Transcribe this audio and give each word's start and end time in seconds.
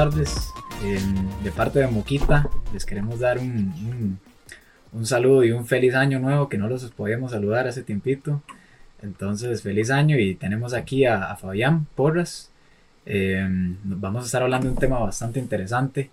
tardes. 0.00 0.50
de 1.44 1.50
parte 1.50 1.78
de 1.78 1.86
Moquita, 1.86 2.48
les 2.72 2.86
queremos 2.86 3.20
dar 3.20 3.36
un, 3.38 4.18
un, 4.94 5.04
saludo 5.04 5.44
y 5.44 5.50
un 5.50 5.66
feliz 5.66 5.94
año 5.94 6.18
nuevo 6.18 6.48
que 6.48 6.56
no 6.56 6.70
los 6.70 6.90
podíamos 6.92 7.32
saludar 7.32 7.68
hace 7.68 7.82
tiempito. 7.82 8.42
Entonces, 9.02 9.60
feliz 9.60 9.90
año 9.90 10.18
y 10.18 10.36
tenemos 10.36 10.72
aquí 10.72 11.04
a, 11.04 11.36
Fabián 11.36 11.86
Porras. 11.94 12.50
Em, 13.04 13.76
vamos 13.84 14.22
a 14.22 14.26
estar 14.26 14.42
hablando 14.42 14.68
de 14.68 14.72
un 14.72 14.78
tema 14.78 14.98
bastante 15.00 15.38
interesante 15.38 16.08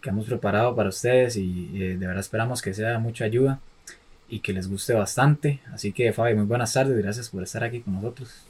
que 0.00 0.08
hemos 0.08 0.24
preparado 0.24 0.74
para 0.74 0.88
ustedes 0.88 1.36
y 1.36 1.72
eh, 1.74 1.98
de 1.98 2.06
verdad 2.06 2.20
esperamos 2.20 2.62
que 2.62 2.72
sea 2.72 2.92
de 2.92 2.98
mucha 2.98 3.26
ayuda 3.26 3.60
y 4.30 4.40
que 4.40 4.54
les 4.54 4.66
guste 4.66 4.94
bastante. 4.94 5.60
Así 5.74 5.92
que, 5.92 6.10
Fabi, 6.14 6.34
muy 6.34 6.46
buenas 6.46 6.72
tardes, 6.72 6.96
gracias 6.96 7.28
por 7.28 7.42
estar 7.42 7.62
aquí 7.62 7.80
con 7.80 7.96
nosotros. 7.96 8.45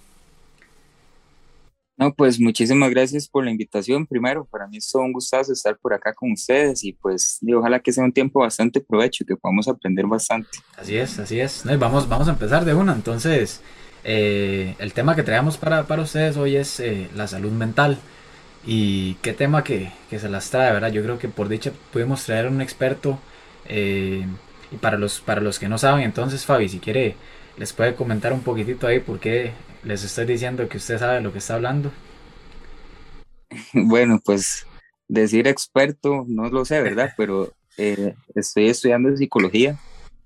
No, 1.99 2.13
pues 2.13 2.39
muchísimas 2.39 2.91
gracias 2.91 3.27
por 3.27 3.45
la 3.45 3.51
invitación. 3.51 4.07
Primero, 4.07 4.45
para 4.45 4.67
mí 4.67 4.77
es 4.77 4.91
todo 4.91 5.03
un 5.03 5.13
gustazo 5.13 5.53
estar 5.53 5.79
por 5.79 5.95
acá 5.95 6.13
con 6.13 6.31
ustedes 6.33 6.85
y 6.85 6.93
pues 6.93 7.41
ojalá 7.55 7.81
que 7.81 7.91
sea 7.91 8.05
un 8.05 8.13
tiempo 8.13 8.41
bastante 8.41 8.83
provecho 8.83 9.25
y 9.25 9.27
que 9.27 9.37
podamos 9.37 9.67
aprender 9.67 10.07
bastante. 10.07 10.51
Así 10.77 10.97
es, 10.97 11.19
así 11.19 11.41
es. 11.41 11.65
vamos, 11.79 12.07
vamos 12.07 12.29
a 12.29 12.33
empezar 12.33 12.67
de 12.67 12.75
una. 12.75 12.93
Entonces, 12.93 13.63
eh, 14.05 14.75
el 14.79 14.93
tema 14.93 15.17
que 15.17 15.23
traemos 15.23 15.57
para, 15.57 15.87
para 15.87 16.03
ustedes 16.03 16.37
hoy 16.37 16.57
es 16.57 16.81
eh, 16.81 17.09
la 17.15 17.27
salud 17.29 17.51
mental. 17.51 17.99
Y 18.67 19.15
qué 19.23 19.33
tema 19.33 19.65
que, 19.65 19.91
que, 20.11 20.19
se 20.19 20.29
las 20.29 20.51
trae, 20.51 20.73
¿verdad? 20.73 20.93
Yo 20.93 21.03
creo 21.03 21.19
que 21.19 21.29
por 21.29 21.49
dicha 21.49 21.73
pudimos 21.93 22.25
traer 22.25 22.49
un 22.49 22.61
experto. 22.61 23.19
Eh, 23.69 24.27
y 24.71 24.77
para 24.77 24.99
los, 24.99 25.21
para 25.21 25.41
los 25.41 25.59
que 25.59 25.69
no 25.69 25.79
saben, 25.79 26.05
entonces 26.05 26.45
Fabi, 26.45 26.69
si 26.69 26.79
quiere, 26.79 27.17
les 27.57 27.73
puede 27.73 27.95
comentar 27.95 28.33
un 28.33 28.43
poquitito 28.43 28.87
ahí 28.87 29.01
por 29.01 29.19
qué 29.21 29.53
les 29.87 30.03
estoy 30.03 30.27
diciendo 30.27 30.69
que 30.69 30.79
usted 30.79 30.99
sabe 30.99 31.21
lo 31.21 31.33
que 31.33 31.39
está 31.39 31.55
hablando. 31.55 31.93
Bueno, 33.73 34.21
pues 34.25 34.67
decir 35.09 35.47
experto, 35.47 36.25
no 36.27 36.49
lo 36.51 36.65
sé, 36.65 36.83
¿verdad? 36.83 37.13
Pero 37.17 37.53
eh, 37.79 38.15
estoy 38.35 38.69
estudiando 38.69 39.17
psicología, 39.17 39.79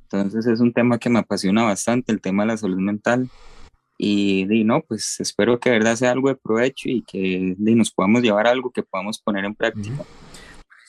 entonces 0.05 0.47
es 0.47 0.61
un 0.61 0.73
tema 0.73 0.99
que 0.99 1.11
me 1.11 1.19
apasiona 1.19 1.65
bastante, 1.65 2.11
el 2.11 2.21
tema 2.21 2.43
de 2.43 2.49
la 2.49 2.57
salud 2.57 2.79
mental. 2.79 3.29
Y, 4.03 4.47
no, 4.65 4.81
pues 4.81 5.21
espero 5.21 5.61
que 5.61 5.69
de 5.69 5.79
verdad 5.79 5.95
sea 5.95 6.13
algo 6.13 6.31
de 6.31 6.35
provecho 6.35 6.89
y 6.89 7.03
que 7.03 7.55
nos 7.59 7.91
podamos 7.91 8.23
llevar 8.23 8.47
algo 8.47 8.71
que 8.71 8.83
podamos 8.83 9.21
poner 9.21 9.45
en 9.45 9.55
práctica. 9.55 10.05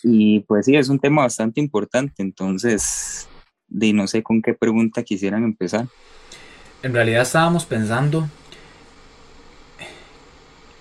Y 0.02 0.40
pues 0.42 0.66
sí, 0.66 0.78
es 0.78 0.88
un 0.88 0.98
tema 0.98 1.24
bastante 1.24 1.60
importante, 1.60 2.24
entonces, 2.24 3.28
de 3.68 3.92
no 3.92 4.08
sé 4.08 4.24
con 4.24 4.42
qué 4.42 4.54
pregunta 4.54 5.04
quisieran 5.04 5.44
empezar. 5.44 5.88
En 6.84 6.94
realidad 6.94 7.24
estábamos 7.24 7.66
pensando 7.66 8.30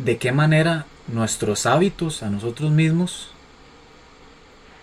de 0.05 0.17
qué 0.19 0.33
manera 0.33 0.87
nuestros 1.09 1.67
hábitos 1.67 2.23
a 2.23 2.31
nosotros 2.31 2.71
mismos 2.71 3.31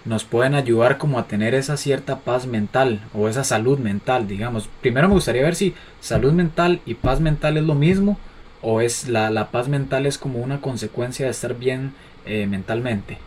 nos 0.06 0.24
pueden 0.24 0.56
ayudar 0.56 0.98
como 0.98 1.20
a 1.20 1.28
tener 1.28 1.54
esa 1.54 1.76
cierta 1.76 2.20
paz 2.20 2.48
mental 2.48 3.02
o 3.14 3.28
esa 3.28 3.44
salud 3.44 3.78
mental, 3.78 4.28
digamos. 4.28 4.70
Primero 4.82 5.10
me 5.10 5.16
gustaría 5.16 5.44
ver 5.44 5.56
si 5.56 5.74
salud 6.00 6.32
mental 6.32 6.80
y 6.86 6.94
paz 6.94 7.20
mental 7.20 7.58
es 7.58 7.64
lo 7.64 7.76
mismo 7.76 8.18
o 8.62 8.80
es 8.80 9.10
la, 9.10 9.30
la 9.30 9.52
paz 9.52 9.68
mental 9.68 10.06
es 10.06 10.18
como 10.18 10.40
una 10.40 10.62
consecuencia 10.62 11.26
de 11.26 11.32
estar 11.32 11.58
bien 11.58 11.94
eh, 12.26 12.48
mentalmente. 12.48 13.18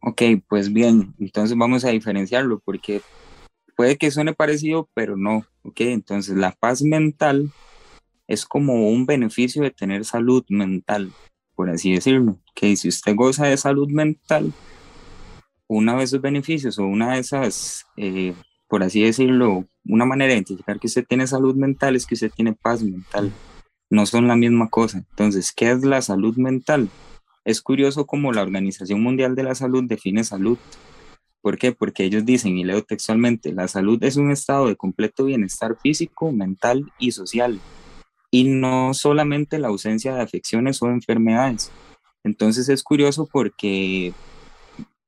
Ok, 0.00 0.22
pues 0.48 0.72
bien, 0.72 1.14
entonces 1.18 1.56
vamos 1.56 1.84
a 1.84 1.90
diferenciarlo 1.90 2.60
porque 2.60 3.00
puede 3.76 3.96
que 3.96 4.10
suene 4.10 4.34
parecido, 4.34 4.88
pero 4.94 5.16
no. 5.16 5.44
Ok, 5.62 5.80
entonces 5.80 6.36
la 6.36 6.52
paz 6.52 6.82
mental 6.82 7.50
es 8.28 8.44
como 8.44 8.90
un 8.90 9.06
beneficio 9.06 9.62
de 9.62 9.70
tener 9.70 10.04
salud 10.04 10.44
mental, 10.50 11.10
por 11.56 11.70
así 11.70 11.92
decirlo. 11.92 12.38
Que 12.54 12.76
si 12.76 12.88
usted 12.88 13.16
goza 13.16 13.46
de 13.46 13.56
salud 13.56 13.88
mental, 13.88 14.52
una 15.66 15.96
de 15.96 16.04
esos 16.04 16.20
beneficios 16.20 16.78
o 16.78 16.84
una 16.84 17.14
de 17.14 17.20
esas, 17.20 17.86
eh, 17.96 18.34
por 18.68 18.82
así 18.82 19.02
decirlo, 19.02 19.66
una 19.86 20.04
manera 20.04 20.28
de 20.28 20.34
identificar 20.34 20.78
que 20.78 20.88
usted 20.88 21.06
tiene 21.08 21.26
salud 21.26 21.56
mental 21.56 21.96
es 21.96 22.06
que 22.06 22.14
usted 22.14 22.30
tiene 22.30 22.52
paz 22.52 22.82
mental. 22.82 23.32
No 23.90 24.04
son 24.04 24.28
la 24.28 24.36
misma 24.36 24.68
cosa. 24.68 24.98
Entonces, 24.98 25.50
¿qué 25.50 25.70
es 25.70 25.82
la 25.82 26.02
salud 26.02 26.36
mental? 26.36 26.90
Es 27.46 27.62
curioso 27.62 28.06
cómo 28.06 28.32
la 28.32 28.42
Organización 28.42 29.02
Mundial 29.02 29.34
de 29.34 29.42
la 29.42 29.54
Salud 29.54 29.84
define 29.84 30.22
salud. 30.22 30.58
¿Por 31.40 31.56
qué? 31.56 31.72
Porque 31.72 32.04
ellos 32.04 32.26
dicen, 32.26 32.58
y 32.58 32.64
leo 32.64 32.82
textualmente, 32.82 33.54
la 33.54 33.68
salud 33.68 34.02
es 34.04 34.16
un 34.16 34.30
estado 34.30 34.66
de 34.66 34.76
completo 34.76 35.24
bienestar 35.24 35.78
físico, 35.80 36.30
mental 36.30 36.92
y 36.98 37.12
social 37.12 37.58
y 38.30 38.44
no 38.44 38.94
solamente 38.94 39.58
la 39.58 39.68
ausencia 39.68 40.14
de 40.14 40.22
afecciones 40.22 40.82
o 40.82 40.88
enfermedades. 40.88 41.70
Entonces 42.24 42.68
es 42.68 42.82
curioso 42.82 43.28
porque 43.30 44.12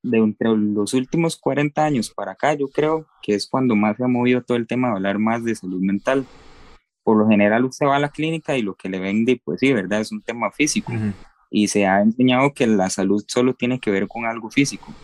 de 0.02 0.18
entre 0.18 0.48
los 0.56 0.94
últimos 0.94 1.36
40 1.36 1.84
años 1.84 2.10
para 2.10 2.32
acá, 2.32 2.54
yo 2.54 2.68
creo 2.68 3.06
que 3.22 3.34
es 3.34 3.46
cuando 3.46 3.76
más 3.76 3.96
se 3.96 4.04
ha 4.04 4.08
movido 4.08 4.42
todo 4.42 4.56
el 4.56 4.66
tema 4.66 4.88
de 4.88 4.94
hablar 4.94 5.18
más 5.18 5.44
de 5.44 5.54
salud 5.54 5.80
mental. 5.80 6.24
Por 7.02 7.18
lo 7.18 7.28
general 7.28 7.64
usted 7.64 7.86
va 7.86 7.96
a 7.96 8.00
la 8.00 8.08
clínica 8.08 8.56
y 8.56 8.62
lo 8.62 8.74
que 8.74 8.88
le 8.88 8.98
vende, 8.98 9.40
pues 9.44 9.60
sí, 9.60 9.72
¿verdad? 9.72 10.00
Es 10.00 10.12
un 10.12 10.22
tema 10.22 10.50
físico. 10.50 10.92
Y 11.50 11.68
se 11.68 11.86
ha 11.86 12.00
enseñado 12.00 12.54
que 12.54 12.66
la 12.66 12.88
salud 12.88 13.24
solo 13.26 13.54
tiene 13.54 13.80
que 13.80 13.90
ver 13.90 14.06
con 14.06 14.24
algo 14.24 14.50
físico. 14.50 14.94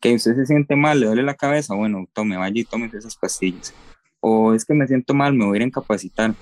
Que 0.00 0.14
usted 0.14 0.36
se 0.36 0.46
siente 0.46 0.76
mal, 0.76 1.00
le 1.00 1.06
duele 1.06 1.22
la 1.24 1.34
cabeza, 1.34 1.74
bueno, 1.74 2.06
tome, 2.12 2.36
vaya 2.36 2.60
y 2.60 2.64
tome 2.64 2.88
esas 2.92 3.16
pastillas. 3.16 3.74
O 4.20 4.54
es 4.54 4.64
que 4.64 4.74
me 4.74 4.86
siento 4.86 5.12
mal, 5.12 5.34
me 5.34 5.44
voy 5.44 5.56
a 5.56 5.58
ir 5.58 5.62
a 5.62 5.66
incapacitar 5.66 6.34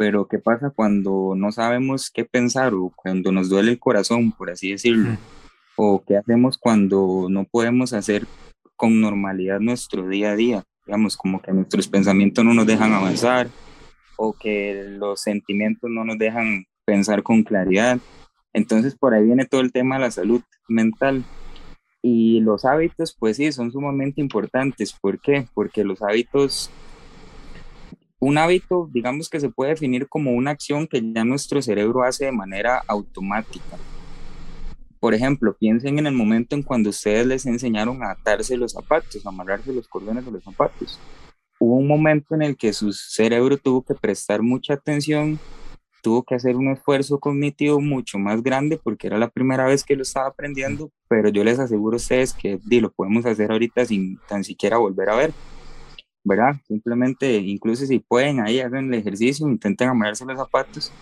pero 0.00 0.26
¿qué 0.26 0.38
pasa 0.38 0.70
cuando 0.70 1.34
no 1.36 1.52
sabemos 1.52 2.10
qué 2.10 2.24
pensar 2.24 2.72
o 2.72 2.90
cuando 2.96 3.32
nos 3.32 3.50
duele 3.50 3.72
el 3.72 3.78
corazón, 3.78 4.32
por 4.32 4.50
así 4.50 4.70
decirlo? 4.70 5.18
¿O 5.76 6.02
qué 6.02 6.16
hacemos 6.16 6.56
cuando 6.56 7.26
no 7.28 7.44
podemos 7.44 7.92
hacer 7.92 8.26
con 8.76 9.02
normalidad 9.02 9.60
nuestro 9.60 10.08
día 10.08 10.30
a 10.30 10.36
día? 10.36 10.64
Digamos, 10.86 11.18
como 11.18 11.42
que 11.42 11.52
nuestros 11.52 11.86
pensamientos 11.86 12.42
no 12.42 12.54
nos 12.54 12.66
dejan 12.66 12.94
avanzar 12.94 13.48
o 14.16 14.32
que 14.32 14.86
los 14.88 15.20
sentimientos 15.20 15.90
no 15.90 16.02
nos 16.02 16.16
dejan 16.16 16.64
pensar 16.86 17.22
con 17.22 17.42
claridad. 17.42 17.98
Entonces 18.54 18.96
por 18.96 19.12
ahí 19.12 19.26
viene 19.26 19.44
todo 19.44 19.60
el 19.60 19.70
tema 19.70 19.96
de 19.96 20.00
la 20.00 20.10
salud 20.10 20.40
mental. 20.66 21.24
Y 22.00 22.40
los 22.40 22.64
hábitos, 22.64 23.14
pues 23.20 23.36
sí, 23.36 23.52
son 23.52 23.70
sumamente 23.70 24.22
importantes. 24.22 24.94
¿Por 24.98 25.20
qué? 25.20 25.46
Porque 25.52 25.84
los 25.84 26.00
hábitos 26.00 26.70
un 28.20 28.36
hábito, 28.36 28.88
digamos 28.92 29.30
que 29.30 29.40
se 29.40 29.48
puede 29.48 29.70
definir 29.70 30.06
como 30.06 30.32
una 30.32 30.50
acción 30.50 30.86
que 30.86 31.02
ya 31.12 31.24
nuestro 31.24 31.60
cerebro 31.62 32.04
hace 32.04 32.26
de 32.26 32.32
manera 32.32 32.82
automática. 32.86 33.78
Por 35.00 35.14
ejemplo, 35.14 35.56
piensen 35.58 35.98
en 35.98 36.06
el 36.06 36.12
momento 36.12 36.54
en 36.54 36.62
cuando 36.62 36.90
ustedes 36.90 37.26
les 37.26 37.46
enseñaron 37.46 38.02
a 38.02 38.10
atarse 38.10 38.58
los 38.58 38.72
zapatos, 38.72 39.24
a 39.24 39.30
amarrarse 39.30 39.72
los 39.72 39.88
cordones 39.88 40.26
de 40.26 40.32
los 40.32 40.44
zapatos. 40.44 41.00
Hubo 41.58 41.76
un 41.76 41.86
momento 41.86 42.34
en 42.34 42.42
el 42.42 42.56
que 42.56 42.74
su 42.74 42.92
cerebro 42.92 43.56
tuvo 43.56 43.82
que 43.82 43.94
prestar 43.94 44.42
mucha 44.42 44.74
atención, 44.74 45.38
tuvo 46.02 46.22
que 46.22 46.34
hacer 46.34 46.56
un 46.56 46.68
esfuerzo 46.68 47.18
cognitivo 47.18 47.80
mucho 47.80 48.18
más 48.18 48.42
grande 48.42 48.78
porque 48.82 49.06
era 49.06 49.16
la 49.16 49.28
primera 49.28 49.64
vez 49.64 49.82
que 49.82 49.96
lo 49.96 50.02
estaba 50.02 50.28
aprendiendo, 50.28 50.90
pero 51.08 51.30
yo 51.30 51.42
les 51.42 51.58
aseguro 51.58 51.94
a 51.94 51.96
ustedes 51.96 52.34
que 52.34 52.60
lo 52.68 52.90
podemos 52.90 53.24
hacer 53.24 53.50
ahorita 53.50 53.86
sin 53.86 54.18
tan 54.28 54.44
siquiera 54.44 54.76
volver 54.76 55.08
a 55.08 55.16
ver. 55.16 55.32
¿Verdad? 56.24 56.56
Simplemente, 56.66 57.36
incluso 57.36 57.86
si 57.86 57.98
pueden, 57.98 58.40
ahí 58.40 58.60
hagan 58.60 58.92
el 58.92 59.00
ejercicio, 59.00 59.48
intenten 59.48 59.88
amarrarse 59.88 60.24
los 60.24 60.38
zapatos 60.38 60.92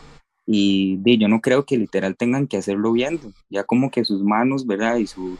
y 0.50 0.98
yo 1.18 1.28
no 1.28 1.42
creo 1.42 1.66
que 1.66 1.76
literal 1.76 2.16
tengan 2.16 2.46
que 2.46 2.56
hacerlo 2.56 2.92
viendo, 2.92 3.30
ya 3.50 3.64
como 3.64 3.90
que 3.90 4.04
sus 4.06 4.22
manos, 4.22 4.66
¿verdad? 4.66 4.96
Y 4.96 5.06
su, 5.06 5.36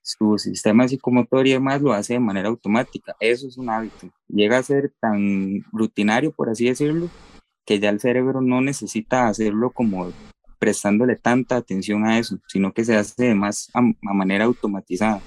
su 0.00 0.38
sistema 0.38 0.88
psicomotor 0.88 1.46
y 1.46 1.52
demás 1.52 1.82
lo 1.82 1.92
hace 1.92 2.14
de 2.14 2.20
manera 2.20 2.48
automática. 2.48 3.14
Eso 3.20 3.46
es 3.46 3.58
un 3.58 3.68
hábito. 3.68 4.08
Llega 4.26 4.56
a 4.56 4.62
ser 4.62 4.94
tan 5.00 5.62
rutinario, 5.70 6.32
por 6.32 6.48
así 6.48 6.64
decirlo, 6.64 7.10
que 7.66 7.78
ya 7.78 7.90
el 7.90 8.00
cerebro 8.00 8.40
no 8.40 8.62
necesita 8.62 9.28
hacerlo 9.28 9.70
como 9.70 10.10
prestándole 10.58 11.16
tanta 11.16 11.56
atención 11.56 12.06
a 12.06 12.18
eso, 12.18 12.38
sino 12.46 12.72
que 12.72 12.86
se 12.86 12.96
hace 12.96 13.26
de 13.26 13.34
más 13.34 13.68
a, 13.74 13.80
a 13.80 14.14
manera 14.14 14.46
automatizada. 14.46 15.20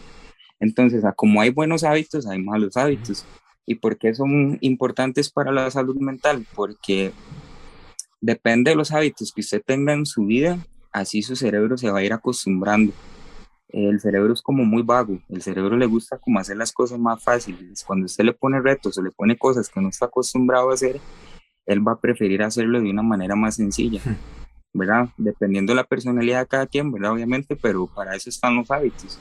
Entonces, 0.59 1.05
a 1.05 1.13
como 1.13 1.41
hay 1.41 1.51
buenos 1.51 1.83
hábitos, 1.83 2.25
hay 2.25 2.41
malos 2.41 2.75
hábitos. 2.75 3.23
¿Y 3.65 3.75
por 3.75 3.97
qué 3.97 4.13
son 4.13 4.57
importantes 4.61 5.31
para 5.31 5.51
la 5.51 5.69
salud 5.71 5.95
mental? 5.97 6.45
Porque 6.55 7.11
depende 8.19 8.71
de 8.71 8.75
los 8.75 8.91
hábitos 8.91 9.31
que 9.31 9.41
usted 9.41 9.61
tenga 9.65 9.93
en 9.93 10.05
su 10.05 10.25
vida, 10.25 10.57
así 10.91 11.21
su 11.21 11.35
cerebro 11.35 11.77
se 11.77 11.89
va 11.89 11.99
a 11.99 12.03
ir 12.03 12.13
acostumbrando. 12.13 12.93
El 13.69 14.01
cerebro 14.01 14.33
es 14.33 14.41
como 14.41 14.65
muy 14.65 14.83
vago, 14.83 15.19
el 15.29 15.41
cerebro 15.41 15.77
le 15.77 15.85
gusta 15.85 16.17
como 16.17 16.39
hacer 16.39 16.57
las 16.57 16.73
cosas 16.73 16.99
más 16.99 17.23
fáciles. 17.23 17.83
Cuando 17.85 18.05
usted 18.05 18.25
le 18.25 18.33
pone 18.33 18.59
retos 18.59 18.97
o 18.97 19.01
le 19.01 19.11
pone 19.11 19.37
cosas 19.37 19.69
que 19.69 19.79
no 19.79 19.89
está 19.89 20.07
acostumbrado 20.07 20.69
a 20.69 20.73
hacer, 20.73 20.99
él 21.65 21.87
va 21.87 21.93
a 21.93 21.99
preferir 21.99 22.43
hacerlo 22.43 22.81
de 22.81 22.89
una 22.89 23.01
manera 23.01 23.35
más 23.35 23.55
sencilla, 23.55 24.01
¿verdad? 24.73 25.07
Dependiendo 25.17 25.71
de 25.71 25.77
la 25.77 25.85
personalidad 25.85 26.41
de 26.41 26.47
cada 26.47 26.67
quien, 26.67 26.91
¿verdad? 26.91 27.13
Obviamente, 27.13 27.55
pero 27.55 27.87
para 27.87 28.15
eso 28.15 28.29
están 28.29 28.57
los 28.57 28.69
hábitos. 28.69 29.17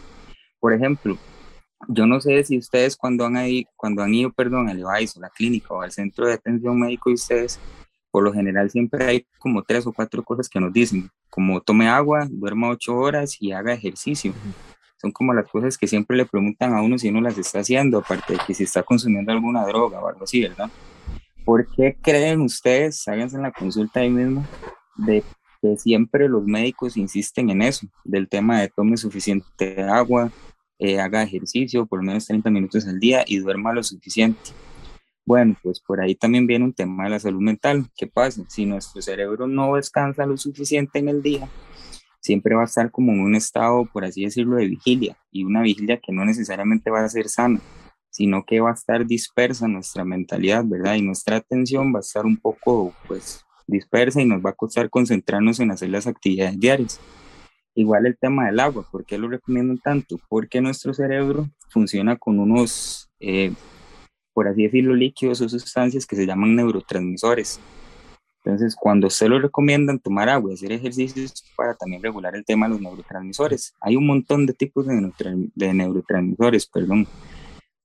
Por 0.59 0.73
ejemplo, 0.73 1.17
yo 1.89 2.07
no 2.07 2.21
sé 2.21 2.45
si 2.45 2.59
ustedes 2.59 2.97
cuando 2.97 3.25
han, 3.25 3.37
ahí, 3.37 3.67
cuando 3.77 4.03
han 4.03 4.15
ido, 4.15 4.33
perdón, 4.33 4.69
al 4.69 4.79
EVAIS 4.79 5.17
o 5.17 5.21
la 5.21 5.31
clínica 5.31 5.75
o 5.75 5.83
al 5.83 5.93
centro 5.93 6.27
de 6.27 6.35
atención 6.35 6.79
médico 6.79 7.11
y 7.11 7.15
ustedes 7.15 7.59
por 8.11 8.25
lo 8.25 8.33
general 8.33 8.71
siempre 8.71 9.05
hay 9.05 9.27
como 9.39 9.63
tres 9.63 9.87
o 9.87 9.93
cuatro 9.93 10.23
cosas 10.23 10.49
que 10.49 10.61
nos 10.61 10.73
dicen, 10.73 11.11
como 11.29 11.61
tome 11.61 11.89
agua, 11.89 12.27
duerma 12.29 12.71
ocho 12.71 12.97
horas 12.97 13.37
y 13.41 13.53
haga 13.53 13.73
ejercicio. 13.73 14.33
Son 15.01 15.13
como 15.13 15.33
las 15.33 15.49
cosas 15.49 15.79
que 15.79 15.87
siempre 15.87 16.17
le 16.17 16.27
preguntan 16.27 16.75
a 16.75 16.83
uno 16.83 16.99
si 16.99 17.09
uno 17.09 17.21
las 17.21 17.39
está 17.39 17.61
haciendo, 17.61 17.99
aparte 17.99 18.35
de 18.35 18.41
que 18.47 18.53
si 18.53 18.65
está 18.65 18.83
consumiendo 18.83 19.33
alguna 19.33 19.65
droga 19.65 20.01
o 20.01 20.09
algo 20.09 20.25
así, 20.25 20.43
¿verdad? 20.43 20.69
¿Por 21.45 21.67
qué 21.69 21.97
creen 22.03 22.43
ustedes, 22.43 23.07
háganse 23.09 23.37
en 23.37 23.43
la 23.43 23.53
consulta 23.53 24.01
ahí 24.01 24.11
mismo, 24.11 24.45
de 24.97 25.23
que 25.63 25.77
siempre 25.79 26.29
los 26.29 26.45
médicos 26.45 26.97
insisten 26.97 27.49
en 27.51 27.63
eso, 27.63 27.87
del 28.05 28.29
tema 28.29 28.61
de 28.61 28.69
tome 28.69 28.97
suficiente 28.97 29.83
agua, 29.85 30.31
eh, 30.81 30.99
haga 30.99 31.23
ejercicio 31.23 31.87
por 31.87 32.01
lo 32.01 32.07
menos 32.07 32.27
30 32.27 32.51
minutos 32.51 32.87
al 32.89 32.99
día 32.99 33.25
y 33.27 33.39
duerma 33.39 33.73
lo 33.73 33.83
suficiente? 33.83 34.51
Bueno, 35.25 35.57
pues 35.63 35.79
por 35.79 36.01
ahí 36.01 36.15
también 36.15 36.47
viene 36.47 36.65
un 36.65 36.73
tema 36.73 37.05
de 37.05 37.11
la 37.11 37.21
salud 37.21 37.41
mental. 37.41 37.87
¿Qué 37.97 38.07
pasa? 38.07 38.43
Si 38.49 38.67
nuestro 38.67 39.01
cerebro 39.01 39.47
no 39.47 39.77
descansa 39.77 40.27
lo 40.27 40.37
suficiente 40.37 40.99
en 40.99 41.09
el 41.09 41.23
día, 41.23 41.49
siempre 42.21 42.55
va 42.55 42.63
a 42.63 42.65
estar 42.65 42.91
como 42.91 43.13
en 43.13 43.21
un 43.21 43.35
estado, 43.35 43.87
por 43.93 44.05
así 44.05 44.25
decirlo, 44.25 44.57
de 44.57 44.67
vigilia 44.67 45.17
y 45.31 45.45
una 45.45 45.63
vigilia 45.63 46.01
que 46.01 46.13
no 46.13 46.25
necesariamente 46.25 46.91
va 46.91 47.05
a 47.05 47.09
ser 47.09 47.29
sana, 47.29 47.61
sino 48.11 48.45
que 48.45 48.61
va 48.61 48.71
a 48.71 48.75
estar 48.75 49.07
dispersa 49.07 49.69
nuestra 49.69 50.05
mentalidad, 50.05 50.65
¿verdad? 50.65 50.95
Y 50.95 51.03
nuestra 51.03 51.37
atención 51.37 51.95
va 51.95 51.99
a 51.99 52.01
estar 52.01 52.27
un 52.27 52.37
poco, 52.37 52.93
pues, 53.07 53.45
dispersa 53.67 54.21
y 54.21 54.25
nos 54.25 54.45
va 54.45 54.51
a 54.51 54.55
costar 54.55 54.91
concentrarnos 54.91 55.61
en 55.61 55.71
hacer 55.71 55.91
las 55.91 56.07
actividades 56.07 56.59
diarias. 56.59 57.01
Igual 57.75 58.07
el 58.07 58.19
tema 58.19 58.47
del 58.47 58.61
agua, 58.61 58.87
¿por 58.91 59.05
qué 59.05 59.17
lo 59.19 59.29
recomiendo 59.29 59.81
tanto? 59.83 60.19
Porque 60.29 60.61
nuestro 60.61 60.93
cerebro 60.93 61.49
funciona 61.69 62.17
con 62.17 62.39
unos 62.41 63.09
eh, 63.21 63.53
por 64.33 64.49
así 64.49 64.63
decirlo, 64.63 64.95
líquidos 64.95 65.41
o 65.41 65.49
sustancias 65.49 66.07
que 66.07 66.17
se 66.17 66.27
llaman 66.27 66.57
neurotransmisores. 66.57 67.61
Entonces, 68.43 68.75
cuando 68.75 69.11
se 69.11 69.29
lo 69.29 69.39
recomiendan 69.39 69.99
tomar 69.99 70.31
agua 70.31 70.51
y 70.51 70.55
hacer 70.55 70.73
ejercicios 70.73 71.45
para 71.57 71.75
también 71.75 72.03
regular 72.03 72.35
el 72.35 72.45
tema 72.45 72.67
de 72.67 72.73
los 72.73 72.81
neurotransmisores. 72.81 73.75
Hay 73.83 73.97
un 73.97 74.07
montón 74.07 74.47
de 74.47 74.55
tipos 74.55 74.87
de, 74.87 75.13
de 75.55 75.75
neurotransmisores, 75.75 76.67
perdón. 76.67 77.07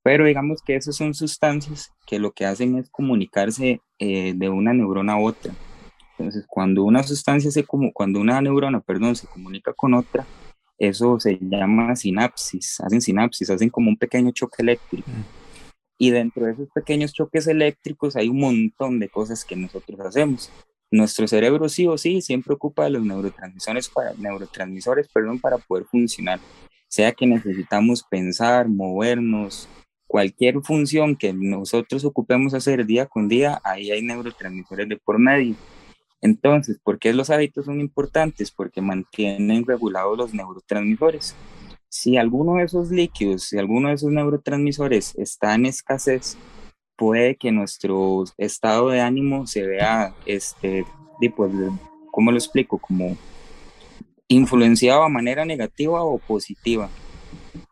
Pero 0.01 0.23
digamos 0.23 0.61
que 0.61 0.75
esas 0.75 0.95
son 0.95 1.13
sustancias 1.13 1.91
que 2.05 2.19
lo 2.19 2.31
que 2.31 2.45
hacen 2.45 2.77
es 2.77 2.89
comunicarse 2.89 3.81
eh, 3.99 4.33
de 4.33 4.49
una 4.49 4.73
neurona 4.73 5.13
a 5.13 5.19
otra. 5.19 5.51
Entonces, 6.17 6.45
cuando 6.47 6.83
una 6.83 7.03
sustancia 7.03 7.51
se 7.51 7.63
como, 7.63 7.91
cuando 7.91 8.19
una 8.19 8.41
neurona, 8.41 8.79
perdón, 8.79 9.15
se 9.15 9.27
comunica 9.27 9.73
con 9.73 9.93
otra, 9.93 10.25
eso 10.77 11.19
se 11.19 11.37
llama 11.41 11.95
sinapsis, 11.95 12.79
hacen 12.81 13.01
sinapsis, 13.01 13.49
hacen 13.49 13.69
como 13.69 13.89
un 13.89 13.97
pequeño 13.97 14.31
choque 14.31 14.61
eléctrico. 14.61 15.09
Mm. 15.09 15.23
Y 15.97 16.11
dentro 16.11 16.45
de 16.45 16.53
esos 16.53 16.69
pequeños 16.73 17.13
choques 17.13 17.47
eléctricos 17.47 18.15
hay 18.15 18.27
un 18.27 18.39
montón 18.39 18.99
de 18.99 19.07
cosas 19.07 19.45
que 19.45 19.55
nosotros 19.55 19.99
hacemos. 20.01 20.51
Nuestro 20.91 21.27
cerebro 21.27 21.69
sí 21.69 21.87
o 21.87 21.97
sí 21.97 22.21
siempre 22.21 22.53
ocupa 22.53 22.89
los 22.89 23.03
neurotransmisores 23.03 23.89
para, 23.89 24.13
neurotransmisores 24.13 25.07
perdón, 25.07 25.39
para 25.39 25.57
poder 25.57 25.85
funcionar. 25.85 26.39
Sea 26.87 27.13
que 27.13 27.25
necesitamos 27.25 28.03
pensar, 28.03 28.67
movernos, 28.67 29.67
cualquier 30.07 30.61
función 30.61 31.15
que 31.15 31.33
nosotros 31.33 32.05
ocupemos 32.05 32.53
hacer 32.53 32.85
día 32.85 33.05
con 33.05 33.27
día, 33.27 33.59
ahí 33.63 33.91
hay 33.91 34.01
neurotransmisores 34.01 34.87
de 34.87 34.97
por 34.97 35.17
medio. 35.17 35.55
Entonces, 36.25 36.79
¿por 36.83 36.99
qué 36.99 37.13
los 37.13 37.29
hábitos 37.29 37.65
son 37.65 37.79
importantes? 37.79 38.51
Porque 38.51 38.81
mantienen 38.81 39.65
regulados 39.65 40.17
los 40.17 40.33
neurotransmisores 40.33 41.35
si 41.95 42.17
alguno 42.17 42.55
de 42.55 42.63
esos 42.63 42.91
líquidos, 42.91 43.43
si 43.43 43.57
alguno 43.57 43.87
de 43.87 43.93
esos 43.93 44.11
neurotransmisores 44.11 45.15
está 45.17 45.55
en 45.55 45.65
escasez, 45.65 46.37
puede 46.97 47.37
que 47.37 47.53
nuestro 47.53 48.25
estado 48.37 48.89
de 48.89 48.99
ánimo 48.99 49.47
se 49.47 49.65
vea, 49.65 50.13
este, 50.25 50.83
pues, 51.35 51.51
¿cómo 52.11 52.31
lo 52.31 52.37
explico? 52.37 52.79
Como 52.79 53.15
influenciado 54.27 55.03
a 55.03 55.09
manera 55.09 55.45
negativa 55.45 56.03
o 56.03 56.17
positiva. 56.17 56.89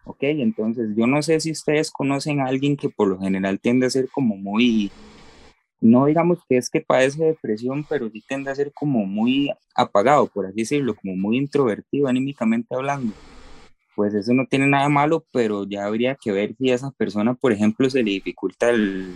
Ok, 0.06 0.20
entonces 0.22 0.92
yo 0.96 1.06
no 1.06 1.22
sé 1.22 1.42
si 1.42 1.52
ustedes 1.52 1.92
conocen 1.92 2.40
a 2.40 2.46
alguien 2.46 2.78
que 2.78 2.88
por 2.88 3.10
lo 3.10 3.20
general 3.20 3.60
tiende 3.60 3.88
a 3.88 3.90
ser 3.90 4.08
como 4.10 4.38
muy, 4.38 4.90
no 5.84 6.06
digamos 6.06 6.40
que 6.48 6.58
es 6.58 6.70
que 6.70 6.82
padece 6.82 7.24
depresión, 7.24 7.86
pero 7.88 8.10
sí 8.10 8.24
tiende 8.28 8.52
a 8.52 8.56
ser 8.56 8.72
como 8.74 9.06
muy 9.06 9.52
apagado, 9.76 10.28
por 10.28 10.46
así 10.46 10.62
decirlo, 10.62 10.96
como 10.96 11.16
muy 11.16 11.38
introvertido 11.38 12.08
anímicamente 12.08 12.76
hablando 12.76 13.14
pues 13.96 14.14
eso 14.14 14.34
no 14.34 14.46
tiene 14.46 14.68
nada 14.68 14.90
malo, 14.90 15.26
pero 15.32 15.66
ya 15.66 15.86
habría 15.86 16.16
que 16.16 16.32
ver 16.32 16.56
si 16.58 16.72
a 16.72 16.76
esa 16.76 16.92
persona, 16.92 17.34
por 17.34 17.52
ejemplo, 17.52 17.90
se 17.90 18.04
le 18.04 18.12
dificulta 18.12 18.70
el 18.70 19.16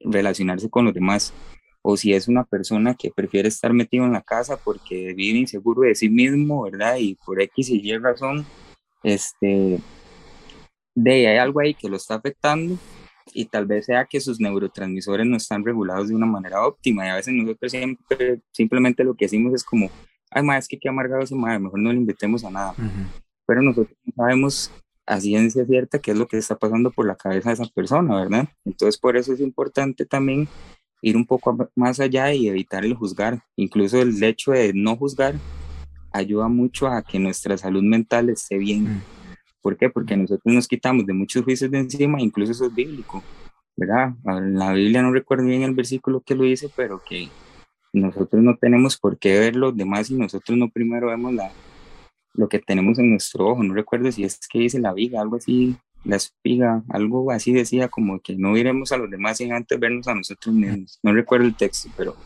relacionarse 0.00 0.70
con 0.70 0.84
los 0.84 0.94
demás, 0.94 1.32
o 1.82 1.96
si 1.96 2.12
es 2.12 2.28
una 2.28 2.44
persona 2.44 2.94
que 2.94 3.10
prefiere 3.10 3.48
estar 3.48 3.72
metido 3.72 4.04
en 4.04 4.12
la 4.12 4.22
casa 4.22 4.56
porque 4.56 5.14
vive 5.14 5.38
inseguro 5.38 5.82
de 5.82 5.94
sí 5.94 6.08
mismo, 6.08 6.62
¿verdad? 6.62 6.96
Y 6.98 7.14
por 7.24 7.40
X 7.40 7.70
y 7.70 7.80
Y 7.80 7.96
razón, 7.98 8.44
este, 9.02 9.78
de 10.94 11.28
hay 11.28 11.38
algo 11.38 11.60
ahí 11.60 11.74
que 11.74 11.88
lo 11.88 11.96
está 11.96 12.16
afectando 12.16 12.76
y 13.34 13.46
tal 13.46 13.66
vez 13.66 13.86
sea 13.86 14.06
que 14.06 14.20
sus 14.20 14.40
neurotransmisores 14.40 15.26
no 15.26 15.36
están 15.36 15.64
regulados 15.64 16.08
de 16.08 16.14
una 16.14 16.26
manera 16.26 16.66
óptima 16.66 17.06
y 17.06 17.10
a 17.10 17.16
veces 17.16 17.34
nosotros 17.34 17.70
siempre, 17.70 18.40
simplemente 18.52 19.04
lo 19.04 19.14
que 19.14 19.24
decimos 19.26 19.54
es 19.54 19.64
como, 19.64 19.90
ay, 20.30 20.42
ma, 20.42 20.58
es 20.58 20.68
que 20.68 20.78
qué 20.78 20.88
amargado 20.88 21.22
ese 21.22 21.34
madre, 21.34 21.58
mejor 21.58 21.78
no 21.78 21.92
le 21.92 21.98
invitemos 21.98 22.44
a 22.44 22.50
nada 22.50 22.74
pero 23.48 23.62
nosotros 23.62 23.96
no 24.04 24.12
sabemos 24.14 24.70
a 25.06 25.18
ciencia 25.20 25.64
cierta 25.64 25.98
qué 25.98 26.10
es 26.10 26.18
lo 26.18 26.28
que 26.28 26.36
está 26.36 26.54
pasando 26.58 26.90
por 26.90 27.06
la 27.06 27.16
cabeza 27.16 27.48
de 27.48 27.54
esa 27.54 27.64
persona, 27.74 28.14
¿verdad? 28.14 28.46
Entonces 28.66 29.00
por 29.00 29.16
eso 29.16 29.32
es 29.32 29.40
importante 29.40 30.04
también 30.04 30.46
ir 31.00 31.16
un 31.16 31.24
poco 31.24 31.56
más 31.74 31.98
allá 31.98 32.30
y 32.34 32.46
evitar 32.46 32.84
el 32.84 32.92
juzgar. 32.92 33.42
Incluso 33.56 34.02
el 34.02 34.22
hecho 34.22 34.52
de 34.52 34.72
no 34.74 34.96
juzgar 34.96 35.34
ayuda 36.12 36.48
mucho 36.48 36.88
a 36.88 37.02
que 37.02 37.18
nuestra 37.18 37.56
salud 37.56 37.82
mental 37.82 38.28
esté 38.28 38.58
bien. 38.58 39.02
¿Por 39.60 39.76
qué? 39.76 39.90
Porque 39.90 40.16
nosotros 40.16 40.54
nos 40.54 40.68
quitamos 40.68 41.06
de 41.06 41.12
muchos 41.12 41.44
juicios 41.44 41.70
de 41.70 41.78
encima, 41.78 42.20
incluso 42.20 42.52
eso 42.52 42.66
es 42.66 42.74
bíblico, 42.74 43.22
¿verdad? 43.76 44.14
En 44.24 44.58
la 44.58 44.72
Biblia 44.72 45.02
no 45.02 45.12
recuerdo 45.12 45.44
bien 45.44 45.62
el 45.62 45.74
versículo 45.74 46.20
que 46.20 46.34
lo 46.34 46.44
dice, 46.44 46.70
pero 46.74 47.02
que 47.04 47.28
nosotros 47.92 48.42
no 48.42 48.56
tenemos 48.56 48.96
por 48.96 49.18
qué 49.18 49.38
ver 49.38 49.56
los 49.56 49.76
demás 49.76 50.10
y 50.10 50.14
nosotros 50.14 50.56
no 50.56 50.68
primero 50.68 51.08
vemos 51.08 51.34
la, 51.34 51.50
lo 52.34 52.48
que 52.48 52.58
tenemos 52.58 52.98
en 52.98 53.10
nuestro 53.10 53.48
ojo. 53.48 53.62
No 53.64 53.74
recuerdo 53.74 54.10
si 54.12 54.24
es 54.24 54.38
que 54.48 54.60
dice 54.60 54.78
la 54.78 54.92
viga, 54.92 55.20
algo 55.20 55.36
así, 55.36 55.76
la 56.04 56.16
espiga, 56.16 56.82
algo 56.88 57.30
así 57.30 57.52
decía 57.52 57.88
como 57.88 58.20
que 58.20 58.36
no 58.36 58.56
iremos 58.56 58.92
a 58.92 58.96
los 58.96 59.10
demás 59.10 59.38
sin 59.38 59.52
antes 59.52 59.78
vernos 59.78 60.06
a 60.08 60.14
nosotros 60.14 60.54
mismos. 60.54 60.98
No 61.02 61.12
recuerdo 61.12 61.46
el 61.46 61.56
texto, 61.56 61.88
pero 61.96 62.16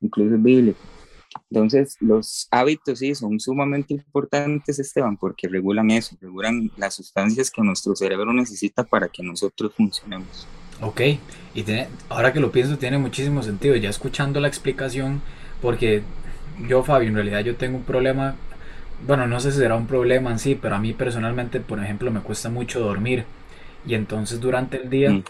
incluso 0.00 0.34
es 0.34 0.42
bíblico. 0.42 0.78
Entonces, 1.50 1.96
los 2.00 2.48
hábitos 2.50 2.98
sí 2.98 3.14
son 3.14 3.38
sumamente 3.40 3.94
importantes, 3.94 4.78
Esteban, 4.78 5.16
porque 5.16 5.48
regulan 5.48 5.90
eso, 5.90 6.16
regulan 6.20 6.70
las 6.76 6.94
sustancias 6.94 7.50
que 7.50 7.62
nuestro 7.62 7.94
cerebro 7.96 8.32
necesita 8.32 8.84
para 8.84 9.08
que 9.08 9.22
nosotros 9.22 9.72
funcionemos. 9.76 10.46
Ok, 10.80 11.00
y 11.54 11.64
ahora 12.10 12.32
que 12.32 12.40
lo 12.40 12.52
pienso 12.52 12.76
tiene 12.76 12.98
muchísimo 12.98 13.42
sentido, 13.42 13.76
ya 13.76 13.88
escuchando 13.88 14.40
la 14.40 14.48
explicación, 14.48 15.22
porque 15.62 16.02
yo, 16.68 16.82
Fabio, 16.82 17.08
en 17.08 17.14
realidad 17.14 17.40
yo 17.40 17.56
tengo 17.56 17.78
un 17.78 17.84
problema 17.84 18.36
bueno, 19.04 19.26
no 19.26 19.40
sé 19.40 19.52
si 19.52 19.58
será 19.58 19.76
un 19.76 19.86
problema 19.86 20.30
en 20.30 20.38
sí, 20.38 20.54
pero 20.60 20.76
a 20.76 20.78
mí 20.78 20.92
personalmente, 20.92 21.60
por 21.60 21.82
ejemplo, 21.82 22.10
me 22.10 22.20
cuesta 22.20 22.48
mucho 22.48 22.80
dormir. 22.80 23.24
Y 23.86 23.94
entonces 23.94 24.40
durante 24.40 24.78
el 24.78 24.90
día 24.90 25.22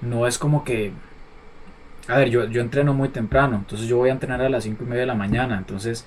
no 0.00 0.26
es 0.26 0.38
como 0.38 0.64
que... 0.64 0.92
A 2.08 2.16
ver, 2.16 2.30
yo, 2.30 2.46
yo 2.46 2.60
entreno 2.60 2.94
muy 2.94 3.08
temprano, 3.08 3.56
entonces 3.56 3.86
yo 3.86 3.98
voy 3.98 4.08
a 4.08 4.12
entrenar 4.12 4.40
a 4.42 4.48
las 4.48 4.64
5 4.64 4.84
y 4.84 4.86
media 4.86 5.02
de 5.02 5.06
la 5.06 5.14
mañana, 5.14 5.58
entonces 5.58 6.06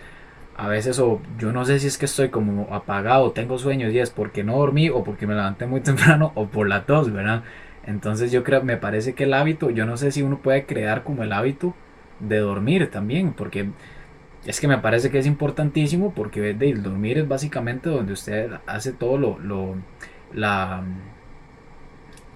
a 0.55 0.67
veces 0.67 0.99
o 0.99 1.21
yo 1.37 1.51
no 1.51 1.65
sé 1.65 1.79
si 1.79 1.87
es 1.87 1.97
que 1.97 2.05
estoy 2.05 2.29
como 2.29 2.73
apagado, 2.73 3.31
tengo 3.31 3.57
sueños 3.57 3.91
y 3.93 3.99
es 3.99 4.09
porque 4.09 4.43
no 4.43 4.57
dormí 4.57 4.89
o 4.89 5.03
porque 5.03 5.27
me 5.27 5.35
levanté 5.35 5.65
muy 5.65 5.81
temprano 5.81 6.31
o 6.35 6.47
por 6.47 6.67
la 6.67 6.85
tos, 6.85 7.11
¿verdad? 7.11 7.43
Entonces 7.85 8.31
yo 8.31 8.43
creo, 8.43 8.63
me 8.63 8.77
parece 8.77 9.13
que 9.13 9.25
el 9.25 9.33
hábito, 9.33 9.69
yo 9.69 9.85
no 9.85 9.97
sé 9.97 10.11
si 10.11 10.21
uno 10.21 10.39
puede 10.39 10.65
crear 10.65 11.03
como 11.03 11.23
el 11.23 11.33
hábito 11.33 11.73
de 12.19 12.39
dormir 12.39 12.89
también, 12.91 13.33
porque 13.33 13.69
es 14.45 14.59
que 14.59 14.67
me 14.67 14.77
parece 14.77 15.09
que 15.09 15.19
es 15.19 15.25
importantísimo 15.25 16.13
porque 16.13 16.49
el 16.51 16.83
dormir 16.83 17.17
es 17.19 17.27
básicamente 17.27 17.89
donde 17.89 18.13
usted 18.13 18.51
hace 18.67 18.91
todo 18.93 19.17
lo, 19.17 19.39
lo 19.39 19.75
la, 20.33 20.83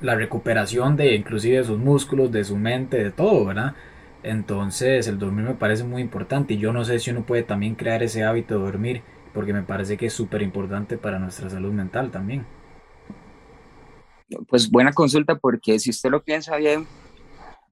la 0.01 0.15
recuperación 0.15 0.95
de 0.95 1.15
inclusive 1.15 1.57
de 1.57 1.63
sus 1.63 1.77
músculos, 1.77 2.31
de 2.31 2.43
su 2.43 2.57
mente, 2.57 2.97
de 2.97 3.11
todo, 3.11 3.45
¿verdad? 3.45 3.75
Entonces 4.23 5.07
el 5.07 5.19
dormir 5.19 5.45
me 5.45 5.53
parece 5.53 5.83
muy 5.83 6.01
importante 6.01 6.55
y 6.55 6.57
yo 6.57 6.73
no 6.73 6.83
sé 6.83 6.99
si 6.99 7.11
uno 7.11 7.25
puede 7.25 7.43
también 7.43 7.75
crear 7.75 8.03
ese 8.03 8.23
hábito 8.23 8.55
de 8.55 8.65
dormir 8.65 9.01
porque 9.33 9.53
me 9.53 9.63
parece 9.63 9.97
que 9.97 10.07
es 10.07 10.13
súper 10.13 10.41
importante 10.41 10.97
para 10.97 11.19
nuestra 11.19 11.49
salud 11.49 11.71
mental 11.71 12.11
también. 12.11 12.45
Pues 14.49 14.69
buena 14.69 14.91
consulta 14.91 15.35
porque 15.35 15.79
si 15.79 15.89
usted 15.89 16.09
lo 16.09 16.21
piensa 16.21 16.57
bien, 16.57 16.85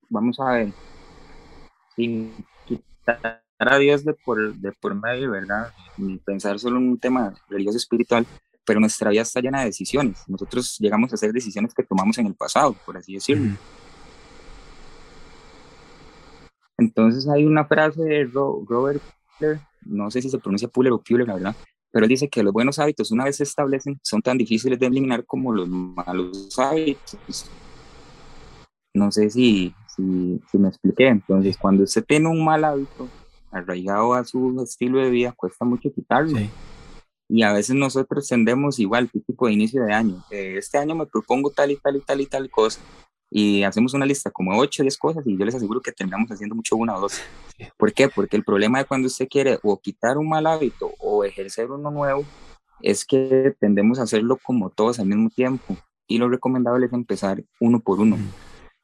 vamos 0.10 0.40
a 0.40 0.52
ver, 0.52 0.70
sin 1.96 2.32
quitar 2.66 3.42
a 3.60 3.78
Dios 3.78 4.06
de 4.06 4.14
por, 4.14 4.54
de 4.56 4.72
por 4.72 4.96
medio, 4.96 5.32
¿verdad? 5.32 5.72
Pensar 6.24 6.60
solo 6.60 6.78
en 6.78 6.90
un 6.90 7.00
tema 7.00 7.34
religioso 7.50 7.78
espiritual, 7.78 8.26
pero 8.66 8.80
nuestra 8.80 9.10
vida 9.12 9.22
está 9.22 9.40
llena 9.40 9.60
de 9.60 9.66
decisiones. 9.66 10.24
Nosotros 10.28 10.78
llegamos 10.80 11.12
a 11.12 11.16
hacer 11.16 11.32
decisiones 11.32 11.74
que 11.74 11.84
tomamos 11.84 12.18
en 12.18 12.28
el 12.28 12.36
pasado, 12.36 12.76
por 12.86 12.98
así 12.98 13.14
decirlo. 13.14 13.56
Entonces 16.78 17.28
hay 17.30 17.46
una 17.46 17.66
frase 17.66 18.02
de 18.04 18.26
Robert 18.26 19.02
Puller, 19.40 19.60
no 19.86 20.12
sé 20.12 20.22
si 20.22 20.30
se 20.30 20.40
pronuncia 20.40 20.68
Puller 20.68 20.92
o 20.92 21.02
Puller, 21.02 21.28
la 21.28 21.36
verdad, 21.36 21.56
pero 21.92 22.06
él 22.06 22.10
dice 22.10 22.28
que 22.28 22.44
los 22.44 22.52
buenos 22.52 22.78
hábitos 22.80 23.12
una 23.12 23.24
vez 23.24 23.38
se 23.38 23.44
establecen 23.44 24.00
son 24.04 24.22
tan 24.22 24.38
difíciles 24.38 24.78
de 24.78 24.88
eliminar 24.88 25.26
como 25.26 25.54
los 25.54 25.70
malos 25.70 26.60
hábitos. 26.60 27.50
No 28.94 29.12
sé 29.12 29.30
si, 29.30 29.74
si, 29.96 30.42
si 30.52 30.58
me 30.58 30.70
expliqué. 30.70 31.08
Entonces, 31.08 31.58
cuando 31.58 31.84
usted 31.84 32.04
tiene 32.04 32.28
un 32.28 32.44
mal 32.44 32.66
hábito 32.66 33.08
arraigado 33.52 34.14
a 34.14 34.26
su 34.26 34.62
estilo 34.62 35.00
de 35.00 35.10
vida, 35.10 35.32
cuesta 35.32 35.64
mucho 35.64 35.90
quitarlo. 35.94 36.38
Y 37.28 37.44
a 37.44 37.54
veces 37.54 37.76
nosotros 37.76 38.28
tendemos 38.28 38.80
igual, 38.80 39.10
típico 39.10 39.48
de 39.48 39.54
inicio 39.54 39.84
de 39.84 39.94
año. 39.94 40.24
este 40.30 40.78
año 40.78 40.96
me 40.96 41.06
propongo 41.06 41.50
tal 41.50 41.72
y 41.72 41.78
tal 41.78 41.96
y 41.96 42.02
tal 42.02 42.22
y 42.22 42.26
tal 42.28 42.50
cosa 42.50 42.80
y 43.30 43.64
hacemos 43.64 43.94
una 43.94 44.06
lista 44.06 44.32
como 44.32 44.58
8 44.58 44.82
o 44.82 44.86
10 44.86 44.98
cosas 44.98 45.28
y 45.28 45.38
yo 45.38 45.44
les 45.46 45.56
aseguro 45.56 45.82
que 45.82 45.92
terminamos 45.92 46.32
haciendo 46.32 46.56
mucho 46.56 46.76
una 46.76 46.96
o 46.96 47.02
dos. 47.02 47.20
¿Por 47.78 47.92
qué? 47.92 48.08
Porque 48.08 48.38
el 48.38 48.44
problema 48.44 48.80
de 48.80 48.86
cuando 48.86 49.08
usted 49.08 49.28
quiere 49.28 49.60
o 49.64 49.78
quitar 49.78 50.18
un 50.18 50.30
mal 50.30 50.48
hábito 50.48 50.94
o 51.00 51.24
ejercer 51.26 51.72
uno 51.72 51.92
nuevo 51.92 52.24
es 52.82 53.06
que 53.06 53.54
tendemos 53.60 54.00
a 54.00 54.04
hacerlo 54.04 54.38
como 54.42 54.70
todos 54.70 55.00
al 55.00 55.08
mismo 55.08 55.30
tiempo 55.30 55.76
y 56.08 56.18
lo 56.18 56.30
recomendable 56.30 56.86
es 56.86 56.94
empezar 56.94 57.44
uno 57.60 57.80
por 57.80 58.00
uno. 58.00 58.18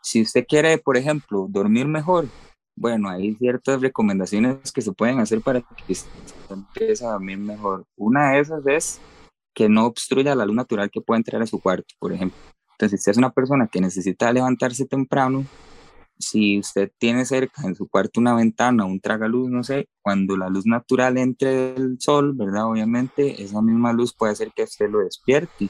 Si 0.02 0.22
usted 0.22 0.46
quiere, 0.48 0.78
por 0.80 0.98
ejemplo, 0.98 1.46
dormir 1.50 1.86
mejor, 1.86 2.28
bueno, 2.76 3.10
hay 3.10 3.36
ciertas 3.36 3.82
recomendaciones 3.82 4.72
que 4.72 4.82
se 4.82 4.92
pueden 4.92 5.20
hacer 5.20 5.42
para 5.42 5.62
que 5.62 5.94
usted 5.94 6.10
empiece 6.50 7.06
a 7.06 7.12
dormir 7.12 7.38
mejor. 7.38 7.86
Una 7.96 8.32
de 8.32 8.40
esas 8.40 8.66
es 8.68 9.02
que 9.54 9.70
no 9.70 9.86
obstruya 9.86 10.36
la 10.36 10.46
luz 10.46 10.56
natural 10.56 10.90
que 10.90 11.02
pueda 11.02 11.18
entrar 11.18 11.42
a 11.42 11.48
su 11.48 11.60
cuarto, 11.60 11.94
por 12.00 12.14
ejemplo. 12.14 12.38
Entonces, 12.72 13.04
si 13.04 13.12
es 13.12 13.18
una 13.18 13.32
persona 13.32 13.68
que 13.68 13.82
necesita 13.82 14.32
levantarse 14.32 14.86
temprano, 14.86 15.46
si 16.18 16.60
usted 16.60 16.92
tiene 16.98 17.26
cerca 17.26 17.64
en 17.64 17.76
su 17.76 17.88
cuarto 17.88 18.20
una 18.20 18.34
ventana, 18.34 18.86
un 18.86 19.00
tragaluz, 19.00 19.50
no 19.50 19.64
sé, 19.64 19.88
cuando 20.02 20.38
la 20.38 20.50
luz 20.50 20.66
natural 20.66 21.18
entre 21.18 21.74
del 21.74 21.98
sol, 22.00 22.34
¿verdad? 22.34 22.66
Obviamente, 22.66 23.44
esa 23.44 23.62
misma 23.62 23.94
luz 23.94 24.14
puede 24.14 24.34
hacer 24.34 24.52
que 24.56 24.64
usted 24.64 24.90
lo 24.90 25.00
despierte 25.00 25.70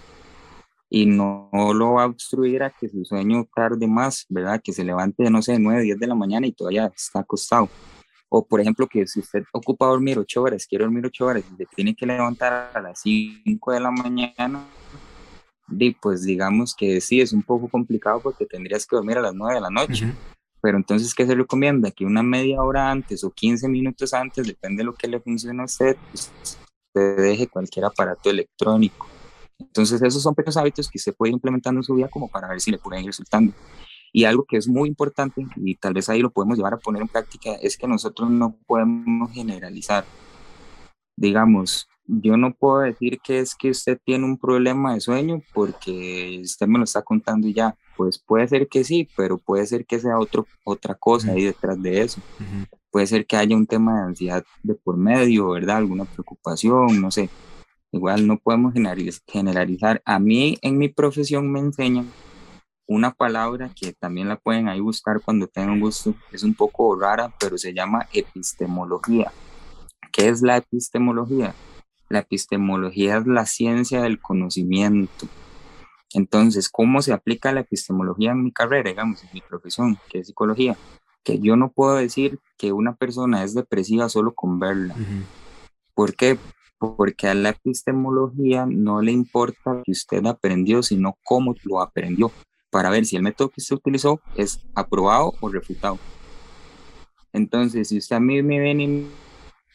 y 0.94 1.06
no, 1.06 1.50
lo 1.54 1.94
va 1.94 2.04
a 2.04 2.08
obstruir 2.08 2.64
a 2.64 2.70
que 2.70 2.90
su 2.90 3.06
sueño 3.06 3.48
tarde 3.56 3.88
más, 3.88 4.26
¿verdad? 4.28 4.60
Que 4.62 4.74
se 4.74 4.84
levante, 4.84 5.30
no 5.30 5.42
sé, 5.42 5.58
9, 5.58 5.84
10 5.84 5.98
de 5.98 6.06
la 6.06 6.16
mañana 6.16 6.46
y 6.46 6.52
todavía 6.52 6.92
está 6.94 7.22
acostado. 7.22 7.70
O, 8.28 8.46
por 8.46 8.60
ejemplo, 8.60 8.88
que 8.88 9.08
si 9.08 9.22
usted 9.22 9.46
ocupa 9.54 9.86
dormir 9.86 10.20
8 10.20 10.42
horas, 10.42 10.68
quiere 10.68 10.84
dormir 10.84 11.06
8 11.06 11.26
horas 11.26 11.46
y 11.50 11.56
se 11.56 11.66
tiene 11.74 11.96
que 11.96 12.06
levantar 12.06 12.72
a 12.74 12.82
las 12.82 13.00
5 13.00 13.72
de 13.72 13.80
la 13.80 13.90
mañana, 13.90 14.66
pues 16.02 16.24
digamos 16.24 16.76
que 16.76 17.00
sí, 17.00 17.22
es 17.22 17.32
un 17.32 17.42
poco 17.42 17.70
complicado 17.70 18.20
porque 18.20 18.46
tendrías 18.46 18.86
que 18.86 18.98
dormir 18.98 19.18
a 19.18 19.22
las 19.22 19.34
9 19.34 19.56
de 19.56 19.62
la 19.62 19.70
noche. 19.70 20.14
Pero 20.62 20.78
entonces, 20.78 21.16
¿qué 21.16 21.26
se 21.26 21.36
recomienda? 21.36 21.90
Que 21.92 22.04
una 22.04 22.22
media 22.22 22.62
hora 22.62 22.92
antes 22.92 23.24
o 23.24 23.32
15 23.32 23.70
minutos 23.70 24.14
antes, 24.14 24.46
depende 24.46 24.82
de 24.82 24.86
lo 24.88 24.94
que 24.94 25.08
le 25.08 25.22
funcione 25.22 25.62
a 25.62 25.66
usted, 25.66 25.96
pues, 26.12 26.30
usted 26.88 27.16
deje 27.16 27.48
cualquier 27.48 27.86
aparato 27.86 28.30
electrónico. 28.30 29.08
Entonces, 29.62 30.01
esos 30.01 30.22
son 30.22 30.36
pequeños 30.36 30.58
hábitos 30.58 30.89
que 30.89 31.00
se 31.00 31.13
puede 31.13 31.30
ir 31.30 31.36
implementando 31.36 31.80
en 31.80 31.84
su 31.84 31.96
vida 31.96 32.08
como 32.08 32.27
para 32.27 32.50
ver 32.50 32.62
si 32.62 32.72
le 32.72 32.77
pueden 32.77 33.03
ir 33.03 33.08
resultando. 33.08 33.53
Y 34.13 34.25
algo 34.25 34.44
que 34.44 34.58
es 34.58 34.68
muy 34.68 34.89
importante, 34.89 35.46
y 35.56 35.75
tal 35.75 35.94
vez 35.94 36.10
ahí 36.10 36.22
lo 36.22 36.32
podemos 36.32 36.58
llevar 36.58 36.74
a 36.74 36.80
poner 36.80 37.01
en 37.01 37.08
práctica, 37.08 37.53
es 37.62 37.77
que 37.77 37.88
nosotros 37.88 38.30
no 38.30 38.58
podemos 38.68 39.32
generalizar. 39.32 40.03
Digamos, 41.15 41.88
yo 42.08 42.36
no 42.36 42.53
puedo 42.53 42.80
decir 42.80 43.20
que 43.24 43.39
es 43.39 43.56
que 43.56 43.70
usted 43.70 43.98
tiene 44.03 44.25
un 44.25 44.38
problema 44.38 44.94
de 44.94 45.01
sueño 45.01 45.41
porque 45.53 46.41
usted 46.44 46.68
me 46.68 46.77
lo 46.77 46.84
está 46.84 47.01
contando 47.01 47.48
ya. 47.48 47.75
Pues 47.96 48.20
puede 48.20 48.48
ser 48.48 48.68
que 48.68 48.84
sí, 48.84 49.08
pero 49.15 49.38
puede 49.38 49.65
ser 49.65 49.86
que 49.86 50.00
sea 50.00 50.20
otro, 50.20 50.46
otra 50.65 50.96
cosa 50.96 51.32
ahí 51.32 51.46
detrás 51.46 51.82
de 51.82 52.01
eso. 52.01 52.20
Puede 52.89 53.08
ser 53.08 53.25
que 53.25 53.38
haya 53.38 53.56
un 53.56 53.68
tema 53.68 54.00
de 54.00 54.08
ansiedad 54.08 54.44
de 54.63 54.74
por 54.74 54.98
medio, 54.98 55.51
¿verdad? 55.51 55.77
Alguna 55.77 56.06
preocupación, 56.06 57.00
no 57.00 57.12
sé. 57.12 57.30
Igual 57.92 58.26
no 58.26 58.38
podemos 58.38 58.74
generalizar. 59.28 60.02
A 60.06 60.20
mí 60.20 60.58
en 60.62 60.78
mi 60.78 60.88
profesión 60.90 61.52
me 61.52 61.60
enseñan 61.60 62.10
una 62.88 63.12
palabra 63.12 63.70
que 63.76 63.94
también 63.94 64.28
la 64.28 64.38
pueden 64.38 64.68
ahí 64.68 64.80
buscar 64.80 65.22
cuando 65.22 65.48
tengan 65.48 65.80
gusto. 65.80 66.14
Es 66.32 66.44
un 66.44 66.54
poco 66.54 66.98
rara, 67.00 67.34
pero 67.40 67.58
se 67.58 67.74
llama 67.74 68.08
epistemología. 68.14 69.32
¿Qué 70.12 70.30
es 70.30 70.42
la 70.42 70.58
epistemología? 70.58 71.54
La 72.10 72.20
epistemología 72.20 73.18
es 73.18 73.28
la 73.28 73.46
ciencia 73.46 74.02
del 74.02 74.20
conocimiento. 74.20 75.28
Entonces, 76.14 76.70
¿cómo 76.70 77.02
se 77.02 77.14
aplica 77.14 77.54
la 77.54 77.62
epistemología 77.62 78.32
en 78.32 78.44
mi 78.44 78.52
carrera, 78.52 78.90
digamos, 78.90 79.24
en 79.24 79.30
mi 79.34 79.42
profesión, 79.42 79.98
que 80.10 80.20
es 80.20 80.28
psicología? 80.28 80.76
Que 81.24 81.40
yo 81.40 81.56
no 81.56 81.72
puedo 81.72 81.96
decir 81.96 82.40
que 82.58 82.74
una 82.74 82.96
persona 82.96 83.44
es 83.44 83.54
depresiva 83.54 84.10
solo 84.10 84.34
con 84.34 84.60
verla. 84.60 84.96
¿Por 85.94 86.16
qué? 86.16 86.38
Porque 86.82 87.28
a 87.28 87.36
la 87.36 87.50
epistemología 87.50 88.66
no 88.66 89.04
le 89.04 89.12
importa 89.12 89.84
que 89.86 89.92
usted 89.92 90.26
aprendió, 90.26 90.82
sino 90.82 91.16
cómo 91.24 91.54
lo 91.64 91.80
aprendió, 91.80 92.32
para 92.72 92.90
ver 92.90 93.06
si 93.06 93.16
el 93.16 93.22
método 93.22 93.50
que 93.50 93.62
usted 93.62 93.76
utilizó 93.76 94.20
es 94.36 94.60
aprobado 94.74 95.34
o 95.42 95.50
refutado. 95.50 96.00
Entonces, 97.34 97.90
si 97.90 98.00
usted 98.00 98.16
a 98.16 98.20
mí 98.20 98.42
me 98.42 98.60
ven 98.60 98.82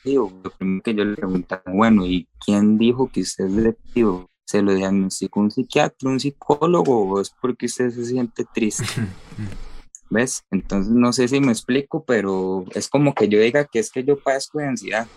y 0.04 0.14
lo 0.14 0.30
primero 0.58 0.82
que 0.82 0.94
yo 0.94 1.04
le 1.04 1.16
preguntaba, 1.16 1.62
bueno, 1.66 2.04
¿y 2.06 2.28
quién 2.44 2.76
dijo 2.76 3.08
que 3.10 3.20
usted 3.20 3.46
es 3.46 3.56
depresivo? 3.56 4.28
¿Se 4.44 4.62
lo 4.62 4.74
diagnosticó 4.74 5.40
un 5.40 5.50
psiquiatra, 5.50 6.08
un 6.08 6.20
psicólogo 6.20 7.02
o 7.02 7.20
es 7.20 7.30
porque 7.40 7.66
usted 7.66 7.90
se 7.90 8.04
siente 8.04 8.44
triste? 8.52 8.84
¿Ves? 10.10 10.44
Entonces 10.50 10.92
no 10.92 11.12
sé 11.12 11.26
si 11.26 11.40
me 11.40 11.50
explico, 11.50 12.04
pero 12.04 12.64
es 12.74 12.88
como 12.88 13.14
que 13.14 13.28
yo 13.28 13.40
diga 13.40 13.64
que 13.64 13.80
es 13.80 13.90
que 13.90 14.04
yo 14.04 14.18
padezco 14.18 14.58
de 14.58 14.68
ansiedad, 14.68 15.08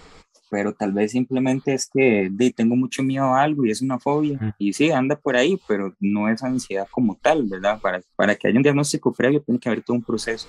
pero 0.50 0.74
tal 0.74 0.92
vez 0.92 1.12
simplemente 1.12 1.74
es 1.74 1.88
que 1.88 2.32
tengo 2.56 2.76
mucho 2.76 3.04
miedo 3.04 3.26
a 3.26 3.44
algo 3.44 3.66
y 3.66 3.72
es 3.72 3.82
una 3.82 4.00
fobia. 4.00 4.56
Y 4.58 4.74
sí, 4.74 4.92
anda 4.92 5.16
por 5.16 5.36
ahí, 5.36 5.60
pero 5.68 5.96
no 6.00 6.28
es 6.28 6.44
ansiedad 6.44 6.88
como 6.90 7.16
tal, 7.16 7.44
¿verdad? 7.44 7.80
Para, 7.80 8.02
para 8.16 8.36
que 8.36 8.48
haya 8.48 8.58
un 8.58 8.64
diagnóstico 8.64 9.14
previo 9.14 9.42
tiene 9.42 9.60
que 9.60 9.70
haber 9.70 9.84
todo 9.84 9.96
un 9.98 10.04
proceso. 10.04 10.48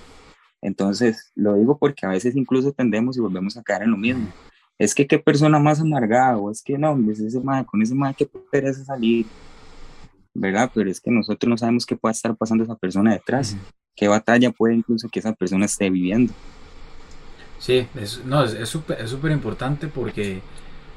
Entonces, 0.61 1.31
lo 1.35 1.55
digo 1.55 1.77
porque 1.77 2.05
a 2.05 2.09
veces 2.09 2.35
incluso 2.35 2.71
tendemos 2.71 3.17
y 3.17 3.21
volvemos 3.21 3.57
a 3.57 3.63
caer 3.63 3.83
en 3.83 3.91
lo 3.91 3.97
mismo. 3.97 4.27
Es 4.77 4.95
que 4.95 5.07
qué 5.07 5.19
persona 5.19 5.59
más 5.59 5.79
amargada, 5.79 6.37
o 6.37 6.49
es 6.49 6.63
que 6.63 6.77
no, 6.77 6.97
es 7.11 7.19
ese 7.19 7.39
madre, 7.39 7.65
con 7.65 7.81
ese 7.81 7.93
madre 7.93 8.15
que 8.17 8.29
pereza 8.51 8.83
salir, 8.83 9.25
¿verdad? 10.33 10.71
Pero 10.73 10.89
es 10.89 10.99
que 10.99 11.11
nosotros 11.11 11.49
no 11.49 11.57
sabemos 11.57 11.85
qué 11.85 11.95
puede 11.95 12.13
estar 12.13 12.35
pasando 12.35 12.63
esa 12.63 12.75
persona 12.75 13.13
detrás, 13.13 13.55
qué 13.95 14.07
batalla 14.07 14.51
puede 14.51 14.75
incluso 14.75 15.09
que 15.09 15.19
esa 15.19 15.33
persona 15.33 15.65
esté 15.65 15.89
viviendo. 15.89 16.33
Sí, 17.61 17.87
es, 17.95 18.25
no, 18.25 18.43
es 18.43 18.67
súper 18.69 18.99
es 19.01 19.09
súper 19.11 19.31
importante 19.31 19.87
porque 19.87 20.41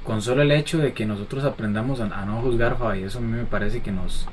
con 0.03 0.23
solo 0.23 0.43
el 0.43 0.51
hecho 0.53 0.79
de 0.79 0.95
que 0.95 1.05
nosotros 1.07 1.45
aprendamos 1.45 2.01
a, 2.01 2.07
a 2.07 2.25
no 2.25 2.41
juzgar, 2.41 2.77
y 2.99 3.03
eso 3.03 3.19
a 3.19 3.23
mí 3.23 3.33
me 3.33 3.45
parece 3.45 3.83
que 3.83 3.93
nos, 3.93 4.27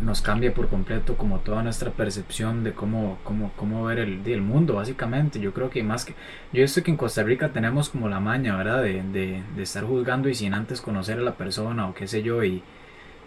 nos 0.00 0.20
cambia 0.22 0.52
por 0.54 0.68
completo 0.68 1.16
como 1.16 1.38
toda 1.40 1.62
nuestra 1.62 1.90
percepción 1.90 2.64
de 2.64 2.72
cómo, 2.74 3.18
cómo, 3.24 3.52
cómo 3.56 3.84
ver 3.84 4.00
el, 4.00 4.20
el 4.26 4.42
mundo, 4.42 4.74
básicamente. 4.74 5.40
Yo 5.40 5.52
creo 5.54 5.70
que 5.70 5.82
más 5.82 6.04
que... 6.04 6.14
Yo 6.52 6.66
sé 6.68 6.82
que 6.82 6.90
en 6.90 6.98
Costa 6.98 7.22
Rica 7.22 7.50
tenemos 7.52 7.88
como 7.90 8.08
la 8.08 8.20
maña, 8.20 8.56
¿verdad? 8.56 8.82
De, 8.82 9.02
de, 9.02 9.42
de 9.56 9.62
estar 9.62 9.84
juzgando 9.84 10.28
y 10.28 10.34
sin 10.34 10.54
antes 10.54 10.80
conocer 10.82 11.18
a 11.18 11.22
la 11.22 11.36
persona 11.36 11.88
o 11.88 11.94
qué 11.94 12.06
sé 12.06 12.22
yo 12.22 12.44
y... 12.44 12.62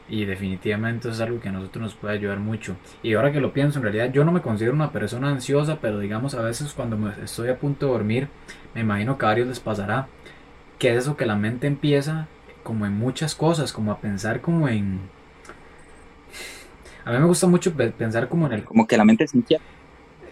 Y 0.08 0.26
definitivamente 0.26 1.10
es 1.10 1.20
algo 1.20 1.40
que 1.40 1.50
a 1.50 1.52
nosotros 1.52 1.82
nos 1.82 1.96
puede 1.96 2.16
ayudar 2.16 2.40
mucho. 2.40 2.76
Y 3.02 3.16
ahora 3.16 3.32
que 3.32 3.42
lo 3.42 3.54
pienso, 3.54 3.80
en 3.80 3.84
realidad 3.84 4.12
yo 4.12 4.24
no 4.24 4.32
me 4.32 4.42
considero 4.42 4.74
una 4.74 4.92
persona 4.92 5.30
ansiosa, 5.30 5.80
pero 5.82 6.00
digamos 6.00 6.36
a 6.36 6.42
veces 6.42 6.74
cuando 6.74 6.98
me 6.98 7.12
estoy 7.24 7.50
a 7.50 7.58
punto 7.58 7.88
de 7.88 7.92
dormir, 7.94 8.28
me 8.76 8.82
imagino 8.82 9.18
que 9.18 9.26
a 9.26 9.30
varios 9.30 9.48
les 9.48 9.60
pasará, 9.60 10.08
que 10.78 10.92
es 10.92 11.04
eso 11.04 11.18
que 11.18 11.26
la 11.26 11.36
mente 11.36 11.66
empieza 11.68 12.28
como 12.62 12.86
en 12.86 12.94
muchas 12.94 13.36
cosas, 13.36 13.74
como 13.74 13.92
a 13.92 14.00
pensar 14.00 14.42
como 14.42 14.68
en, 14.68 15.00
a 17.06 17.12
mí 17.12 17.20
me 17.20 17.26
gusta 17.26 17.46
mucho 17.46 17.72
pensar 17.74 18.28
como 18.28 18.48
en 18.48 18.54
el... 18.54 18.64
Como 18.64 18.88
que 18.88 18.98
la 18.98 19.06
mente 19.06 19.28
se 19.28 19.38
inquieta. 19.38 19.64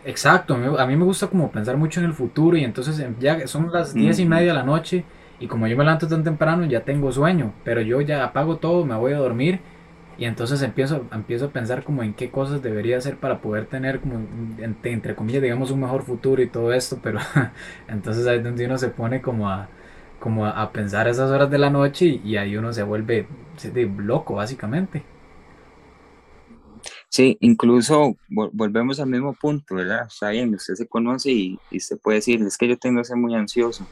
Exacto, 0.03 0.55
a 0.55 0.87
mí 0.87 0.95
me 0.97 1.05
gusta 1.05 1.27
como 1.27 1.49
pensar 1.51 1.77
mucho 1.77 1.99
en 1.99 2.07
el 2.07 2.13
futuro 2.13 2.57
y 2.57 2.63
entonces 2.63 2.99
em, 2.99 3.15
ya 3.19 3.47
son 3.47 3.71
las 3.71 3.93
diez 3.93 4.19
y 4.19 4.25
media 4.25 4.47
de 4.47 4.53
la 4.53 4.63
noche 4.63 5.05
y 5.43 5.47
como 5.47 5.67
yo 5.67 5.75
me 5.75 5.83
levanto 5.83 6.07
tan 6.07 6.23
temprano 6.23 6.65
ya 6.65 6.85
tengo 6.85 7.11
sueño, 7.11 7.53
pero 7.65 7.81
yo 7.81 7.99
ya 7.99 8.23
apago 8.23 8.59
todo, 8.59 8.85
me 8.85 8.95
voy 8.95 9.11
a 9.11 9.17
dormir 9.17 9.59
y 10.17 10.23
entonces 10.23 10.61
empiezo, 10.61 11.05
empiezo 11.11 11.47
a 11.47 11.49
pensar 11.49 11.83
como 11.83 12.01
en 12.01 12.13
qué 12.13 12.31
cosas 12.31 12.61
debería 12.61 12.97
hacer 12.97 13.17
para 13.17 13.41
poder 13.41 13.65
tener 13.65 13.99
como, 13.99 14.25
entre, 14.57 15.15
comillas, 15.15 15.41
digamos, 15.41 15.69
un 15.69 15.81
mejor 15.81 16.03
futuro 16.03 16.41
y 16.41 16.47
todo 16.47 16.71
esto, 16.71 16.99
pero 17.03 17.19
entonces 17.89 18.25
ahí 18.25 18.37
es 18.37 18.43
donde 18.45 18.65
uno 18.65 18.77
se 18.77 18.87
pone 18.87 19.21
como 19.21 19.49
a, 19.49 19.67
como 20.17 20.45
a, 20.45 20.71
pensar 20.71 21.09
esas 21.09 21.29
horas 21.29 21.51
de 21.51 21.57
la 21.57 21.69
noche 21.69 22.21
y, 22.23 22.37
ahí 22.37 22.55
uno 22.55 22.71
se 22.71 22.83
vuelve 22.83 23.27
loco, 23.97 24.35
básicamente. 24.35 25.03
Sí, 27.09 27.37
incluso 27.41 28.15
volvemos 28.29 29.01
al 29.01 29.09
mismo 29.09 29.33
punto, 29.33 29.75
¿verdad? 29.75 30.07
Está 30.07 30.29
bien, 30.29 30.55
usted 30.55 30.75
se 30.75 30.87
conoce 30.87 31.31
y, 31.31 31.59
y 31.69 31.81
se 31.81 31.97
puede 31.97 32.19
decir, 32.19 32.41
es 32.43 32.57
que 32.57 32.69
yo 32.69 32.77
tengo 32.77 33.01
que 33.01 33.05
ser 33.05 33.17
muy 33.17 33.35
ansioso. 33.35 33.85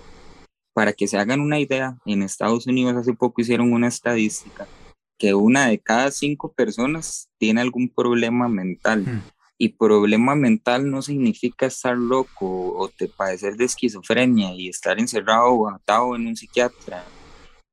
Para 0.74 0.94
que 0.94 1.08
se 1.08 1.18
hagan 1.18 1.42
una 1.42 1.60
idea, 1.60 1.98
en 2.06 2.22
Estados 2.24 2.68
Unidos 2.68 2.96
hace 2.96 3.14
poco 3.14 3.42
hicieron 3.42 3.74
una 3.74 3.88
estadística 3.88 4.68
que 5.22 5.36
una 5.36 5.68
de 5.68 5.78
cada 5.78 6.10
cinco 6.10 6.52
personas 6.52 7.30
tiene 7.38 7.62
algún 7.62 7.90
problema 7.90 8.50
mental. 8.50 9.06
Hmm. 9.06 9.22
Y 9.60 9.70
problema 9.70 10.34
mental 10.34 10.90
no 10.90 11.04
significa 11.04 11.68
estar 11.68 11.96
loco 11.96 12.74
o 12.76 12.90
te 12.90 13.08
padecer 13.08 13.56
de 13.56 13.66
esquizofrenia 13.66 14.56
y 14.56 14.68
estar 14.68 15.00
encerrado 15.00 15.52
o 15.52 15.70
atado 15.70 16.16
en 16.16 16.26
un 16.26 16.36
psiquiatra. 16.36 17.04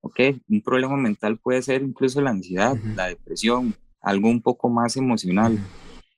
¿Ok? 0.02 0.20
Un 0.46 0.60
problema 0.60 0.98
mental 0.98 1.38
puede 1.38 1.62
ser 1.62 1.80
incluso 1.80 2.20
la 2.20 2.28
ansiedad, 2.28 2.76
la 2.94 3.06
depresión, 3.06 3.74
algo 4.02 4.28
un 4.28 4.42
poco 4.42 4.68
más 4.68 4.98
emocional. 4.98 5.58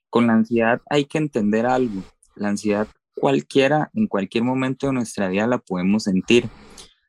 Con 0.09 0.27
la 0.27 0.33
ansiedad 0.33 0.81
hay 0.89 1.05
que 1.05 1.17
entender 1.17 1.65
algo. 1.65 2.03
La 2.35 2.49
ansiedad 2.49 2.89
cualquiera, 3.15 3.89
en 3.93 4.07
cualquier 4.07 4.43
momento 4.43 4.87
de 4.87 4.93
nuestra 4.93 5.29
vida 5.29 5.47
la 5.47 5.59
podemos 5.59 6.03
sentir. 6.03 6.49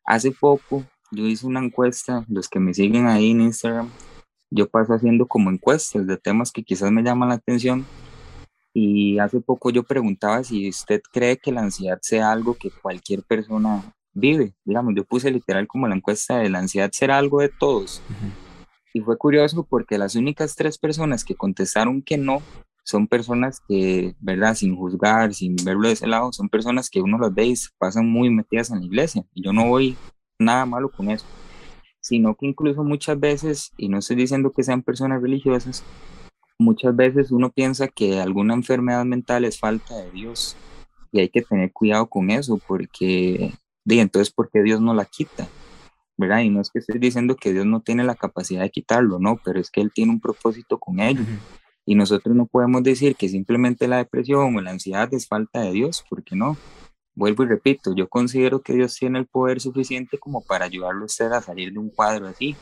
Hace 0.04 0.30
poco 0.32 0.84
yo 1.10 1.26
hice 1.26 1.46
una 1.46 1.60
encuesta, 1.60 2.24
los 2.28 2.48
que 2.48 2.58
me 2.58 2.74
siguen 2.74 3.06
ahí 3.06 3.30
en 3.30 3.42
Instagram, 3.42 3.90
yo 4.50 4.68
paso 4.68 4.94
haciendo 4.94 5.26
como 5.26 5.50
encuestas 5.50 6.06
de 6.06 6.16
temas 6.16 6.52
que 6.52 6.62
quizás 6.62 6.90
me 6.90 7.02
llaman 7.02 7.30
la 7.30 7.36
atención. 7.36 7.86
Y 8.74 9.18
hace 9.18 9.40
poco 9.40 9.70
yo 9.70 9.82
preguntaba 9.82 10.42
si 10.44 10.68
usted 10.68 11.02
cree 11.12 11.36
que 11.36 11.52
la 11.52 11.60
ansiedad 11.60 11.98
sea 12.00 12.32
algo 12.32 12.54
que 12.54 12.70
cualquier 12.70 13.22
persona 13.22 13.82
vive. 14.14 14.54
Digamos, 14.64 14.94
yo 14.96 15.04
puse 15.04 15.30
literal 15.30 15.66
como 15.66 15.88
la 15.88 15.94
encuesta 15.94 16.38
de 16.38 16.48
la 16.48 16.58
ansiedad 16.58 16.90
será 16.92 17.18
algo 17.18 17.40
de 17.40 17.50
todos. 17.50 18.02
Y 18.94 19.00
fue 19.00 19.16
curioso 19.16 19.64
porque 19.68 19.98
las 19.98 20.14
únicas 20.16 20.54
tres 20.54 20.78
personas 20.78 21.24
que 21.24 21.34
contestaron 21.34 22.02
que 22.02 22.16
no 22.18 22.42
son 22.84 23.06
personas 23.06 23.60
que, 23.68 24.14
¿verdad? 24.20 24.54
Sin 24.54 24.76
juzgar, 24.76 25.34
sin 25.34 25.56
verlo 25.56 25.88
de 25.88 25.94
ese 25.94 26.06
lado, 26.06 26.32
son 26.32 26.48
personas 26.48 26.90
que 26.90 27.00
uno 27.00 27.18
las 27.18 27.34
ve 27.34 27.46
y 27.46 27.54
pasan 27.78 28.08
muy 28.08 28.30
metidas 28.30 28.70
en 28.70 28.80
la 28.80 28.86
iglesia. 28.86 29.24
Y 29.34 29.44
yo 29.44 29.52
no 29.52 29.68
voy 29.68 29.96
nada 30.38 30.66
malo 30.66 30.90
con 30.90 31.10
eso, 31.10 31.26
sino 32.00 32.34
que 32.34 32.46
incluso 32.46 32.82
muchas 32.82 33.18
veces, 33.18 33.72
y 33.76 33.88
no 33.88 33.98
estoy 33.98 34.16
diciendo 34.16 34.52
que 34.52 34.64
sean 34.64 34.82
personas 34.82 35.22
religiosas, 35.22 35.84
muchas 36.58 36.94
veces 36.94 37.30
uno 37.30 37.50
piensa 37.50 37.88
que 37.88 38.20
alguna 38.20 38.54
enfermedad 38.54 39.04
mental 39.04 39.44
es 39.44 39.58
falta 39.58 39.96
de 39.96 40.10
Dios. 40.10 40.56
Y 41.12 41.20
hay 41.20 41.28
que 41.28 41.42
tener 41.42 41.72
cuidado 41.72 42.08
con 42.08 42.30
eso, 42.30 42.58
porque, 42.66 43.52
de 43.84 44.00
entonces, 44.00 44.32
¿por 44.32 44.50
qué 44.50 44.62
Dios 44.62 44.80
no 44.80 44.94
la 44.94 45.04
quita? 45.04 45.46
¿verdad? 46.16 46.40
Y 46.40 46.50
no 46.50 46.60
es 46.60 46.70
que 46.70 46.78
estoy 46.78 46.98
diciendo 46.98 47.36
que 47.36 47.52
Dios 47.52 47.66
no 47.66 47.80
tiene 47.80 48.04
la 48.04 48.14
capacidad 48.14 48.62
de 48.62 48.70
quitarlo, 48.70 49.18
no, 49.18 49.40
pero 49.44 49.60
es 49.60 49.70
que 49.70 49.80
Él 49.80 49.90
tiene 49.92 50.12
un 50.12 50.20
propósito 50.20 50.78
con 50.78 51.00
ello. 51.00 51.22
Y 51.84 51.94
nosotros 51.94 52.34
no 52.36 52.46
podemos 52.46 52.82
decir 52.82 53.16
que 53.16 53.28
simplemente 53.28 53.88
la 53.88 53.96
depresión 53.98 54.54
o 54.54 54.60
la 54.60 54.70
ansiedad 54.70 55.12
es 55.12 55.26
falta 55.26 55.60
de 55.60 55.72
Dios, 55.72 56.04
porque 56.08 56.36
no. 56.36 56.56
Vuelvo 57.14 57.42
y 57.42 57.48
repito, 57.48 57.94
yo 57.94 58.08
considero 58.08 58.62
que 58.62 58.72
Dios 58.72 58.94
tiene 58.94 59.18
el 59.18 59.26
poder 59.26 59.60
suficiente 59.60 60.18
como 60.18 60.40
para 60.42 60.64
ayudarlo 60.64 61.02
a 61.02 61.06
usted 61.06 61.30
a 61.32 61.42
salir 61.42 61.72
de 61.72 61.78
un 61.78 61.90
cuadro 61.90 62.26
así. 62.26 62.56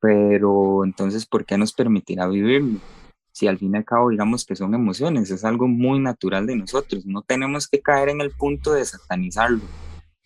Pero 0.00 0.84
entonces, 0.84 1.26
¿por 1.26 1.44
qué 1.44 1.58
nos 1.58 1.72
permitirá 1.72 2.28
vivirlo? 2.28 2.78
Si 3.32 3.46
al 3.46 3.58
fin 3.58 3.74
y 3.74 3.78
al 3.78 3.84
cabo 3.84 4.10
digamos 4.10 4.44
que 4.46 4.56
son 4.56 4.74
emociones, 4.74 5.30
es 5.30 5.44
algo 5.44 5.68
muy 5.68 6.00
natural 6.00 6.46
de 6.46 6.56
nosotros. 6.56 7.04
No 7.06 7.22
tenemos 7.22 7.68
que 7.68 7.80
caer 7.80 8.08
en 8.08 8.20
el 8.20 8.30
punto 8.30 8.72
de 8.72 8.84
satanizarlo, 8.84 9.60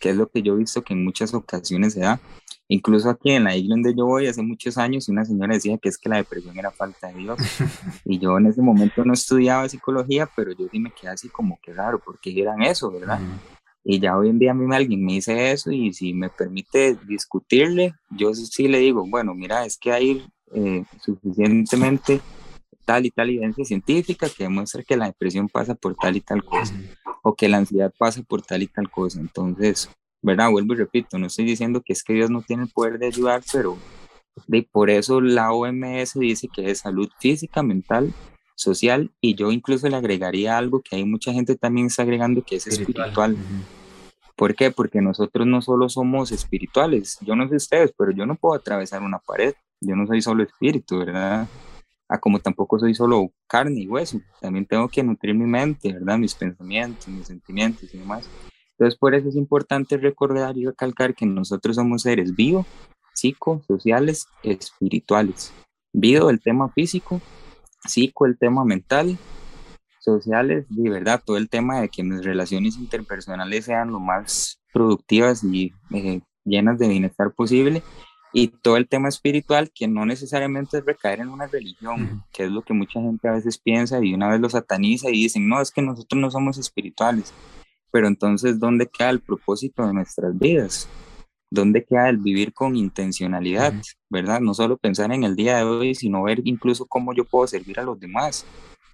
que 0.02 0.10
es 0.10 0.16
lo 0.16 0.28
que 0.28 0.42
yo 0.42 0.54
he 0.54 0.58
visto 0.58 0.82
que 0.82 0.94
en 0.94 1.04
muchas 1.04 1.32
ocasiones 1.32 1.92
se 1.92 2.00
da. 2.00 2.20
Incluso 2.66 3.08
aquí 3.08 3.30
en 3.30 3.44
la 3.44 3.54
isla 3.54 3.74
donde 3.74 3.94
yo 3.94 4.04
voy 4.04 4.26
hace 4.26 4.42
muchos 4.42 4.76
años, 4.76 5.08
una 5.08 5.24
señora 5.24 5.54
decía 5.54 5.78
que 5.78 5.88
es 5.88 5.96
que 5.96 6.08
la 6.08 6.16
depresión 6.16 6.58
era 6.58 6.72
falta 6.72 7.06
de 7.06 7.14
Dios. 7.14 7.38
Y 8.04 8.18
yo 8.18 8.36
en 8.36 8.46
ese 8.46 8.60
momento 8.62 9.04
no 9.04 9.12
estudiaba 9.12 9.68
psicología, 9.68 10.28
pero 10.34 10.50
yo 10.52 10.66
sí 10.72 10.80
me 10.80 10.90
quedé 10.90 11.12
así 11.12 11.28
como 11.28 11.58
que 11.62 11.72
raro, 11.72 12.02
porque 12.04 12.34
eran 12.40 12.62
eso, 12.62 12.90
¿verdad? 12.90 13.20
Y 13.84 14.00
ya 14.00 14.16
hoy 14.18 14.30
en 14.30 14.40
día 14.40 14.50
a 14.50 14.54
mí 14.54 14.74
alguien 14.74 15.04
me 15.04 15.12
dice 15.12 15.52
eso 15.52 15.70
y 15.70 15.92
si 15.92 16.12
me 16.14 16.28
permite 16.28 16.96
discutirle, 17.06 17.94
yo 18.10 18.34
sí 18.34 18.66
le 18.66 18.78
digo, 18.78 19.06
bueno, 19.06 19.34
mira, 19.34 19.64
es 19.64 19.76
que 19.78 19.92
hay 19.92 20.26
eh, 20.52 20.84
suficientemente 21.00 22.20
tal 22.92 23.06
y 23.06 23.10
tal 23.10 23.30
evidencia 23.30 23.64
científica 23.64 24.28
que 24.28 24.44
demuestra 24.44 24.82
que 24.82 24.98
la 24.98 25.06
depresión 25.06 25.48
pasa 25.48 25.74
por 25.74 25.94
tal 25.94 26.14
y 26.14 26.20
tal 26.20 26.44
cosa, 26.44 26.74
o 27.22 27.34
que 27.34 27.48
la 27.48 27.56
ansiedad 27.56 27.90
pasa 27.96 28.22
por 28.22 28.42
tal 28.42 28.62
y 28.62 28.66
tal 28.66 28.90
cosa. 28.90 29.18
Entonces, 29.18 29.88
¿verdad? 30.20 30.50
Vuelvo 30.50 30.74
y 30.74 30.76
repito, 30.76 31.18
no 31.18 31.28
estoy 31.28 31.46
diciendo 31.46 31.80
que 31.80 31.94
es 31.94 32.04
que 32.04 32.12
Dios 32.12 32.28
no 32.28 32.42
tiene 32.42 32.64
el 32.64 32.68
poder 32.68 32.98
de 32.98 33.06
ayudar, 33.06 33.42
pero 33.50 33.78
de, 34.46 34.68
por 34.70 34.90
eso 34.90 35.22
la 35.22 35.54
OMS 35.54 36.18
dice 36.18 36.48
que 36.54 36.70
es 36.70 36.80
salud 36.80 37.08
física, 37.18 37.62
mental, 37.62 38.12
social, 38.56 39.10
y 39.22 39.36
yo 39.36 39.50
incluso 39.52 39.88
le 39.88 39.96
agregaría 39.96 40.58
algo 40.58 40.82
que 40.82 40.96
hay 40.96 41.06
mucha 41.06 41.32
gente 41.32 41.56
también 41.56 41.86
está 41.86 42.02
agregando 42.02 42.42
que 42.42 42.56
es 42.56 42.66
espiritual. 42.66 43.38
¿Por 44.36 44.54
qué? 44.54 44.70
Porque 44.70 45.00
nosotros 45.00 45.46
no 45.46 45.62
solo 45.62 45.88
somos 45.88 46.30
espirituales, 46.30 47.16
yo 47.22 47.36
no 47.36 47.48
sé 47.48 47.56
ustedes, 47.56 47.94
pero 47.96 48.10
yo 48.10 48.26
no 48.26 48.34
puedo 48.34 48.54
atravesar 48.54 49.00
una 49.02 49.18
pared, 49.18 49.54
yo 49.80 49.96
no 49.96 50.06
soy 50.06 50.20
solo 50.20 50.42
espíritu, 50.42 50.98
¿verdad? 50.98 51.48
Ah, 52.12 52.18
como 52.20 52.40
tampoco 52.40 52.78
soy 52.78 52.94
solo 52.94 53.32
carne 53.46 53.80
y 53.80 53.88
hueso, 53.88 54.20
también 54.38 54.66
tengo 54.66 54.86
que 54.86 55.02
nutrir 55.02 55.34
mi 55.34 55.46
mente, 55.46 55.90
¿verdad? 55.94 56.18
Mis 56.18 56.34
pensamientos, 56.34 57.08
mis 57.08 57.26
sentimientos 57.26 57.94
y 57.94 57.96
demás. 57.96 58.28
Entonces, 58.72 58.98
por 58.98 59.14
eso 59.14 59.30
es 59.30 59.36
importante 59.36 59.96
recordar 59.96 60.58
y 60.58 60.66
recalcar 60.66 61.14
que 61.14 61.24
nosotros 61.24 61.76
somos 61.76 62.02
seres 62.02 62.36
bio, 62.36 62.66
psico, 63.14 63.62
sociales, 63.66 64.26
espirituales. 64.42 65.54
Bio, 65.94 66.28
el 66.28 66.42
tema 66.42 66.68
físico, 66.68 67.22
psico, 67.86 68.26
el 68.26 68.36
tema 68.36 68.62
mental, 68.66 69.16
sociales, 69.98 70.66
de 70.68 70.90
verdad, 70.90 71.22
todo 71.24 71.38
el 71.38 71.48
tema 71.48 71.80
de 71.80 71.88
que 71.88 72.02
mis 72.02 72.22
relaciones 72.22 72.76
interpersonales 72.76 73.64
sean 73.64 73.90
lo 73.90 74.00
más 74.00 74.60
productivas 74.70 75.42
y 75.44 75.72
eh, 75.94 76.20
llenas 76.44 76.78
de 76.78 76.88
bienestar 76.88 77.32
posible. 77.32 77.82
Y 78.32 78.48
todo 78.48 78.76
el 78.78 78.88
tema 78.88 79.08
espiritual, 79.08 79.70
que 79.74 79.86
no 79.88 80.06
necesariamente 80.06 80.78
es 80.78 80.84
recaer 80.84 81.20
en 81.20 81.28
una 81.28 81.46
religión, 81.46 82.24
que 82.32 82.44
es 82.44 82.50
lo 82.50 82.62
que 82.62 82.72
mucha 82.72 83.00
gente 83.00 83.28
a 83.28 83.32
veces 83.32 83.58
piensa 83.58 84.02
y 84.02 84.14
una 84.14 84.28
vez 84.28 84.40
lo 84.40 84.48
sataniza 84.48 85.10
y 85.10 85.24
dicen, 85.24 85.48
no, 85.48 85.60
es 85.60 85.70
que 85.70 85.82
nosotros 85.82 86.20
no 86.20 86.30
somos 86.30 86.56
espirituales. 86.56 87.32
Pero 87.90 88.08
entonces, 88.08 88.58
¿dónde 88.58 88.86
queda 88.86 89.10
el 89.10 89.20
propósito 89.20 89.86
de 89.86 89.92
nuestras 89.92 90.38
vidas? 90.38 90.88
¿Dónde 91.50 91.84
queda 91.84 92.08
el 92.08 92.16
vivir 92.16 92.54
con 92.54 92.74
intencionalidad? 92.74 93.74
¿Verdad? 94.08 94.40
No 94.40 94.54
solo 94.54 94.78
pensar 94.78 95.12
en 95.12 95.24
el 95.24 95.36
día 95.36 95.58
de 95.58 95.64
hoy, 95.64 95.94
sino 95.94 96.22
ver 96.22 96.40
incluso 96.44 96.86
cómo 96.86 97.12
yo 97.12 97.26
puedo 97.26 97.46
servir 97.46 97.78
a 97.78 97.82
los 97.82 98.00
demás 98.00 98.46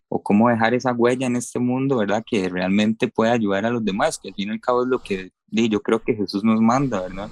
o 0.09 0.21
cómo 0.21 0.49
dejar 0.49 0.75
esa 0.75 0.93
huella 0.93 1.29
en 1.29 1.37
este 1.37 1.61
mundo, 1.61 1.99
¿verdad? 1.99 2.25
Que 2.27 2.49
realmente 2.49 3.07
pueda 3.07 3.33
ayudar 3.33 3.67
a 3.67 3.71
los 3.71 3.85
demás, 3.85 4.19
que 4.19 4.31
al 4.31 4.35
fin 4.35 4.49
y 4.49 4.53
al 4.53 4.61
cabo 4.61 4.83
es 4.83 4.89
lo 4.89 5.01
que 5.01 5.31
yo 5.47 5.81
creo 5.81 6.03
que 6.03 6.15
Jesús 6.15 6.43
nos 6.43 6.61
manda, 6.61 7.01
¿verdad? 7.03 7.29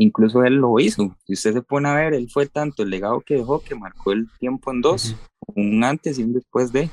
Incluso 0.00 0.44
Él 0.44 0.54
lo 0.54 0.80
hizo. 0.80 1.14
Si 1.26 1.34
usted 1.34 1.52
se 1.52 1.60
pone 1.62 1.86
a 1.86 1.94
ver, 1.94 2.14
Él 2.14 2.30
fue 2.32 2.46
tanto 2.46 2.82
el 2.82 2.88
legado 2.88 3.20
que 3.20 3.34
dejó 3.34 3.60
que 3.60 3.74
marcó 3.74 4.12
el 4.12 4.30
tiempo 4.38 4.72
en 4.72 4.80
dos, 4.80 5.14
un 5.54 5.84
antes 5.84 6.18
y 6.18 6.22
un 6.22 6.32
después 6.32 6.72
de. 6.72 6.88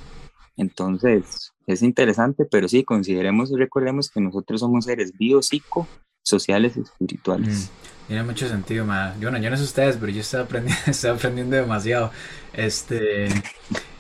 Entonces, 0.58 1.54
es 1.68 1.84
interesante, 1.84 2.44
pero 2.44 2.68
sí, 2.68 2.84
consideremos 2.84 3.50
y 3.50 3.56
recordemos 3.56 4.10
que 4.10 4.20
nosotros 4.20 4.60
somos 4.60 4.84
seres 4.84 5.18
biopsico, 5.18 5.88
sociales 6.22 6.76
y 6.76 6.82
espirituales. 6.82 7.72
Mm, 7.72 8.08
tiene 8.08 8.24
mucho 8.24 8.50
sentido, 8.50 8.86
ma. 8.86 9.16
Yo 9.22 9.32
no, 9.32 9.38
yo 9.38 9.50
no 9.50 9.56
sé 9.56 9.64
ustedes, 9.64 9.96
pero 9.96 10.12
yo 10.12 10.20
estoy 10.20 10.42
aprendiendo, 10.42 10.82
estoy 10.88 11.12
aprendiendo 11.12 11.56
demasiado. 11.56 12.12
Este, 12.52 13.28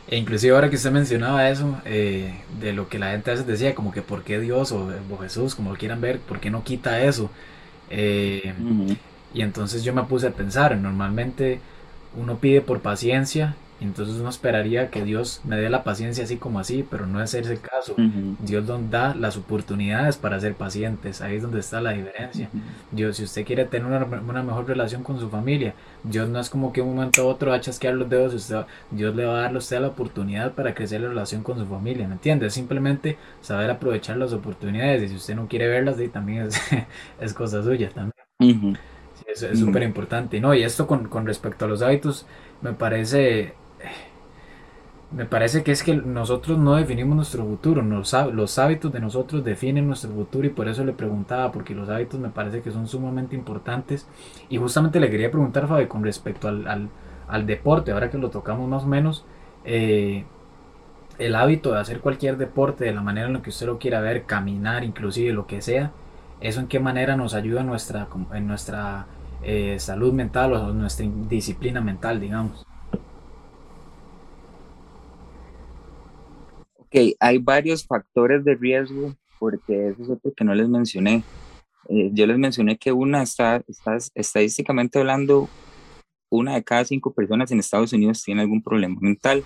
e 0.10 0.18
inclusive 0.18 0.54
ahora 0.54 0.70
que 0.70 0.76
usted 0.76 0.92
mencionaba 0.92 1.50
eso, 1.50 1.82
eh, 1.86 2.42
de 2.60 2.74
lo 2.74 2.90
que 2.90 3.00
la 3.00 3.12
gente 3.12 3.32
a 3.32 3.36
veces 3.36 3.48
decía, 3.48 3.74
como 3.74 3.94
que 3.94 4.02
por 4.02 4.24
qué 4.24 4.42
Dios 4.42 4.74
o, 4.74 4.92
Jesús, 5.22 5.56
como 5.56 5.72
lo 5.72 5.78
quieran 5.78 6.02
ver, 6.02 6.20
por 6.20 6.42
qué 6.42 6.50
no 6.50 6.66
quita 6.66 7.02
eso. 7.04 7.32
Eh, 7.90 8.54
y 9.34 9.42
entonces 9.42 9.84
yo 9.84 9.94
me 9.94 10.04
puse 10.04 10.28
a 10.28 10.32
pensar, 10.32 10.76
normalmente 10.78 11.60
uno 12.16 12.38
pide 12.38 12.62
por 12.62 12.82
paciencia 12.82 13.56
entonces 13.86 14.16
uno 14.16 14.30
esperaría 14.30 14.90
que 14.90 15.04
Dios 15.04 15.42
me 15.44 15.56
dé 15.58 15.70
la 15.70 15.84
paciencia 15.84 16.24
así 16.24 16.38
como 16.38 16.60
así, 16.60 16.86
pero 16.90 17.06
no 17.06 17.22
es 17.22 17.34
ese 17.34 17.54
el 17.54 17.62
caso. 17.62 17.96
Dios 18.40 18.66
nos 18.66 18.90
da 18.90 19.14
las 19.14 19.38
oportunidades 19.38 20.18
para 20.18 20.40
ser 20.40 20.56
pacientes, 20.56 21.22
ahí 21.22 21.36
es 21.36 21.44
donde 21.44 21.60
está 21.60 21.80
la 21.80 21.92
diferencia. 21.92 22.50
Dios, 22.92 23.18
si 23.18 23.24
usted 23.24 23.46
quiere 23.46 23.66
tener 23.66 23.88
una, 23.88 24.44
mejor 24.44 24.68
relación 24.68 25.04
con 25.04 25.20
su 25.20 25.30
familia, 25.30 25.76
Dios 26.04 26.28
no 26.28 26.40
es 26.40 26.50
como 26.50 26.74
que 26.74 26.82
un 26.82 26.96
momento 26.96 27.22
a 27.22 27.26
otro 27.26 27.52
va 27.52 27.58
a 27.58 27.62
chasquear 27.62 27.94
los 27.94 28.10
dedos, 28.10 28.34
usted, 28.34 28.66
Dios 28.90 29.16
le 29.16 29.26
va 29.26 29.40
a 29.40 29.42
dar 29.44 29.56
a 29.56 29.58
usted 29.58 29.80
la 29.80 29.90
oportunidad 29.90 30.54
para 30.54 30.74
crecer 30.74 31.02
la 31.02 31.10
relación 31.10 31.44
con 31.44 31.60
su 31.60 31.66
familia, 31.68 32.08
¿me 32.08 32.14
entiende? 32.14 32.48
Es 32.48 32.54
simplemente 32.54 33.18
saber 33.42 33.70
aprovechar 33.70 34.18
las 34.18 34.34
oportunidades 34.34 35.04
y 35.04 35.10
si 35.10 35.16
usted 35.16 35.36
no 35.36 35.48
quiere 35.48 35.68
verlas, 35.68 35.98
también 36.12 36.48
es, 36.48 36.60
es 37.22 37.34
cosa 37.34 37.62
suya 37.62 37.90
también. 37.90 38.78
es 39.28 39.60
súper 39.60 39.84
importante. 39.84 40.40
No, 40.40 40.54
y 40.54 40.64
esto 40.64 40.88
con, 40.88 41.08
con 41.08 41.26
respecto 41.26 41.66
a 41.66 41.68
los 41.68 41.82
hábitos, 41.82 42.26
me 42.62 42.74
parece 42.74 43.54
me 45.12 45.26
parece 45.26 45.64
que 45.64 45.72
es 45.72 45.84
que 45.84 45.96
nosotros 45.96 46.58
no 46.58 46.76
definimos 46.76 47.16
nuestro 47.16 47.46
futuro, 47.46 47.82
los, 47.82 48.14
hábitos 48.60 48.92
de 48.92 49.00
nosotros 49.00 49.44
definen 49.44 49.88
nuestro 49.88 50.12
futuro 50.12 50.46
y 50.46 50.50
por 50.50 50.68
eso 50.68 50.84
le 50.84 50.92
preguntaba, 50.92 51.52
porque 51.52 51.74
los 51.74 51.88
hábitos 51.88 52.20
me 52.20 52.30
parece 52.30 52.62
que 52.62 52.72
son 52.72 52.88
sumamente 52.88 53.36
importantes 53.36 54.06
y 54.50 54.58
justamente 54.58 55.00
le 55.00 55.10
quería 55.10 55.32
preguntar, 55.32 55.68
Fabi, 55.68 55.88
con 55.88 56.04
respecto 56.04 56.50
al, 56.50 56.90
al, 57.28 57.46
deporte, 57.46 57.92
ahora 57.92 58.10
que 58.10 58.18
lo 58.18 58.30
tocamos 58.30 58.68
más 58.68 58.84
o 58.84 58.88
menos, 58.88 59.26
eh, 59.64 60.26
el 61.20 61.36
hábito 61.36 61.72
de 61.72 61.80
hacer 61.80 62.02
cualquier 62.02 62.38
deporte 62.38 62.84
de 62.84 62.94
la 62.94 63.02
manera 63.02 63.28
en 63.28 63.34
la 63.34 63.42
que 63.42 63.50
usted 63.50 63.66
lo 63.66 63.80
quiera 63.80 64.02
ver, 64.02 64.26
caminar, 64.26 64.84
inclusive 64.84 65.32
lo 65.32 65.48
que 65.48 65.62
sea, 65.62 65.92
eso 66.42 66.60
en 66.60 66.68
qué 66.68 66.82
manera 66.82 67.16
nos 67.16 67.34
ayuda 67.34 67.62
en 67.62 67.68
nuestra, 67.68 68.08
en 68.34 68.46
nuestra 68.46 69.08
eh, 69.42 69.78
salud 69.80 70.12
mental 70.12 70.54
o 70.54 70.74
nuestra 70.74 71.06
disciplina 71.30 71.80
mental, 71.80 72.20
digamos. 72.20 72.67
Ok, 76.88 77.16
hay 77.20 77.38
varios 77.38 77.86
factores 77.86 78.46
de 78.46 78.56
riesgo, 78.56 79.14
porque 79.40 79.90
eso 79.90 80.04
es 80.04 80.10
otro 80.10 80.34
que 80.34 80.46
no 80.46 80.56
les 80.56 80.70
mencioné. 80.70 81.22
Eh, 81.90 82.12
yo 82.14 82.26
les 82.26 82.38
mencioné 82.38 82.78
que 82.78 82.94
una 82.94 83.24
está, 83.24 83.62
está 83.68 83.98
estadísticamente 84.16 84.98
hablando, 84.98 85.50
una 86.30 86.56
de 86.56 86.64
cada 86.64 86.86
cinco 86.86 87.14
personas 87.14 87.52
en 87.52 87.60
Estados 87.60 87.92
Unidos 87.92 88.24
tiene 88.24 88.42
algún 88.42 88.64
problema 88.64 88.98
mental. 89.02 89.44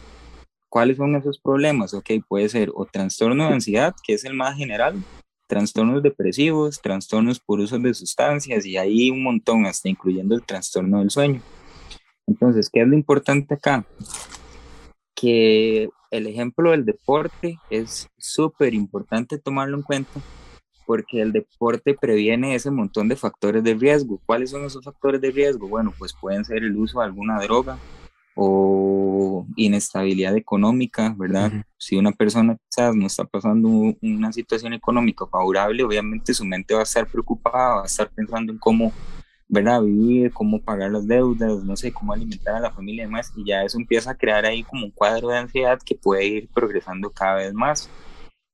¿Cuáles 0.69 0.97
son 0.97 1.15
esos 1.15 1.39
problemas? 1.39 1.95
Ok, 1.95 2.11
puede 2.27 2.47
ser 2.47 2.71
o 2.75 2.85
trastorno 2.85 3.47
de 3.47 3.53
ansiedad, 3.55 3.95
que 4.03 4.13
es 4.13 4.23
el 4.23 4.35
más 4.35 4.55
general, 4.55 5.03
trastornos 5.47 6.03
depresivos, 6.03 6.79
trastornos 6.79 7.39
por 7.39 7.59
uso 7.59 7.79
de 7.79 7.93
sustancias 7.95 8.67
y 8.67 8.77
ahí 8.77 9.09
un 9.09 9.23
montón, 9.23 9.65
hasta 9.65 9.89
incluyendo 9.89 10.35
el 10.35 10.43
trastorno 10.43 10.99
del 10.99 11.09
sueño. 11.09 11.41
Entonces, 12.27 12.69
¿qué 12.69 12.81
es 12.81 12.87
lo 12.87 12.95
importante 12.95 13.55
acá? 13.55 13.83
Que 15.15 15.89
el 16.11 16.27
ejemplo 16.27 16.71
del 16.71 16.85
deporte 16.85 17.57
es 17.69 18.07
súper 18.17 18.73
importante 18.73 19.39
tomarlo 19.39 19.77
en 19.77 19.83
cuenta 19.83 20.19
porque 20.85 21.21
el 21.21 21.31
deporte 21.31 21.95
previene 21.99 22.53
ese 22.53 22.69
montón 22.69 23.07
de 23.07 23.15
factores 23.15 23.63
de 23.63 23.73
riesgo. 23.75 24.19
¿Cuáles 24.25 24.49
son 24.49 24.65
esos 24.65 24.83
factores 24.83 25.21
de 25.21 25.31
riesgo? 25.31 25.69
Bueno, 25.69 25.93
pues 25.97 26.13
pueden 26.13 26.43
ser 26.43 26.63
el 26.63 26.75
uso 26.75 26.99
de 26.99 27.05
alguna 27.05 27.39
droga 27.39 27.77
o 28.35 29.45
inestabilidad 29.55 30.35
económica, 30.35 31.15
¿verdad? 31.17 31.51
Si 31.77 31.95
una 31.95 32.11
persona 32.11 32.57
quizás 32.69 32.93
no 32.95 33.07
está 33.07 33.23
pasando 33.23 33.69
una 34.01 34.33
situación 34.33 34.73
económica 34.73 35.25
favorable, 35.27 35.83
obviamente 35.83 36.33
su 36.33 36.43
mente 36.43 36.73
va 36.73 36.81
a 36.81 36.83
estar 36.83 37.07
preocupada, 37.07 37.75
va 37.75 37.83
a 37.83 37.85
estar 37.85 38.09
pensando 38.09 38.51
en 38.51 38.59
cómo, 38.59 38.91
¿verdad? 39.51 39.83
Vivir, 39.83 40.31
cómo 40.31 40.59
pagar 40.59 40.91
las 40.91 41.07
deudas, 41.07 41.63
no 41.63 41.75
sé, 41.75 41.91
cómo 41.93 42.13
alimentar 42.13 42.55
a 42.55 42.59
la 42.59 42.71
familia 42.71 43.03
y 43.03 43.05
demás, 43.05 43.31
y 43.35 43.45
ya 43.45 43.63
eso 43.63 43.77
empieza 43.77 44.11
a 44.11 44.17
crear 44.17 44.45
ahí 44.45 44.63
como 44.63 44.85
un 44.85 44.91
cuadro 44.91 45.27
de 45.27 45.37
ansiedad 45.37 45.79
que 45.85 45.93
puede 45.93 46.25
ir 46.25 46.49
progresando 46.51 47.11
cada 47.11 47.35
vez 47.35 47.53
más 47.53 47.87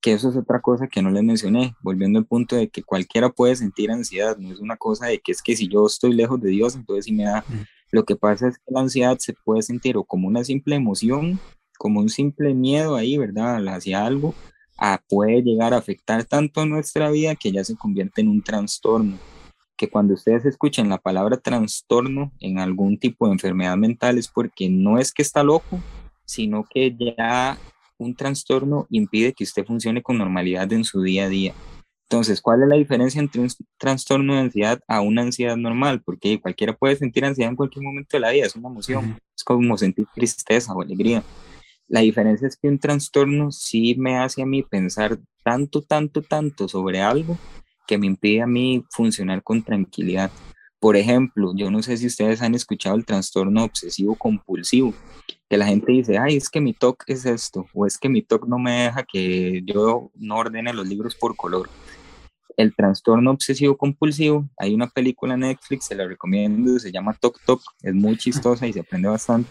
que 0.02 0.14
eso 0.14 0.30
es 0.30 0.36
otra 0.38 0.62
cosa 0.62 0.88
que 0.88 1.02
no 1.02 1.10
les 1.10 1.24
mencioné, 1.24 1.76
volviendo 1.82 2.20
al 2.20 2.26
punto 2.26 2.56
de 2.56 2.70
que 2.70 2.84
cualquiera 2.84 3.30
puede 3.30 3.56
sentir 3.56 3.92
ansiedad, 3.92 4.38
no 4.38 4.52
es 4.52 4.60
una 4.60 4.78
cosa 4.78 5.08
de 5.08 5.20
que 5.20 5.32
es 5.32 5.42
que 5.42 5.56
si 5.56 5.68
yo 5.68 5.86
estoy 5.86 6.14
lejos 6.14 6.40
de 6.40 6.50
Dios, 6.50 6.76
entonces 6.76 7.06
sí 7.06 7.12
me 7.12 7.24
da. 7.24 7.44
Lo 7.92 8.06
que 8.06 8.16
pasa 8.16 8.48
es 8.48 8.58
que 8.58 8.74
la 8.74 8.82
ansiedad 8.82 9.18
se 9.20 9.34
puede 9.34 9.62
sentir 9.62 9.98
o 9.98 10.04
como 10.04 10.28
una 10.28 10.44
simple 10.44 10.76
emoción, 10.76 11.40
como 11.78 12.00
un 12.00 12.10
simple 12.10 12.54
miedo 12.54 12.96
ahí, 12.96 13.18
¿verdad? 13.18 13.66
Hacia 13.68 14.06
algo, 14.06 14.36
a, 14.78 15.02
puede 15.10 15.42
llegar 15.42 15.74
a 15.74 15.78
afectar 15.78 16.24
tanto 16.26 16.62
a 16.62 16.66
nuestra 16.66 17.10
vida 17.10 17.36
que 17.36 17.52
ya 17.52 17.64
se 17.64 17.76
convierte 17.76 18.22
en 18.22 18.30
un 18.30 18.42
trastorno. 18.42 19.18
Que 19.78 19.90
cuando 19.90 20.16
ustedes 20.16 20.44
escuchen 20.46 20.90
la 20.90 20.98
palabra 20.98 21.38
trastorno 21.38 22.32
en 22.40 22.60
algún 22.60 22.98
tipo 22.98 23.28
de 23.28 23.34
enfermedad 23.34 23.78
mental 23.78 24.18
es 24.18 24.28
porque 24.28 24.70
no 24.70 24.98
es 24.98 25.14
que 25.14 25.22
está 25.22 25.44
loco, 25.44 25.80
sino 26.26 26.66
que 26.68 26.96
ya 26.98 27.58
un 28.00 28.16
trastorno 28.16 28.88
impide 28.90 29.34
que 29.34 29.44
usted 29.44 29.66
funcione 29.66 30.02
con 30.02 30.18
normalidad 30.18 30.72
en 30.74 30.84
su 30.84 31.02
día 31.02 31.26
a 31.26 31.30
día. 31.30 31.54
Entonces, 32.10 32.42
¿cuál 32.42 32.64
es 32.64 32.70
la 32.70 32.76
diferencia 32.78 33.20
entre 33.20 33.42
un 33.42 33.50
trastorno 33.78 34.34
de 34.34 34.40
ansiedad 34.40 34.80
a 34.88 35.02
una 35.02 35.24
ansiedad 35.24 35.58
normal? 35.58 36.02
Porque 36.02 36.40
cualquiera 36.40 36.74
puede 36.74 36.96
sentir 36.96 37.26
ansiedad 37.26 37.52
en 37.52 37.58
cualquier 37.58 37.84
momento 37.84 38.16
de 38.16 38.22
la 38.22 38.32
vida, 38.32 38.46
es 38.46 38.56
una 38.56 38.70
emoción, 38.70 39.20
es 39.36 39.44
como 39.44 39.78
sentir 39.78 40.08
tristeza 40.16 40.74
o 40.74 40.82
alegría. 40.82 41.22
La 41.88 42.00
diferencia 42.00 42.48
es 42.48 42.58
que 42.58 42.68
un 42.68 42.80
trastorno 42.80 43.52
sí 43.52 43.96
me 43.98 44.18
hace 44.18 44.42
a 44.42 44.46
mí 44.46 44.64
pensar 44.64 45.20
tanto, 45.44 45.82
tanto, 45.82 46.22
tanto 46.22 46.68
sobre 46.68 47.02
algo 47.02 47.38
que 47.88 47.98
me 47.98 48.06
impide 48.06 48.42
a 48.42 48.48
mí 48.48 48.86
funcionar 48.92 49.42
con 49.42 49.64
tranquilidad. 49.64 50.30
Por 50.80 50.96
ejemplo, 50.96 51.54
yo 51.56 51.72
no 51.72 51.82
sé 51.82 51.98
si 51.98 52.06
ustedes 52.06 52.42
han 52.42 52.54
escuchado 52.54 52.96
el 52.96 53.06
trastorno 53.06 53.64
obsesivo 53.64 54.16
compulsivo, 54.16 54.94
que 55.50 55.58
la 55.58 55.66
gente 55.66 55.92
dice, 55.92 56.20
ay, 56.20 56.38
es 56.38 56.50
que 56.50 56.62
mi 56.62 56.74
TOC 56.74 57.04
es 57.08 57.26
esto, 57.26 57.66
o 57.74 57.88
es 57.88 57.98
que 57.98 58.10
mi 58.10 58.22
TOC 58.22 58.48
no 58.48 58.60
me 58.60 58.84
deja 58.84 59.04
que 59.04 59.64
yo 59.66 60.12
no 60.16 60.36
ordene 60.36 60.74
los 60.74 60.88
libros 60.88 61.16
por 61.16 61.36
color. 61.36 61.70
El 62.58 62.76
trastorno 62.76 63.32
obsesivo 63.32 63.76
compulsivo, 63.76 64.48
hay 64.58 64.76
una 64.76 64.88
película 64.88 65.34
en 65.34 65.42
Netflix, 65.42 65.86
se 65.86 65.96
la 65.96 66.08
recomiendo, 66.08 66.78
se 66.78 66.92
llama 66.92 67.14
TOC 67.14 67.40
TOC, 67.44 67.62
es 67.82 67.94
muy 67.96 68.18
chistosa 68.18 68.68
y 68.68 68.74
se 68.74 68.82
aprende 68.82 69.08
bastante. 69.08 69.50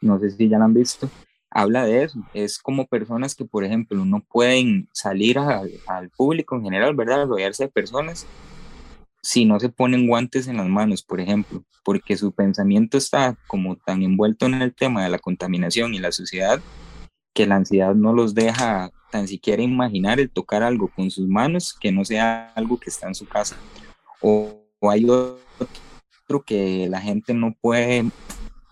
No 0.00 0.18
sé 0.18 0.30
si 0.30 0.48
ya 0.48 0.58
la 0.58 0.66
han 0.66 0.74
visto. 0.74 1.10
Habla 1.58 1.86
de 1.86 2.02
eso, 2.02 2.20
es 2.34 2.58
como 2.58 2.86
personas 2.86 3.34
que, 3.34 3.46
por 3.46 3.64
ejemplo, 3.64 4.04
no 4.04 4.20
pueden 4.20 4.90
salir 4.92 5.38
al 5.38 6.10
público 6.10 6.54
en 6.54 6.64
general, 6.64 6.94
¿verdad? 6.94 7.26
Rodearse 7.26 7.64
de 7.64 7.70
personas 7.70 8.26
si 9.22 9.46
no 9.46 9.58
se 9.58 9.70
ponen 9.70 10.06
guantes 10.06 10.48
en 10.48 10.58
las 10.58 10.68
manos, 10.68 11.02
por 11.02 11.18
ejemplo, 11.18 11.64
porque 11.82 12.18
su 12.18 12.32
pensamiento 12.32 12.98
está 12.98 13.38
como 13.46 13.76
tan 13.76 14.02
envuelto 14.02 14.44
en 14.44 14.60
el 14.60 14.74
tema 14.74 15.02
de 15.02 15.08
la 15.08 15.18
contaminación 15.18 15.94
y 15.94 15.98
la 15.98 16.12
suciedad 16.12 16.60
que 17.32 17.46
la 17.46 17.56
ansiedad 17.56 17.94
no 17.94 18.12
los 18.12 18.34
deja 18.34 18.90
tan 19.10 19.26
siquiera 19.26 19.62
imaginar 19.62 20.20
el 20.20 20.28
tocar 20.28 20.62
algo 20.62 20.88
con 20.88 21.10
sus 21.10 21.26
manos 21.26 21.74
que 21.80 21.90
no 21.90 22.04
sea 22.04 22.52
algo 22.54 22.78
que 22.78 22.90
está 22.90 23.08
en 23.08 23.14
su 23.14 23.26
casa. 23.26 23.56
O, 24.20 24.62
hay 24.82 25.08
otro 25.08 26.42
que 26.44 26.86
la 26.90 27.00
gente 27.00 27.32
no 27.32 27.56
puede 27.60 28.04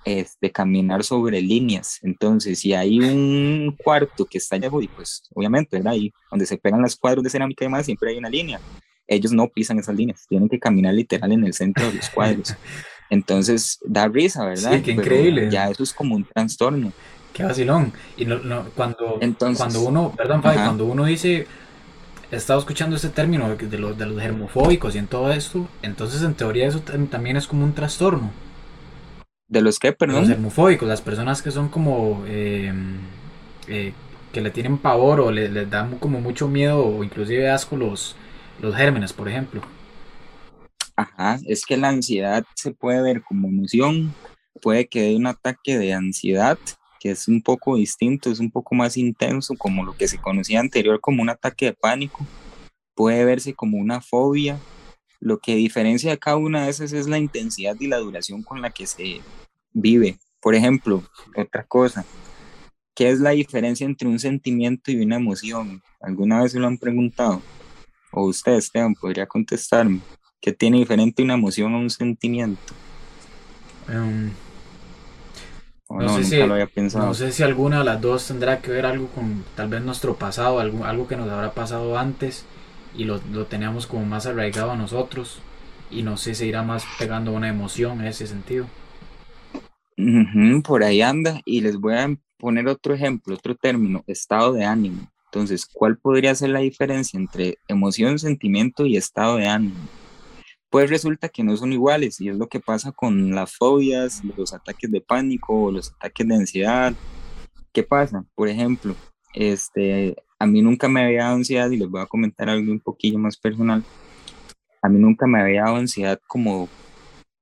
este, 0.04 0.50
caminar 0.50 1.04
sobre 1.04 1.40
líneas. 1.40 1.98
Entonces, 2.02 2.60
si 2.60 2.72
hay 2.74 3.00
un 3.00 3.76
cuarto 3.82 4.24
que 4.24 4.38
está 4.38 4.58
lejos, 4.58 4.82
y 4.84 4.88
pues 4.88 5.22
obviamente, 5.34 5.76
¿verdad? 5.76 5.92
Ahí 5.94 6.12
donde 6.30 6.46
se 6.46 6.58
pegan 6.58 6.82
las 6.82 6.96
cuadros 6.96 7.24
de 7.24 7.30
cerámica 7.30 7.64
y 7.64 7.66
demás, 7.66 7.86
siempre 7.86 8.10
hay 8.10 8.18
una 8.18 8.30
línea 8.30 8.60
ellos 9.06 9.32
no 9.32 9.48
pisan 9.48 9.78
esas 9.78 9.94
líneas, 9.94 10.26
tienen 10.28 10.48
que 10.48 10.58
caminar 10.58 10.94
literal 10.94 11.30
en 11.32 11.44
el 11.44 11.54
centro 11.54 11.86
de 11.86 11.94
los 11.94 12.08
cuadros. 12.10 12.54
Entonces 13.10 13.78
da 13.84 14.08
risa, 14.08 14.44
¿verdad? 14.44 14.72
Sí, 14.72 14.82
qué 14.82 14.92
increíble. 14.92 15.50
Ya 15.50 15.68
eso 15.68 15.82
es 15.82 15.92
como 15.92 16.14
un 16.16 16.24
trastorno. 16.24 16.92
Qué 17.32 17.42
vacilón. 17.42 17.92
Y 18.16 18.24
no, 18.24 18.38
no, 18.38 18.64
cuando, 18.74 19.20
cuando 19.56 19.80
uno, 19.82 20.14
perdón, 20.16 20.40
cuando 20.40 20.86
uno 20.86 21.04
dice, 21.04 21.46
he 22.30 22.36
estado 22.36 22.60
escuchando 22.60 22.96
este 22.96 23.10
término 23.10 23.54
de, 23.56 23.78
los, 23.78 23.98
de 23.98 24.06
los 24.06 24.20
germofóbicos 24.20 24.94
y 24.94 24.98
en 24.98 25.06
todo 25.06 25.32
esto, 25.32 25.68
entonces 25.82 26.22
en 26.22 26.34
teoría 26.34 26.66
eso 26.66 26.80
también 26.80 27.36
es 27.36 27.46
como 27.46 27.64
un 27.64 27.74
trastorno. 27.74 28.30
¿De 29.48 29.60
los 29.60 29.78
qué, 29.78 29.92
perdón? 29.92 30.20
Los 30.20 30.28
germofóbicos, 30.28 30.88
las 30.88 31.02
personas 31.02 31.42
que 31.42 31.50
son 31.50 31.68
como, 31.68 32.24
em, 32.26 32.98
eh, 33.68 33.92
que 34.32 34.40
le 34.40 34.50
tienen 34.50 34.78
pavor 34.78 35.20
o 35.20 35.30
les 35.30 35.50
le 35.50 35.66
dan 35.66 35.98
como 35.98 36.20
mucho 36.20 36.48
miedo 36.48 36.84
o 36.84 37.04
inclusive 37.04 37.50
asco 37.50 37.76
los, 37.76 38.16
los 38.60 38.74
gérmenes, 38.74 39.12
por 39.12 39.28
ejemplo. 39.28 39.62
Ajá, 40.96 41.38
es 41.46 41.66
que 41.66 41.76
la 41.76 41.88
ansiedad 41.88 42.44
se 42.54 42.72
puede 42.72 43.02
ver 43.02 43.22
como 43.22 43.48
emoción, 43.48 44.14
puede 44.62 44.86
que 44.86 45.02
dé 45.02 45.16
un 45.16 45.26
ataque 45.26 45.76
de 45.76 45.92
ansiedad, 45.92 46.58
que 47.00 47.10
es 47.10 47.28
un 47.28 47.42
poco 47.42 47.76
distinto, 47.76 48.30
es 48.30 48.40
un 48.40 48.50
poco 48.50 48.74
más 48.74 48.96
intenso, 48.96 49.54
como 49.58 49.84
lo 49.84 49.96
que 49.96 50.08
se 50.08 50.18
conocía 50.18 50.60
anterior 50.60 51.00
como 51.00 51.20
un 51.22 51.30
ataque 51.30 51.66
de 51.66 51.72
pánico, 51.74 52.24
puede 52.94 53.24
verse 53.24 53.54
como 53.54 53.76
una 53.78 54.00
fobia. 54.00 54.58
Lo 55.24 55.38
que 55.38 55.54
diferencia 55.54 56.12
a 56.12 56.16
cada 56.18 56.36
una 56.36 56.64
de 56.64 56.70
esas 56.70 56.92
es 56.92 57.08
la 57.08 57.16
intensidad 57.16 57.74
y 57.80 57.86
la 57.86 57.96
duración 57.96 58.42
con 58.42 58.60
la 58.60 58.68
que 58.68 58.86
se 58.86 59.22
vive. 59.72 60.18
Por 60.38 60.54
ejemplo, 60.54 61.02
otra 61.34 61.64
cosa, 61.64 62.04
¿qué 62.94 63.08
es 63.08 63.20
la 63.20 63.30
diferencia 63.30 63.86
entre 63.86 64.06
un 64.06 64.18
sentimiento 64.18 64.90
y 64.90 65.00
una 65.00 65.16
emoción? 65.16 65.82
¿Alguna 66.02 66.42
vez 66.42 66.52
se 66.52 66.58
lo 66.58 66.66
han 66.66 66.76
preguntado? 66.76 67.40
O 68.12 68.26
usted, 68.26 68.52
Esteban, 68.52 68.92
podría 68.92 69.24
contestarme. 69.24 70.00
¿Qué 70.42 70.52
tiene 70.52 70.76
diferente 70.76 71.22
una 71.22 71.32
emoción 71.32 71.72
a 71.72 71.78
un 71.78 71.88
sentimiento? 71.88 72.74
Em, 73.88 74.30
no, 75.88 76.16
sé 76.18 76.24
si, 76.24 76.38
había 76.38 76.66
pensado. 76.66 77.06
no 77.06 77.14
sé 77.14 77.32
si 77.32 77.42
alguna 77.42 77.78
de 77.78 77.84
las 77.86 77.98
dos 77.98 78.26
tendrá 78.26 78.60
que 78.60 78.70
ver 78.70 78.84
algo 78.84 79.06
con 79.06 79.42
tal 79.56 79.68
vez 79.68 79.80
nuestro 79.80 80.16
pasado, 80.16 80.60
algo, 80.60 80.84
algo 80.84 81.08
que 81.08 81.16
nos 81.16 81.30
habrá 81.30 81.54
pasado 81.54 81.96
antes 81.96 82.44
y 82.96 83.04
lo, 83.04 83.20
lo 83.32 83.46
teníamos 83.46 83.86
como 83.86 84.04
más 84.04 84.26
arraigado 84.26 84.70
a 84.70 84.76
nosotros 84.76 85.40
y 85.90 86.02
no 86.02 86.16
sé 86.16 86.34
si 86.34 86.46
irá 86.46 86.62
más 86.62 86.84
pegando 86.98 87.32
una 87.32 87.48
emoción 87.48 88.00
en 88.00 88.06
ese 88.06 88.26
sentido. 88.26 88.66
por 90.64 90.82
ahí 90.82 91.02
anda 91.02 91.40
y 91.44 91.60
les 91.60 91.76
voy 91.76 91.94
a 91.94 92.16
poner 92.38 92.68
otro 92.68 92.94
ejemplo, 92.94 93.34
otro 93.34 93.54
término, 93.54 94.02
estado 94.06 94.52
de 94.52 94.64
ánimo. 94.64 95.10
Entonces, 95.26 95.66
¿cuál 95.66 95.98
podría 95.98 96.34
ser 96.34 96.50
la 96.50 96.60
diferencia 96.60 97.18
entre 97.18 97.58
emoción, 97.66 98.18
sentimiento 98.18 98.86
y 98.86 98.96
estado 98.96 99.36
de 99.36 99.46
ánimo? 99.46 99.76
Pues 100.70 100.90
resulta 100.90 101.28
que 101.28 101.42
no 101.42 101.56
son 101.56 101.72
iguales 101.72 102.20
y 102.20 102.28
es 102.28 102.36
lo 102.36 102.48
que 102.48 102.60
pasa 102.60 102.92
con 102.92 103.34
las 103.34 103.56
fobias, 103.56 104.22
los 104.36 104.52
ataques 104.52 104.90
de 104.90 105.00
pánico, 105.00 105.70
los 105.70 105.92
ataques 105.92 106.26
de 106.26 106.34
ansiedad. 106.34 106.94
¿Qué 107.72 107.82
pasa? 107.82 108.24
Por 108.34 108.48
ejemplo, 108.48 108.94
este, 109.32 110.16
a 110.44 110.46
mí 110.46 110.62
nunca 110.62 110.88
me 110.88 111.02
había 111.02 111.24
dado 111.24 111.36
ansiedad 111.36 111.70
y 111.70 111.78
les 111.78 111.88
voy 111.88 112.02
a 112.02 112.06
comentar 112.06 112.48
algo 112.48 112.70
un 112.70 112.80
poquillo 112.80 113.18
más 113.18 113.36
personal. 113.36 113.82
A 114.82 114.88
mí 114.88 114.98
nunca 114.98 115.26
me 115.26 115.40
había 115.40 115.62
dado 115.62 115.76
ansiedad 115.76 116.20
como 116.26 116.68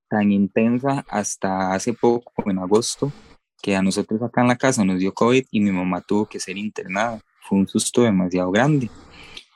tan 0.09 0.31
intensa 0.31 1.05
hasta 1.09 1.73
hace 1.75 1.93
poco, 1.93 2.33
en 2.49 2.59
agosto, 2.59 3.12
que 3.61 3.75
a 3.75 3.83
nosotros 3.83 4.23
acá 4.23 4.43
en 4.43 4.49
la 4.49 4.57
casa 4.57 4.85
nos 4.85 4.99
dio 4.99 5.12
COVID 5.12 5.45
y 5.51 5.61
mi 5.61 5.73
mamá 5.73 6.01
tuvo 6.01 6.27
que 6.27 6.38
ser 6.38 6.57
internada 6.57 7.21
fue 7.41 7.59
un 7.59 7.69
susto 7.69 8.03
demasiado 8.03 8.51
grande. 8.51 8.88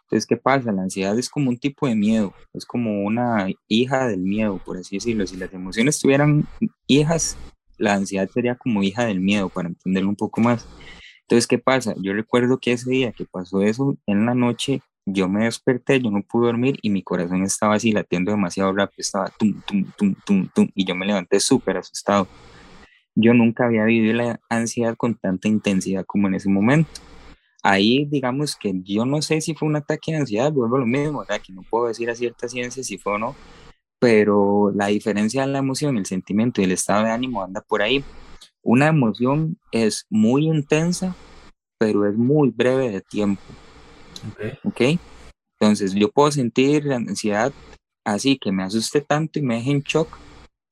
Entonces, 0.02 0.26
¿qué 0.26 0.36
pasa? 0.36 0.72
La 0.72 0.82
ansiedad 0.82 1.18
es 1.18 1.28
como 1.28 1.50
un 1.50 1.58
tipo 1.58 1.86
de 1.86 1.94
miedo, 1.94 2.34
es 2.52 2.64
como 2.64 3.04
una 3.04 3.48
hija 3.68 4.08
del 4.08 4.20
miedo, 4.20 4.60
por 4.64 4.76
así 4.76 4.96
decirlo. 4.96 5.26
Si 5.26 5.36
las 5.36 5.52
emociones 5.52 5.98
tuvieran 5.98 6.46
hijas, 6.86 7.36
la 7.78 7.94
ansiedad 7.94 8.28
sería 8.32 8.56
como 8.56 8.82
hija 8.82 9.04
del 9.04 9.20
miedo, 9.20 9.48
para 9.48 9.68
entenderlo 9.68 10.08
un 10.08 10.16
poco 10.16 10.40
más. 10.40 10.66
Entonces, 11.26 11.48
¿qué 11.48 11.58
pasa? 11.58 11.94
Yo 12.00 12.12
recuerdo 12.12 12.58
que 12.58 12.72
ese 12.72 12.88
día 12.88 13.12
que 13.12 13.24
pasó 13.24 13.60
eso, 13.60 13.96
en 14.06 14.26
la 14.26 14.34
noche 14.34 14.80
yo 15.04 15.28
me 15.28 15.44
desperté, 15.44 16.00
yo 16.00 16.10
no 16.10 16.22
pude 16.22 16.46
dormir 16.46 16.78
y 16.82 16.90
mi 16.90 17.02
corazón 17.02 17.42
estaba 17.42 17.74
así 17.74 17.92
latiendo 17.92 18.30
demasiado 18.30 18.72
rápido, 18.72 18.96
estaba 18.98 19.28
tum, 19.36 19.60
tum, 19.66 19.84
tum, 19.96 20.14
tum, 20.24 20.48
tum, 20.54 20.68
y 20.74 20.84
yo 20.84 20.94
me 20.94 21.06
levanté 21.06 21.40
súper 21.40 21.78
asustado. 21.78 22.28
Yo 23.14 23.34
nunca 23.34 23.66
había 23.66 23.84
vivido 23.84 24.14
la 24.14 24.40
ansiedad 24.48 24.96
con 24.96 25.14
tanta 25.14 25.48
intensidad 25.48 26.04
como 26.04 26.28
en 26.28 26.34
ese 26.34 26.48
momento. 26.48 26.90
Ahí, 27.62 28.04
digamos 28.04 28.54
que 28.54 28.72
yo 28.84 29.04
no 29.04 29.22
sé 29.22 29.40
si 29.40 29.54
fue 29.54 29.66
un 29.66 29.76
ataque 29.76 30.12
de 30.12 30.18
ansiedad, 30.18 30.52
vuelvo 30.52 30.76
a 30.76 30.80
lo 30.80 30.86
mismo, 30.86 31.20
¿verdad? 31.20 31.40
que 31.44 31.52
no 31.52 31.62
puedo 31.62 31.88
decir 31.88 32.08
a 32.10 32.14
cierta 32.14 32.48
ciencia 32.48 32.84
si 32.84 32.98
fue 32.98 33.14
o 33.14 33.18
no, 33.18 33.34
pero 33.98 34.70
la 34.74 34.86
diferencia 34.86 35.42
de 35.42 35.52
la 35.52 35.58
emoción, 35.58 35.96
el 35.96 36.06
sentimiento 36.06 36.60
y 36.60 36.64
el 36.64 36.72
estado 36.72 37.04
de 37.04 37.10
ánimo 37.10 37.42
anda 37.42 37.60
por 37.60 37.82
ahí. 37.82 38.04
Una 38.66 38.88
emoción 38.88 39.58
es 39.70 40.06
muy 40.10 40.48
intensa, 40.48 41.14
pero 41.78 42.04
es 42.04 42.16
muy 42.16 42.50
breve 42.50 42.90
de 42.90 43.00
tiempo. 43.00 43.40
Ok. 44.64 44.98
Entonces, 45.60 45.94
yo 45.94 46.10
puedo 46.10 46.32
sentir 46.32 46.84
la 46.84 46.96
ansiedad 46.96 47.52
así, 48.04 48.36
que 48.36 48.50
me 48.50 48.64
asuste 48.64 49.00
tanto 49.02 49.38
y 49.38 49.42
me 49.42 49.54
deje 49.54 49.70
en 49.70 49.82
shock, 49.82 50.08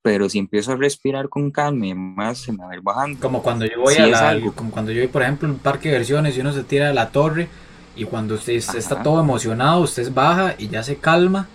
pero 0.02 0.28
si 0.28 0.40
empiezo 0.40 0.72
a 0.72 0.76
respirar 0.76 1.28
con 1.28 1.52
calma 1.52 1.86
y 1.86 1.94
más 1.94 2.38
se 2.38 2.50
me 2.50 2.64
va 2.64 2.72
a 2.72 2.74
ir 2.74 2.82
bajando. 2.82 3.20
Como 3.20 3.44
cuando 3.44 3.64
yo 3.64 3.80
voy 3.80 3.94
a 3.94 4.06
la, 4.08 4.40
como 4.56 4.72
cuando 4.72 4.90
yo 4.90 5.00
voy, 5.00 5.08
por 5.08 5.22
ejemplo, 5.22 5.46
en 5.46 5.54
un 5.54 5.60
parque 5.60 5.88
de 5.88 5.94
diversiones 5.94 6.36
y 6.36 6.40
uno 6.40 6.52
se 6.52 6.64
tira 6.64 6.88
de 6.88 6.94
la 6.94 7.10
torre 7.10 7.48
y 7.94 8.06
cuando 8.06 8.34
usted 8.34 8.54
está 8.54 9.04
todo 9.04 9.20
emocionado, 9.20 9.82
usted 9.82 10.12
baja 10.12 10.56
y 10.58 10.66
ya 10.66 10.82
se 10.82 10.96
calma. 10.96 11.46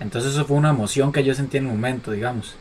Entonces 0.00 0.32
eso 0.32 0.44
fue 0.44 0.56
una 0.56 0.70
emoción 0.70 1.12
que 1.12 1.22
yo 1.22 1.36
sentí 1.36 1.58
en 1.58 1.66
el 1.66 1.70
momento, 1.70 2.10
digamos. 2.10 2.56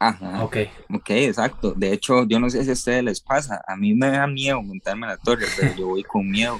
Ajá. 0.00 0.42
Ok. 0.42 0.56
Ok, 0.92 1.10
exacto. 1.10 1.74
De 1.76 1.92
hecho, 1.92 2.24
yo 2.26 2.40
no 2.40 2.48
sé 2.48 2.64
si 2.64 2.70
a 2.70 2.72
ustedes 2.72 3.04
les 3.04 3.20
pasa. 3.20 3.62
A 3.66 3.76
mí 3.76 3.94
me 3.94 4.10
da 4.10 4.26
miedo 4.26 4.62
montarme 4.62 5.06
a 5.06 5.10
la 5.10 5.16
torre, 5.18 5.46
pero 5.56 5.76
yo 5.76 5.86
voy 5.88 6.02
con 6.02 6.28
miedo. 6.28 6.58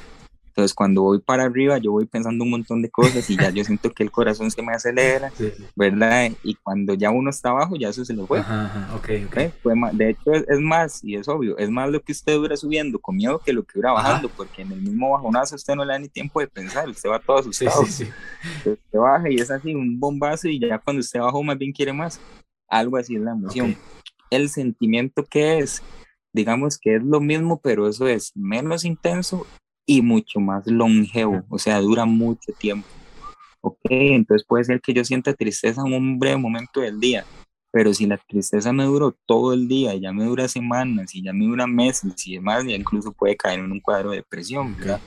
Entonces, 0.49 0.75
cuando 0.75 1.03
voy 1.03 1.21
para 1.21 1.45
arriba, 1.45 1.79
yo 1.79 1.93
voy 1.93 2.05
pensando 2.05 2.45
un 2.45 2.51
montón 2.51 2.83
de 2.83 2.91
cosas 2.91 3.31
y 3.31 3.37
ya 3.37 3.51
yo 3.51 3.65
siento 3.65 3.91
que 3.93 4.03
el 4.03 4.11
corazón 4.11 4.51
se 4.51 4.61
me 4.63 4.73
acelera, 4.73 5.33
¿verdad? 5.75 6.31
Y 6.43 6.55
cuando 6.57 6.93
ya 6.95 7.11
uno 7.11 7.31
está 7.31 7.51
abajo, 7.51 7.77
ya 7.77 7.89
eso 7.89 8.05
se 8.05 8.13
lo 8.13 8.27
fue. 8.27 8.41
Ajá, 8.41 8.67
ajá. 8.67 8.95
Ok, 8.95 9.09
ok. 9.27 9.37
¿Eh? 9.37 9.53
de 9.93 10.11
hecho, 10.11 10.33
es, 10.33 10.61
más, 10.61 11.03
y 11.03 11.15
es 11.15 11.29
obvio, 11.29 11.57
es 11.57 11.71
más 11.71 11.89
lo 11.89 12.03
que 12.03 12.13
usted 12.13 12.35
dura 12.35 12.57
subiendo 12.57 12.99
con 12.99 13.17
miedo 13.17 13.39
que 13.39 13.53
lo 13.53 13.63
que 13.63 13.75
dura 13.77 13.93
bajando, 13.93 14.29
porque 14.29 14.63
en 14.63 14.73
el 14.73 14.83
mismo 14.83 15.13
bajonazo 15.13 15.55
usted 15.55 15.75
no 15.77 15.85
le 15.85 15.93
da 15.93 15.99
ni 15.99 16.09
tiempo 16.09 16.41
de 16.41 16.49
pensar, 16.49 16.89
usted 16.89 17.09
va 17.09 17.21
todo 17.21 17.39
asustado. 17.39 17.87
Sí, 17.87 17.93
sí, 17.93 18.05
sí. 18.05 18.71
Usted 18.71 18.99
baja 18.99 19.31
y 19.31 19.37
es 19.37 19.51
así, 19.51 19.75
un 19.75 19.99
bombazo 19.99 20.49
y 20.49 20.59
ya 20.59 20.79
cuando 20.79 21.01
usted 21.01 21.21
bajó 21.21 21.43
más 21.43 21.57
bien 21.57 21.73
quiere 21.73 21.93
más. 21.93 22.21
Algo 22.71 22.97
así 22.97 23.17
es 23.17 23.23
la 23.23 23.33
emoción. 23.33 23.77
El 24.31 24.49
sentimiento 24.49 25.25
que 25.25 25.59
es, 25.59 25.83
digamos 26.33 26.79
que 26.79 26.97
es 26.97 27.03
lo 27.03 27.21
mismo, 27.21 27.61
pero 27.61 27.89
eso 27.89 28.07
es 28.07 28.31
menos 28.37 28.85
intenso 28.85 29.47
y 29.85 30.03
mucho 30.03 30.39
más 30.39 30.67
longevo, 30.69 31.43
o 31.49 31.59
sea, 31.59 31.81
dura 31.81 32.05
mucho 32.05 32.53
tiempo. 32.57 32.87
Ok, 33.61 33.81
entonces 33.91 34.47
puede 34.47 34.65
ser 34.65 34.81
que 34.81 34.95
yo 34.95 35.05
sienta 35.05 35.35
tristeza 35.35 35.83
en 35.85 35.93
un 35.93 36.19
breve 36.19 36.37
momento 36.37 36.81
del 36.81 37.01
día, 37.01 37.25
pero 37.73 37.93
si 37.93 38.07
la 38.07 38.17
tristeza 38.17 38.73
me 38.73 38.85
duró 38.85 39.17
todo 39.27 39.53
el 39.53 39.67
día, 39.67 39.95
ya 39.97 40.13
me 40.13 40.25
dura 40.25 40.47
semanas, 40.47 41.15
y 41.15 41.23
ya 41.23 41.33
me 41.33 41.45
dura 41.45 41.67
meses 41.67 42.15
y 42.25 42.35
demás, 42.37 42.65
ya 42.65 42.77
incluso 42.77 43.13
puede 43.13 43.37
caer 43.37 43.59
en 43.59 43.73
un 43.73 43.81
cuadro 43.81 44.11
de 44.11 44.19
depresión, 44.19 44.77
¿verdad? 44.77 45.01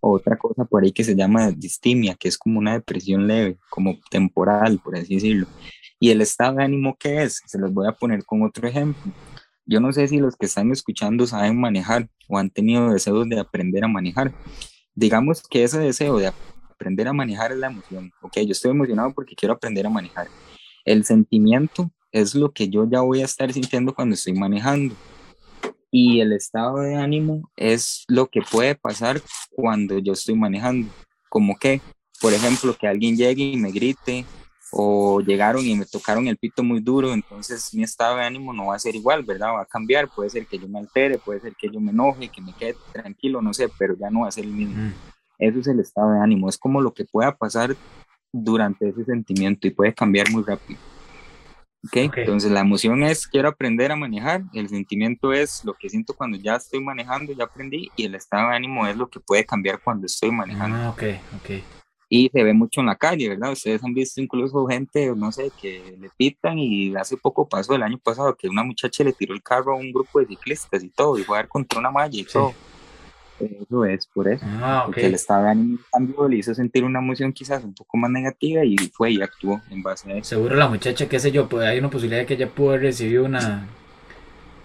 otra 0.00 0.36
cosa 0.36 0.64
por 0.64 0.84
ahí 0.84 0.92
que 0.92 1.04
se 1.04 1.16
llama 1.16 1.50
distimia, 1.50 2.14
que 2.14 2.28
es 2.28 2.38
como 2.38 2.58
una 2.58 2.74
depresión 2.74 3.26
leve, 3.26 3.56
como 3.68 3.98
temporal, 4.10 4.78
por 4.78 4.96
así 4.96 5.16
decirlo. 5.16 5.46
Y 6.00 6.10
el 6.10 6.20
estado 6.20 6.56
de 6.56 6.64
ánimo 6.64 6.96
que 6.98 7.22
es, 7.22 7.42
se 7.46 7.58
los 7.58 7.72
voy 7.72 7.88
a 7.88 7.92
poner 7.92 8.24
con 8.24 8.42
otro 8.42 8.68
ejemplo. 8.68 9.12
Yo 9.66 9.80
no 9.80 9.92
sé 9.92 10.08
si 10.08 10.18
los 10.18 10.36
que 10.36 10.46
están 10.46 10.70
escuchando 10.70 11.26
saben 11.26 11.60
manejar 11.60 12.08
o 12.28 12.38
han 12.38 12.50
tenido 12.50 12.90
deseos 12.90 13.28
de 13.28 13.38
aprender 13.38 13.84
a 13.84 13.88
manejar. 13.88 14.32
Digamos 14.94 15.42
que 15.42 15.64
ese 15.64 15.78
deseo 15.78 16.18
de 16.18 16.32
aprender 16.70 17.08
a 17.08 17.12
manejar 17.12 17.52
es 17.52 17.58
la 17.58 17.66
emoción. 17.66 18.10
Ok, 18.22 18.38
yo 18.38 18.52
estoy 18.52 18.70
emocionado 18.70 19.12
porque 19.12 19.34
quiero 19.34 19.54
aprender 19.54 19.86
a 19.86 19.90
manejar. 19.90 20.28
El 20.84 21.04
sentimiento 21.04 21.90
es 22.12 22.34
lo 22.34 22.52
que 22.52 22.68
yo 22.68 22.88
ya 22.88 23.00
voy 23.00 23.20
a 23.20 23.24
estar 23.24 23.52
sintiendo 23.52 23.94
cuando 23.94 24.14
estoy 24.14 24.32
manejando. 24.32 24.94
Y 25.90 26.20
el 26.20 26.32
estado 26.32 26.78
de 26.78 26.94
ánimo 26.94 27.50
es 27.56 28.04
lo 28.08 28.26
que 28.26 28.40
puede 28.42 28.74
pasar 28.74 29.20
cuando 29.50 29.98
yo 29.98 30.12
estoy 30.12 30.34
manejando. 30.34 30.88
Como 31.28 31.56
que, 31.56 31.80
por 32.20 32.32
ejemplo, 32.32 32.76
que 32.78 32.86
alguien 32.86 33.16
llegue 33.16 33.44
y 33.44 33.56
me 33.56 33.70
grite 33.70 34.24
o 34.70 35.20
llegaron 35.20 35.64
y 35.64 35.74
me 35.74 35.86
tocaron 35.86 36.26
el 36.26 36.36
pito 36.36 36.62
muy 36.62 36.80
duro, 36.80 37.12
entonces 37.12 37.72
mi 37.74 37.82
estado 37.82 38.16
de 38.16 38.24
ánimo 38.24 38.52
no 38.52 38.66
va 38.66 38.76
a 38.76 38.78
ser 38.78 38.94
igual, 38.94 39.22
¿verdad? 39.22 39.54
Va 39.54 39.62
a 39.62 39.66
cambiar, 39.66 40.08
puede 40.08 40.30
ser 40.30 40.46
que 40.46 40.58
yo 40.58 40.68
me 40.68 40.78
altere, 40.78 41.18
puede 41.18 41.40
ser 41.40 41.54
que 41.54 41.70
yo 41.70 41.80
me 41.80 41.90
enoje, 41.90 42.28
que 42.28 42.42
me 42.42 42.52
quede 42.52 42.76
tranquilo, 42.92 43.40
no 43.40 43.54
sé, 43.54 43.68
pero 43.78 43.96
ya 43.98 44.10
no 44.10 44.20
va 44.20 44.28
a 44.28 44.32
ser 44.32 44.44
el 44.44 44.52
mismo. 44.52 44.76
Mm. 44.76 44.92
Eso 45.38 45.60
es 45.60 45.66
el 45.68 45.80
estado 45.80 46.12
de 46.12 46.20
ánimo, 46.20 46.48
es 46.48 46.58
como 46.58 46.80
lo 46.80 46.92
que 46.92 47.04
pueda 47.04 47.34
pasar 47.36 47.74
durante 48.32 48.88
ese 48.88 49.04
sentimiento 49.04 49.66
y 49.66 49.70
puede 49.70 49.94
cambiar 49.94 50.30
muy 50.30 50.42
rápido. 50.42 50.78
¿Okay? 51.86 52.08
¿ok? 52.08 52.18
Entonces 52.18 52.50
la 52.50 52.60
emoción 52.60 53.04
es 53.04 53.26
quiero 53.26 53.48
aprender 53.48 53.92
a 53.92 53.96
manejar, 53.96 54.42
el 54.52 54.68
sentimiento 54.68 55.32
es 55.32 55.64
lo 55.64 55.74
que 55.74 55.88
siento 55.88 56.12
cuando 56.12 56.36
ya 56.36 56.56
estoy 56.56 56.82
manejando, 56.82 57.32
ya 57.32 57.44
aprendí, 57.44 57.90
y 57.96 58.04
el 58.04 58.16
estado 58.16 58.50
de 58.50 58.56
ánimo 58.56 58.86
es 58.86 58.96
lo 58.96 59.08
que 59.08 59.20
puede 59.20 59.46
cambiar 59.46 59.80
cuando 59.82 60.06
estoy 60.06 60.30
manejando. 60.30 60.76
Ah, 60.76 60.90
ok, 60.90 61.02
ok 61.36 61.77
y 62.08 62.30
se 62.30 62.42
ve 62.42 62.54
mucho 62.54 62.80
en 62.80 62.86
la 62.86 62.96
calle, 62.96 63.28
¿verdad? 63.28 63.52
Ustedes 63.52 63.84
han 63.84 63.92
visto 63.92 64.20
incluso 64.20 64.66
gente, 64.66 65.14
no 65.14 65.30
sé, 65.30 65.52
que 65.60 65.96
le 66.00 66.10
pitan 66.16 66.58
y 66.58 66.94
hace 66.96 67.16
poco 67.16 67.48
pasó 67.48 67.74
el 67.74 67.82
año 67.82 67.98
pasado 67.98 68.34
que 68.34 68.48
una 68.48 68.62
muchacha 68.64 69.04
le 69.04 69.12
tiró 69.12 69.34
el 69.34 69.42
carro 69.42 69.72
a 69.72 69.76
un 69.76 69.92
grupo 69.92 70.20
de 70.20 70.26
ciclistas 70.26 70.82
y 70.82 70.90
todo, 70.90 71.18
y 71.18 71.24
fue 71.24 71.36
a 71.36 71.40
dar 71.40 71.48
contra 71.48 71.78
una 71.78 71.90
malla 71.90 72.18
y 72.18 72.24
todo. 72.24 72.54
Eso 73.38 73.84
es 73.84 74.06
por 74.06 74.26
eso. 74.26 74.44
Ah, 74.48 74.82
Porque 74.86 75.06
él 75.06 75.14
estaba 75.14 75.52
en 75.52 75.58
un 75.58 75.80
cambio, 75.92 76.28
le 76.28 76.38
hizo 76.38 76.54
sentir 76.54 76.82
una 76.82 76.98
emoción 76.98 77.32
quizás 77.32 77.62
un 77.62 77.74
poco 77.74 77.96
más 77.96 78.10
negativa 78.10 78.64
y 78.64 78.76
fue 78.92 79.12
y 79.12 79.22
actuó 79.22 79.60
en 79.70 79.82
base 79.82 80.10
a 80.10 80.16
eso. 80.16 80.30
Seguro 80.30 80.56
la 80.56 80.68
muchacha, 80.68 81.08
qué 81.08 81.20
sé 81.20 81.30
yo, 81.30 81.48
pues 81.48 81.66
hay 81.66 81.78
una 81.78 81.90
posibilidad 81.90 82.20
de 82.20 82.26
que 82.26 82.34
ella 82.34 82.48
pudo 82.48 82.76
recibir 82.78 83.20
una, 83.20 83.68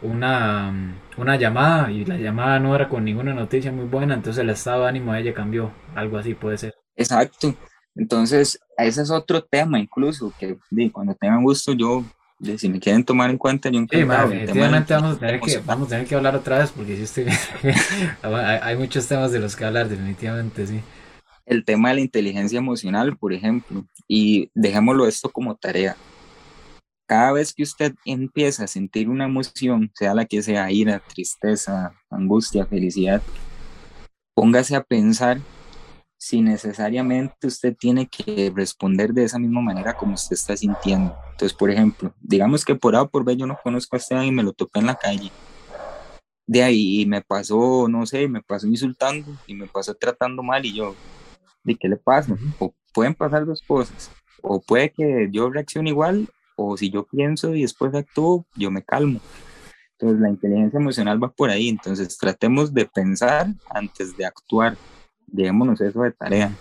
una, 0.01 0.73
una 1.17 1.36
llamada 1.36 1.91
y 1.91 2.06
la 2.06 2.17
llamada 2.17 2.60
no 2.60 2.75
era 2.75 2.89
con 2.89 3.03
ninguna 3.03 3.34
noticia 3.34 3.71
muy 3.71 3.86
buena, 3.86 4.15
entonces 4.15 4.41
el 4.41 4.49
estado 4.49 4.84
de 4.84 4.89
ánimo 4.89 5.13
de 5.13 5.21
ella 5.21 5.34
cambió, 5.34 5.71
algo 5.93 6.17
así 6.17 6.34
puede 6.34 6.58
ser. 6.58 6.73
Exacto. 6.95 7.56
Entonces, 7.95 8.60
ese 8.77 9.01
es 9.01 9.12
otro 9.12 9.43
tema 9.43 9.79
incluso, 9.79 10.34
que 10.39 10.58
cuando 10.91 11.13
tengan 11.15 11.43
gusto 11.43 11.73
yo, 11.73 12.03
si 12.58 12.67
me 12.67 12.79
quieren 12.79 13.03
tomar 13.03 13.29
en 13.29 13.38
cuenta, 13.38 13.69
yo 13.69 13.79
Sí, 13.79 13.86
definitivamente 14.03 14.93
vamos 14.93 15.15
a, 15.15 15.19
tener 15.19 15.39
que, 15.39 15.58
vamos 15.60 15.88
a 15.88 15.89
tener 15.89 16.08
que 16.08 16.15
hablar 16.15 16.36
otra 16.36 16.60
vez, 16.60 16.71
porque 16.71 16.95
si 16.95 17.03
estoy... 17.03 17.25
hay 18.23 18.75
muchos 18.77 19.08
temas 19.08 19.32
de 19.32 19.39
los 19.39 19.56
que 19.56 19.65
hablar, 19.65 19.88
definitivamente, 19.88 20.67
sí. 20.67 20.82
El 21.45 21.65
tema 21.65 21.89
de 21.89 21.95
la 21.95 22.01
inteligencia 22.01 22.58
emocional, 22.58 23.17
por 23.17 23.34
ejemplo, 23.34 23.86
y 24.08 24.49
dejémoslo 24.53 25.08
esto 25.08 25.29
como 25.29 25.56
tarea. 25.56 25.95
Cada 27.06 27.34
vez 27.34 27.53
que 27.53 27.63
usted 27.63 27.93
empieza 28.06 28.63
a 28.63 28.67
sentir 28.67 29.10
una 29.10 29.25
emoción, 29.25 29.91
sea 29.93 30.13
la 30.13 30.25
que 30.25 30.41
sea, 30.41 30.71
ira, 30.71 31.01
tristeza, 31.13 31.93
angustia, 32.10 32.65
felicidad, 32.65 33.21
póngase 34.34 34.75
a 34.75 34.84
pensar 34.84 35.39
si 36.23 36.41
necesariamente 36.41 37.47
usted 37.47 37.75
tiene 37.75 38.07
que 38.07 38.49
responder 38.55 39.13
de 39.13 39.25
esa 39.25 39.38
misma 39.38 39.59
manera 39.59 39.93
como 39.93 40.13
usted 40.13 40.36
está 40.36 40.55
sintiendo. 40.55 41.13
Entonces, 41.31 41.53
por 41.53 41.69
ejemplo, 41.69 42.13
digamos 42.21 42.63
que 42.63 42.75
por 42.75 42.95
A 42.95 43.01
o 43.01 43.09
por 43.09 43.25
B 43.25 43.36
yo 43.36 43.45
no 43.45 43.59
conozco 43.62 43.97
a 43.97 43.99
Esteban 43.99 44.23
y 44.23 44.31
me 44.31 44.41
lo 44.41 44.53
topé 44.53 44.79
en 44.79 44.86
la 44.86 44.95
calle. 44.95 45.29
De 46.47 46.63
ahí 46.63 47.05
me 47.05 47.21
pasó, 47.21 47.89
no 47.89 48.05
sé, 48.05 48.29
me 48.29 48.41
pasó 48.41 48.67
insultando 48.67 49.33
y 49.47 49.53
me 49.53 49.67
pasó 49.67 49.95
tratando 49.95 50.41
mal 50.43 50.65
y 50.65 50.73
yo, 50.73 50.95
¿de 51.62 51.75
qué 51.75 51.89
le 51.89 51.97
pasa? 51.97 52.38
O 52.57 52.73
pueden 52.93 53.15
pasar 53.15 53.45
dos 53.45 53.62
cosas. 53.62 54.09
O 54.41 54.62
puede 54.62 54.93
que 54.93 55.27
yo 55.29 55.49
reaccione 55.49 55.89
igual 55.89 56.29
o 56.55 56.77
si 56.77 56.89
yo 56.89 57.05
pienso 57.05 57.53
y 57.53 57.63
después 57.63 57.93
actúo, 57.93 58.45
yo 58.55 58.71
me 58.71 58.81
calmo. 58.81 59.19
Entonces 59.99 60.21
la 60.21 60.29
inteligencia 60.29 60.79
emocional 60.79 61.21
va 61.21 61.31
por 61.31 61.49
ahí. 61.49 61.67
Entonces 61.67 62.17
tratemos 62.17 62.73
de 62.73 62.86
pensar 62.86 63.47
antes 63.69 64.15
de 64.15 64.25
actuar 64.25 64.77
llevémonos 65.31 65.81
eso 65.81 66.01
de 66.01 66.12
tarea. 66.12 66.51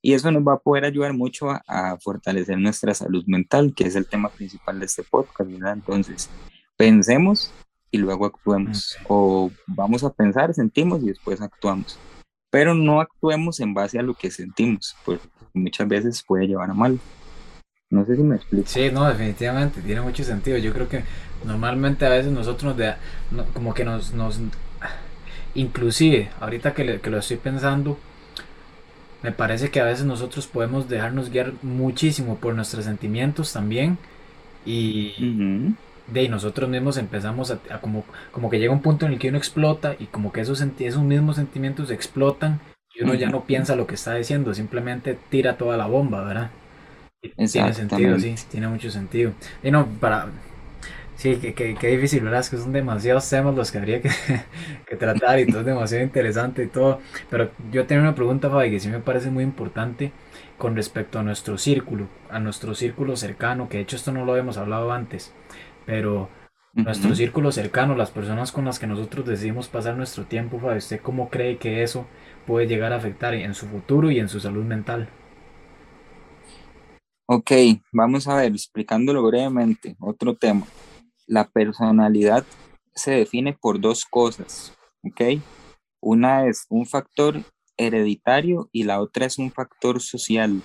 Y 0.00 0.14
eso 0.14 0.30
nos 0.32 0.42
va 0.42 0.54
a 0.54 0.58
poder 0.58 0.84
ayudar 0.84 1.12
mucho 1.12 1.48
a, 1.50 1.96
fortalecer 2.00 2.58
nuestra 2.58 2.92
salud 2.92 3.24
mental, 3.26 3.72
que 3.74 3.84
es 3.84 3.94
el 3.94 4.06
tema 4.06 4.28
principal 4.28 4.80
de 4.80 4.86
este 4.86 5.04
podcast, 5.04 5.48
¿verdad? 5.48 5.74
Entonces, 5.74 6.28
pensemos 6.76 7.52
y 7.92 7.98
luego 7.98 8.26
actuemos. 8.26 8.98
O 9.06 9.50
vamos 9.68 10.02
a 10.02 10.12
pensar, 10.12 10.52
sentimos 10.54 11.02
y 11.04 11.06
después 11.06 11.40
actuamos. 11.40 11.98
Pero 12.50 12.74
no 12.74 13.00
actuemos 13.00 13.60
en 13.60 13.74
base 13.74 13.98
a 14.00 14.02
lo 14.02 14.14
que 14.14 14.30
sentimos, 14.30 14.96
porque 15.04 15.28
muchas 15.54 15.86
veces 15.86 16.24
puede 16.26 16.48
llevar 16.48 16.70
a 16.70 16.74
mal. 16.74 16.98
No 17.88 18.04
sé 18.04 18.16
si 18.16 18.22
me 18.22 18.36
explico. 18.36 18.66
Sí, 18.66 18.90
no, 18.90 19.06
definitivamente, 19.06 19.82
tiene 19.82 20.00
mucho 20.00 20.24
sentido. 20.24 20.58
Yo 20.58 20.72
creo 20.72 20.88
que 20.88 21.04
normalmente 21.44 22.06
a 22.06 22.08
veces 22.08 22.32
nosotros 22.32 22.76
de, 22.76 22.94
como 23.52 23.74
que 23.74 23.84
nos, 23.84 24.14
nos, 24.14 24.40
inclusive, 25.54 26.30
ahorita 26.40 26.74
que, 26.74 27.00
que 27.00 27.10
lo 27.10 27.18
estoy 27.18 27.36
pensando, 27.36 27.98
me 29.22 29.32
parece 29.32 29.70
que 29.70 29.80
a 29.80 29.84
veces 29.84 30.04
nosotros 30.04 30.46
podemos 30.46 30.88
dejarnos 30.88 31.30
guiar 31.30 31.52
muchísimo 31.62 32.36
por 32.36 32.54
nuestros 32.54 32.84
sentimientos 32.84 33.52
también 33.52 33.98
y, 34.66 35.74
de 36.08 36.28
nosotros 36.28 36.68
mismos 36.68 36.96
empezamos 36.96 37.52
a, 37.52 37.80
como, 37.80 38.04
como 38.32 38.50
que 38.50 38.58
llega 38.58 38.72
un 38.72 38.82
punto 38.82 39.06
en 39.06 39.12
el 39.12 39.18
que 39.18 39.28
uno 39.28 39.38
explota 39.38 39.94
y 39.98 40.06
como 40.06 40.32
que 40.32 40.40
esos, 40.40 40.60
esos 40.60 41.02
mismos 41.02 41.36
sentimientos 41.36 41.90
explotan 41.90 42.60
y 42.94 43.04
uno 43.04 43.14
ya 43.14 43.30
no 43.30 43.44
piensa 43.44 43.76
lo 43.76 43.86
que 43.86 43.94
está 43.94 44.14
diciendo, 44.14 44.52
simplemente 44.52 45.16
tira 45.30 45.56
toda 45.56 45.76
la 45.76 45.86
bomba, 45.86 46.24
¿verdad? 46.24 46.50
tiene 47.22 47.72
sentido, 47.72 48.18
sí, 48.18 48.34
tiene 48.50 48.66
mucho 48.68 48.90
sentido. 48.90 49.32
Y 49.62 49.70
no, 49.70 49.86
para... 50.00 50.28
Sí, 51.16 51.36
que, 51.36 51.54
que, 51.54 51.88
difícil, 51.88 52.24
¿verdad? 52.24 52.40
Es 52.40 52.50
que 52.50 52.56
son 52.56 52.72
demasiados 52.72 53.28
temas 53.28 53.54
los 53.54 53.70
que 53.70 53.78
habría 53.78 54.00
que, 54.00 54.10
que, 54.86 54.96
tratar 54.96 55.38
y 55.38 55.46
todo 55.46 55.60
es 55.60 55.66
demasiado 55.66 56.02
interesante 56.02 56.64
y 56.64 56.66
todo. 56.66 57.00
Pero 57.30 57.50
yo 57.70 57.86
tengo 57.86 58.02
una 58.02 58.14
pregunta, 58.14 58.50
Fabi, 58.50 58.70
que 58.70 58.80
sí 58.80 58.88
me 58.88 58.98
parece 58.98 59.30
muy 59.30 59.44
importante 59.44 60.12
con 60.58 60.74
respecto 60.74 61.18
a 61.18 61.22
nuestro 61.22 61.58
círculo, 61.58 62.08
a 62.30 62.40
nuestro 62.40 62.74
círculo 62.74 63.16
cercano, 63.16 63.68
que 63.68 63.78
de 63.78 63.82
hecho 63.84 63.96
esto 63.96 64.12
no 64.12 64.24
lo 64.24 64.32
habíamos 64.32 64.56
hablado 64.58 64.92
antes, 64.92 65.32
pero 65.86 66.28
nuestro 66.74 67.14
círculo 67.14 67.52
cercano, 67.52 67.94
las 67.94 68.10
personas 68.10 68.50
con 68.50 68.64
las 68.64 68.78
que 68.78 68.86
nosotros 68.86 69.26
decidimos 69.26 69.68
pasar 69.68 69.96
nuestro 69.96 70.24
tiempo, 70.24 70.58
Fabi, 70.58 70.78
¿usted 70.78 71.00
cómo 71.00 71.28
cree 71.28 71.58
que 71.58 71.82
eso 71.82 72.06
puede 72.46 72.66
llegar 72.66 72.92
a 72.92 72.96
afectar 72.96 73.34
en 73.34 73.54
su 73.54 73.66
futuro 73.66 74.10
y 74.10 74.18
en 74.18 74.28
su 74.28 74.40
salud 74.40 74.64
mental? 74.64 75.08
Ok, 77.26 77.52
vamos 77.92 78.26
a 78.28 78.36
ver, 78.36 78.52
explicándolo 78.52 79.22
brevemente, 79.22 79.96
otro 80.00 80.34
tema. 80.34 80.66
La 81.32 81.48
personalidad 81.48 82.44
se 82.94 83.12
define 83.12 83.54
por 83.54 83.80
dos 83.80 84.04
cosas, 84.04 84.76
¿ok? 85.02 85.40
Una 85.98 86.46
es 86.46 86.66
un 86.68 86.84
factor 86.84 87.40
hereditario 87.78 88.68
y 88.70 88.82
la 88.82 89.00
otra 89.00 89.24
es 89.24 89.38
un 89.38 89.50
factor 89.50 90.02
social. 90.02 90.60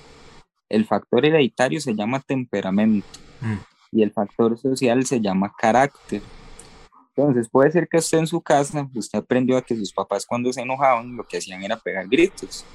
El 0.68 0.84
factor 0.84 1.26
hereditario 1.26 1.80
se 1.80 1.96
llama 1.96 2.20
temperamento 2.20 3.08
mm. 3.40 3.56
y 3.94 4.04
el 4.04 4.12
factor 4.12 4.58
social 4.58 5.06
se 5.06 5.22
llama 5.22 5.54
carácter. 5.58 6.22
Entonces 7.16 7.48
puede 7.50 7.72
ser 7.72 7.88
que 7.88 8.00
usted 8.00 8.18
en 8.18 8.28
su 8.28 8.42
casa, 8.42 8.90
usted 8.94 9.20
aprendió 9.20 9.56
a 9.56 9.62
que 9.62 9.74
sus 9.74 9.94
papás 9.94 10.26
cuando 10.26 10.52
se 10.52 10.64
enojaban 10.64 11.16
lo 11.16 11.24
que 11.24 11.38
hacían 11.38 11.64
era 11.64 11.78
pegar 11.78 12.10
gritos. 12.10 12.66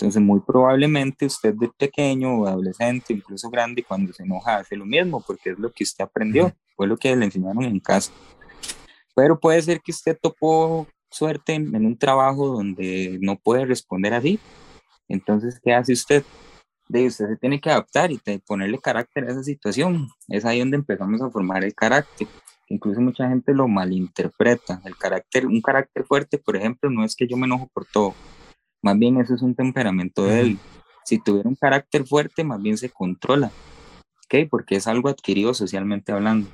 Entonces, 0.00 0.22
muy 0.22 0.38
probablemente 0.38 1.26
usted 1.26 1.54
de 1.54 1.68
pequeño 1.76 2.38
o 2.38 2.46
adolescente, 2.46 3.12
incluso 3.12 3.50
grande, 3.50 3.82
cuando 3.82 4.12
se 4.12 4.22
enoja 4.22 4.58
hace 4.58 4.76
lo 4.76 4.86
mismo, 4.86 5.20
porque 5.26 5.50
es 5.50 5.58
lo 5.58 5.72
que 5.72 5.82
usted 5.82 6.04
aprendió, 6.04 6.52
fue 6.76 6.86
lo 6.86 6.96
que 6.96 7.16
le 7.16 7.24
enseñaron 7.24 7.64
en 7.64 7.80
casa. 7.80 8.12
Pero 9.16 9.40
puede 9.40 9.60
ser 9.60 9.80
que 9.80 9.90
usted 9.90 10.16
topó 10.22 10.86
suerte 11.10 11.54
en, 11.54 11.74
un 11.74 11.98
trabajo 11.98 12.46
donde 12.46 13.18
no 13.20 13.34
puede 13.40 13.66
responder 13.66 14.14
así. 14.14 14.38
Entonces, 15.08 15.58
¿qué 15.60 15.74
hace 15.74 15.94
usted? 15.94 16.22
De 16.88 17.08
usted 17.08 17.26
se 17.30 17.36
tiene 17.36 17.60
que 17.60 17.68
adaptar 17.68 18.12
y 18.12 18.20
ponerle 18.46 18.78
carácter 18.78 19.24
a 19.24 19.32
esa 19.32 19.42
situación. 19.42 20.08
Es 20.28 20.44
ahí 20.44 20.60
donde 20.60 20.76
empezamos 20.76 21.20
a 21.22 21.30
formar 21.30 21.64
el 21.64 21.74
carácter. 21.74 22.28
Incluso 22.68 23.00
mucha 23.00 23.28
gente 23.28 23.52
lo 23.52 23.66
malinterpreta. 23.66 24.80
El 24.84 24.96
carácter, 24.96 25.44
un 25.46 25.60
carácter 25.60 26.04
fuerte, 26.04 26.38
por 26.38 26.54
ejemplo, 26.54 26.88
no 26.88 27.04
es 27.04 27.16
que 27.16 27.26
yo 27.26 27.36
me 27.36 27.46
enojo 27.46 27.68
por 27.74 27.84
todo 27.84 28.14
más 28.82 28.98
bien 28.98 29.20
eso 29.20 29.34
es 29.34 29.42
un 29.42 29.54
temperamento 29.54 30.24
de 30.24 30.40
él. 30.40 30.58
Si 31.04 31.18
tuviera 31.18 31.48
un 31.48 31.54
carácter 31.54 32.06
fuerte, 32.06 32.44
más 32.44 32.60
bien 32.60 32.76
se 32.76 32.90
controla. 32.90 33.50
¿Ok? 34.24 34.48
Porque 34.50 34.76
es 34.76 34.86
algo 34.86 35.08
adquirido 35.08 35.54
socialmente 35.54 36.12
hablando. 36.12 36.48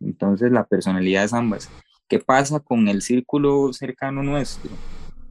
Entonces 0.00 0.52
la 0.52 0.64
personalidad 0.64 1.24
es 1.24 1.32
ambas. 1.32 1.68
¿Qué 2.08 2.20
pasa 2.20 2.60
con 2.60 2.88
el 2.88 3.02
círculo 3.02 3.72
cercano 3.72 4.22
nuestro? 4.22 4.70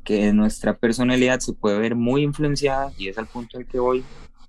Que 0.03 0.31
nuestra 0.33 0.77
personalidad 0.77 1.39
se 1.39 1.53
puede 1.53 1.79
ver 1.79 1.95
muy 1.95 2.21
influenciada 2.23 2.91
y 2.97 3.07
es 3.07 3.17
al 3.17 3.27
punto 3.27 3.57
al 3.57 3.65
que 3.65 3.79
voy. 3.79 4.03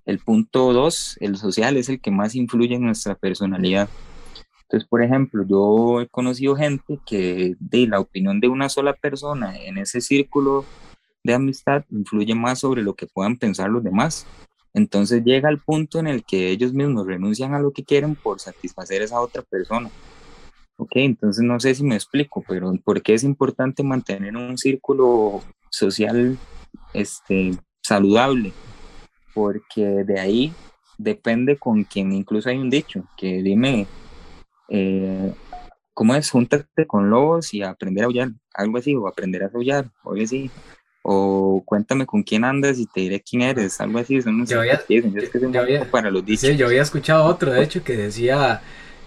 El 0.05 0.19
punto 0.19 0.73
dos, 0.73 1.17
el 1.21 1.37
social, 1.37 1.77
es 1.77 1.89
el 1.89 2.01
que 2.01 2.11
más 2.11 2.35
influye 2.35 2.75
en 2.75 2.85
nuestra 2.85 3.15
personalidad. 3.15 3.89
Entonces, 4.63 4.87
por 4.89 5.03
ejemplo, 5.03 5.45
yo 5.49 6.03
he 6.03 6.09
conocido 6.09 6.55
gente 6.55 7.01
que 7.07 7.57
de 7.59 7.87
la 7.87 8.01
opinión 8.01 8.41
de 8.41 8.49
una 8.49 8.69
sola 8.69 8.93
persona 8.93 9.57
en 9.57 9.79
ese 9.79 10.03
círculo 10.03 10.67
de 11.29 11.35
amistad 11.35 11.85
influye 11.91 12.35
más 12.35 12.61
sobre 12.61 12.83
lo 12.83 12.95
que 12.95 13.07
puedan 13.07 13.37
pensar 13.37 13.69
los 13.71 13.85
demás. 13.85 14.27
Entonces 14.75 15.23
llega 15.25 15.51
el 15.51 15.59
punto 15.59 15.99
en 15.99 16.07
el 16.07 16.25
que 16.25 16.51
ellos 16.51 16.73
mismos 16.73 17.07
renuncian 17.07 17.55
a 17.55 17.61
lo 17.61 17.71
que 17.71 17.85
quieren 17.85 18.15
por 18.15 18.41
satisfacer 18.41 19.03
a 19.03 19.05
esa 19.05 19.21
otra 19.21 19.43
persona. 19.43 19.91
Ok, 20.77 20.93
entonces 20.95 21.45
no 21.45 21.61
sé 21.61 21.75
si 21.75 21.85
me 21.85 21.97
explico, 21.97 22.43
pero 22.47 22.73
¿por 22.85 23.03
qué 23.03 23.15
es 23.15 23.25
importante 23.25 23.83
mantener 23.83 24.37
un 24.37 24.57
círculo 24.57 25.43
social 25.71 26.39
este, 26.95 27.53
saludable? 27.83 28.53
Porque 29.35 29.83
de 29.83 30.21
ahí 30.21 30.53
depende 30.97 31.59
con 31.59 31.85
quien, 31.85 32.13
incluso 32.13 32.49
hay 32.49 32.59
un 32.59 32.71
dicho 32.71 33.05
que 33.17 33.43
dime, 33.43 33.87
eh, 34.69 35.35
¿cómo 35.93 36.15
es? 36.15 36.31
Júntate 36.31 36.87
con 36.87 37.11
lobos 37.11 37.53
y 37.53 37.63
aprender 37.63 38.05
a 38.05 38.07
aullar, 38.07 38.31
algo 38.55 38.79
así, 38.79 38.95
o 38.95 39.09
aprender 39.09 39.43
a 39.43 39.51
aullar, 39.53 39.91
o 40.05 40.15
así 40.15 40.51
o 41.11 41.63
cuéntame 41.65 42.05
con 42.05 42.23
quién 42.23 42.45
andas 42.45 42.79
y 42.79 42.85
te 42.85 43.01
diré 43.01 43.23
quién 43.23 43.41
eres, 43.41 43.81
algo 43.81 43.99
así, 43.99 44.21
son 44.21 44.45
yo 44.45 44.61
había, 44.61 45.91
para 45.91 46.11
los 46.11 46.23
dichos. 46.23 46.51
Sí, 46.51 46.57
yo 46.59 46.67
había 46.67 46.83
escuchado 46.83 47.25
otro, 47.25 47.51
de 47.51 47.63
hecho, 47.63 47.83
que 47.83 47.97
decía, 47.97 48.61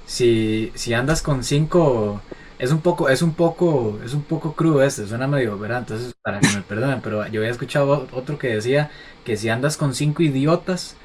si, 0.08 0.72
si 0.74 0.96
andas 0.96 1.22
con 1.22 1.44
cinco, 1.44 2.20
es 2.58 2.72
un 2.72 2.82
poco, 2.82 3.08
es 3.08 3.22
un 3.22 3.36
poco, 3.36 4.00
es 4.04 4.16
un 4.16 4.24
poco 4.24 4.56
crudo 4.56 4.82
este, 4.82 5.06
suena 5.06 5.28
medio, 5.28 5.60
¿verdad? 5.60 5.82
Entonces, 5.82 6.16
para 6.24 6.40
que 6.40 6.48
me 6.48 6.64
perdonen, 6.64 7.02
pero 7.02 7.28
yo 7.28 7.42
había 7.42 7.52
escuchado 7.52 8.08
otro 8.14 8.40
que 8.40 8.48
decía 8.48 8.90
que 9.24 9.38
si 9.38 9.50
andas 9.50 9.78
con 9.78 9.94
cinco 9.94 10.24
idiotas, 10.24 10.96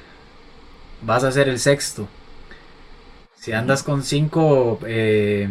vas 1.03 1.25
a 1.25 1.31
ser 1.31 1.51
el 1.51 1.59
sexto. 1.59 2.09
Si 3.35 3.53
andas 3.53 3.83
con 3.83 4.03
cinco, 4.03 4.79
eh, 4.87 5.47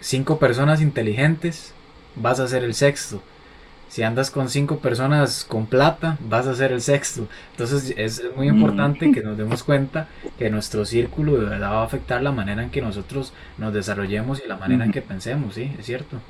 cinco 0.00 0.38
personas 0.38 0.82
inteligentes, 0.82 1.72
vas 2.16 2.38
a 2.38 2.48
ser 2.48 2.64
el 2.64 2.74
sexto 2.74 3.22
si 3.96 4.02
andas 4.02 4.30
con 4.30 4.50
cinco 4.50 4.76
personas 4.76 5.42
con 5.42 5.64
plata, 5.64 6.18
vas 6.20 6.46
a 6.46 6.54
ser 6.54 6.70
el 6.70 6.82
sexto. 6.82 7.28
Entonces 7.52 7.94
es 7.96 8.22
muy 8.36 8.46
importante 8.46 9.10
que 9.10 9.22
nos 9.22 9.38
demos 9.38 9.62
cuenta 9.62 10.06
que 10.38 10.50
nuestro 10.50 10.84
círculo 10.84 11.38
de 11.38 11.46
verdad 11.46 11.70
va 11.70 11.80
a 11.80 11.86
afectar 11.86 12.22
la 12.22 12.30
manera 12.30 12.62
en 12.62 12.68
que 12.68 12.82
nosotros 12.82 13.32
nos 13.56 13.72
desarrollemos 13.72 14.42
y 14.44 14.48
la 14.48 14.58
manera 14.58 14.84
en 14.84 14.92
que 14.92 15.00
pensemos, 15.00 15.54
¿sí? 15.54 15.72
Es 15.78 15.86
cierto. 15.86 16.20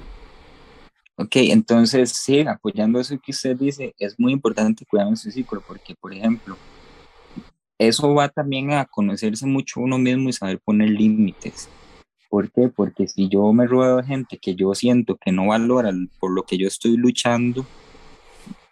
Ok, 1.16 1.35
entonces 1.35 2.11
sí, 2.11 2.42
apoyando 2.42 3.00
eso 3.00 3.18
que 3.18 3.33
usted 3.33 3.57
dice, 3.57 3.96
es 3.98 4.16
muy 4.16 4.33
importante 4.33 4.87
cuidar 4.87 5.09
nuestro 5.09 5.33
círculo 5.33 5.61
porque, 5.66 5.96
por 5.96 6.14
ejemplo, 6.14 6.57
eso 7.79 8.14
va 8.14 8.29
también 8.29 8.74
a 8.74 8.85
conocerse 8.85 9.44
mucho 9.44 9.81
uno 9.81 9.98
mismo 9.98 10.29
y 10.29 10.33
saber 10.33 10.61
poner 10.61 10.90
límites. 10.90 11.68
¿Por 12.29 12.51
qué? 12.51 12.69
Porque 12.69 13.07
si 13.07 13.29
yo 13.29 13.53
me 13.53 13.67
ruedo 13.67 13.99
de 13.99 14.05
gente 14.05 14.39
que 14.39 14.55
yo 14.55 14.75
siento 14.75 15.17
que 15.17 15.33
no 15.33 15.49
valora 15.49 15.93
por 16.19 16.33
lo 16.33 16.43
que 16.43 16.59
yo 16.59 16.67
estoy 16.67 16.97
luchando, 16.97 17.65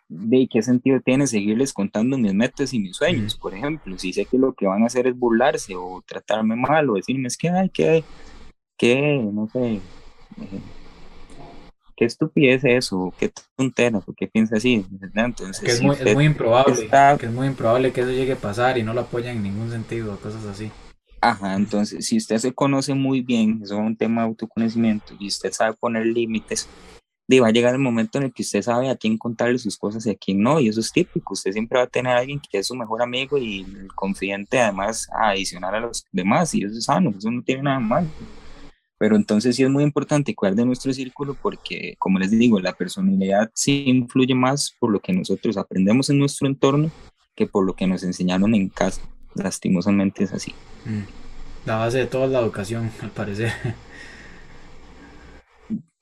¿de 0.09 0.49
qué 0.51 0.63
sentido 0.63 1.01
tiene 1.01 1.27
seguirles 1.27 1.73
contando 1.73 2.19
mis 2.19 2.35
metas 2.35 2.73
y 2.73 2.79
mis 2.79 2.97
sueños? 2.97 3.37
Por 3.37 3.55
ejemplo, 3.55 3.99
si 3.99 4.13
sé 4.13 4.27
que 4.27 4.39
lo 4.39 4.53
que 4.53 4.67
van 4.67 4.83
a 4.83 4.87
hacer 4.87 5.07
es 5.07 5.19
burlarse 5.19 5.75
o 5.77 6.03
tratarme 6.07 6.57
mal 6.57 6.91
o 6.91 6.95
decirme 6.95 7.29
es 7.29 7.37
que, 7.37 7.49
ay, 7.49 7.69
que, 7.71 8.05
que, 8.77 9.19
no 9.33 9.49
sé, 9.49 9.75
eh, 9.75 9.81
qué 11.97 12.05
estupidez 12.05 12.65
es 12.65 12.87
eso, 12.87 13.13
qué 13.19 13.33
tonteras, 13.57 14.03
o 14.07 14.13
qué 14.15 14.27
piensa 14.27 14.57
así. 14.57 14.85
Entonces, 15.15 15.61
que 15.61 15.71
es, 15.71 15.83
muy, 15.83 15.97
es 15.99 16.15
muy 16.15 16.25
improbable, 16.25 16.89
que 17.19 17.27
es 17.27 17.33
muy 17.33 17.47
improbable 17.47 17.93
que 17.93 18.01
eso 18.01 18.11
llegue 18.11 18.33
a 18.33 18.37
pasar 18.37 18.79
y 18.79 18.83
no 18.83 18.95
lo 18.95 19.03
apoyan 19.03 19.37
en 19.37 19.43
ningún 19.45 19.71
sentido, 19.71 20.19
cosas 20.21 20.45
así. 20.47 20.71
Ajá, 21.27 21.55
entonces 21.55 22.05
si 22.05 22.19
usted 22.19 22.37
se 22.37 22.53
conoce 22.53 22.93
muy 22.93 23.23
bien, 23.23 23.63
eso 23.65 23.77
es 23.77 23.81
un 23.81 23.97
tema 23.97 24.21
de 24.21 24.29
autoconocimiento, 24.29 25.15
y 25.19 25.29
usted 25.29 25.51
sabe 25.53 25.73
poner 25.73 26.05
límites, 26.05 26.69
va 27.43 27.47
a 27.47 27.51
llegar 27.51 27.73
el 27.73 27.81
momento 27.81 28.19
en 28.19 28.25
el 28.25 28.33
que 28.35 28.43
usted 28.43 28.61
sabe 28.61 28.91
a 28.91 28.97
quién 28.97 29.17
contarle 29.17 29.59
sus 29.59 29.79
cosas 29.79 30.05
y 30.05 30.11
a 30.11 30.15
quién 30.17 30.43
no, 30.43 30.61
y 30.61 30.69
eso 30.69 30.81
es 30.81 30.93
típico, 30.93 31.33
usted 31.33 31.53
siempre 31.53 31.79
va 31.79 31.85
a 31.85 31.87
tener 31.87 32.15
a 32.15 32.19
alguien 32.19 32.39
que 32.39 32.59
es 32.59 32.67
su 32.67 32.75
mejor 32.75 33.01
amigo 33.01 33.39
y 33.39 33.63
el 33.63 33.89
confidente 33.95 34.61
además 34.61 35.09
a 35.19 35.31
adicionar 35.31 35.75
a 35.75 35.81
los 35.81 36.05
demás, 36.13 36.55
y 36.55 36.63
eso 36.63 36.77
es 36.77 36.85
sano, 36.85 37.15
eso 37.17 37.31
no 37.31 37.43
tiene 37.43 37.63
nada 37.63 37.81
mal. 37.81 38.07
Pero 38.99 39.17
entonces 39.17 39.57
sí 39.57 39.63
es 39.63 39.71
muy 39.71 39.83
importante 39.83 40.35
cuidar 40.35 40.55
de 40.55 40.67
nuestro 40.67 40.93
círculo 40.93 41.35
porque, 41.41 41.95
como 41.99 42.19
les 42.19 42.33
digo, 42.33 42.61
la 42.61 42.75
personalidad 42.75 43.51
sí 43.55 43.85
influye 43.87 44.35
más 44.35 44.75
por 44.79 44.91
lo 44.91 45.01
que 45.01 45.15
nosotros 45.15 45.57
aprendemos 45.57 46.11
en 46.11 46.19
nuestro 46.19 46.47
entorno 46.47 46.91
que 47.35 47.47
por 47.47 47.65
lo 47.65 47.75
que 47.75 47.87
nos 47.87 48.03
enseñaron 48.03 48.55
en 48.55 48.69
casa. 48.69 49.01
Lastimosamente 49.35 50.25
es 50.25 50.33
así. 50.33 50.55
Mm. 50.85 51.03
La 51.67 51.77
base 51.77 51.99
de 51.99 52.07
toda 52.07 52.27
la 52.27 52.41
educación, 52.41 52.91
al 53.03 53.11
parecer. 53.11 53.53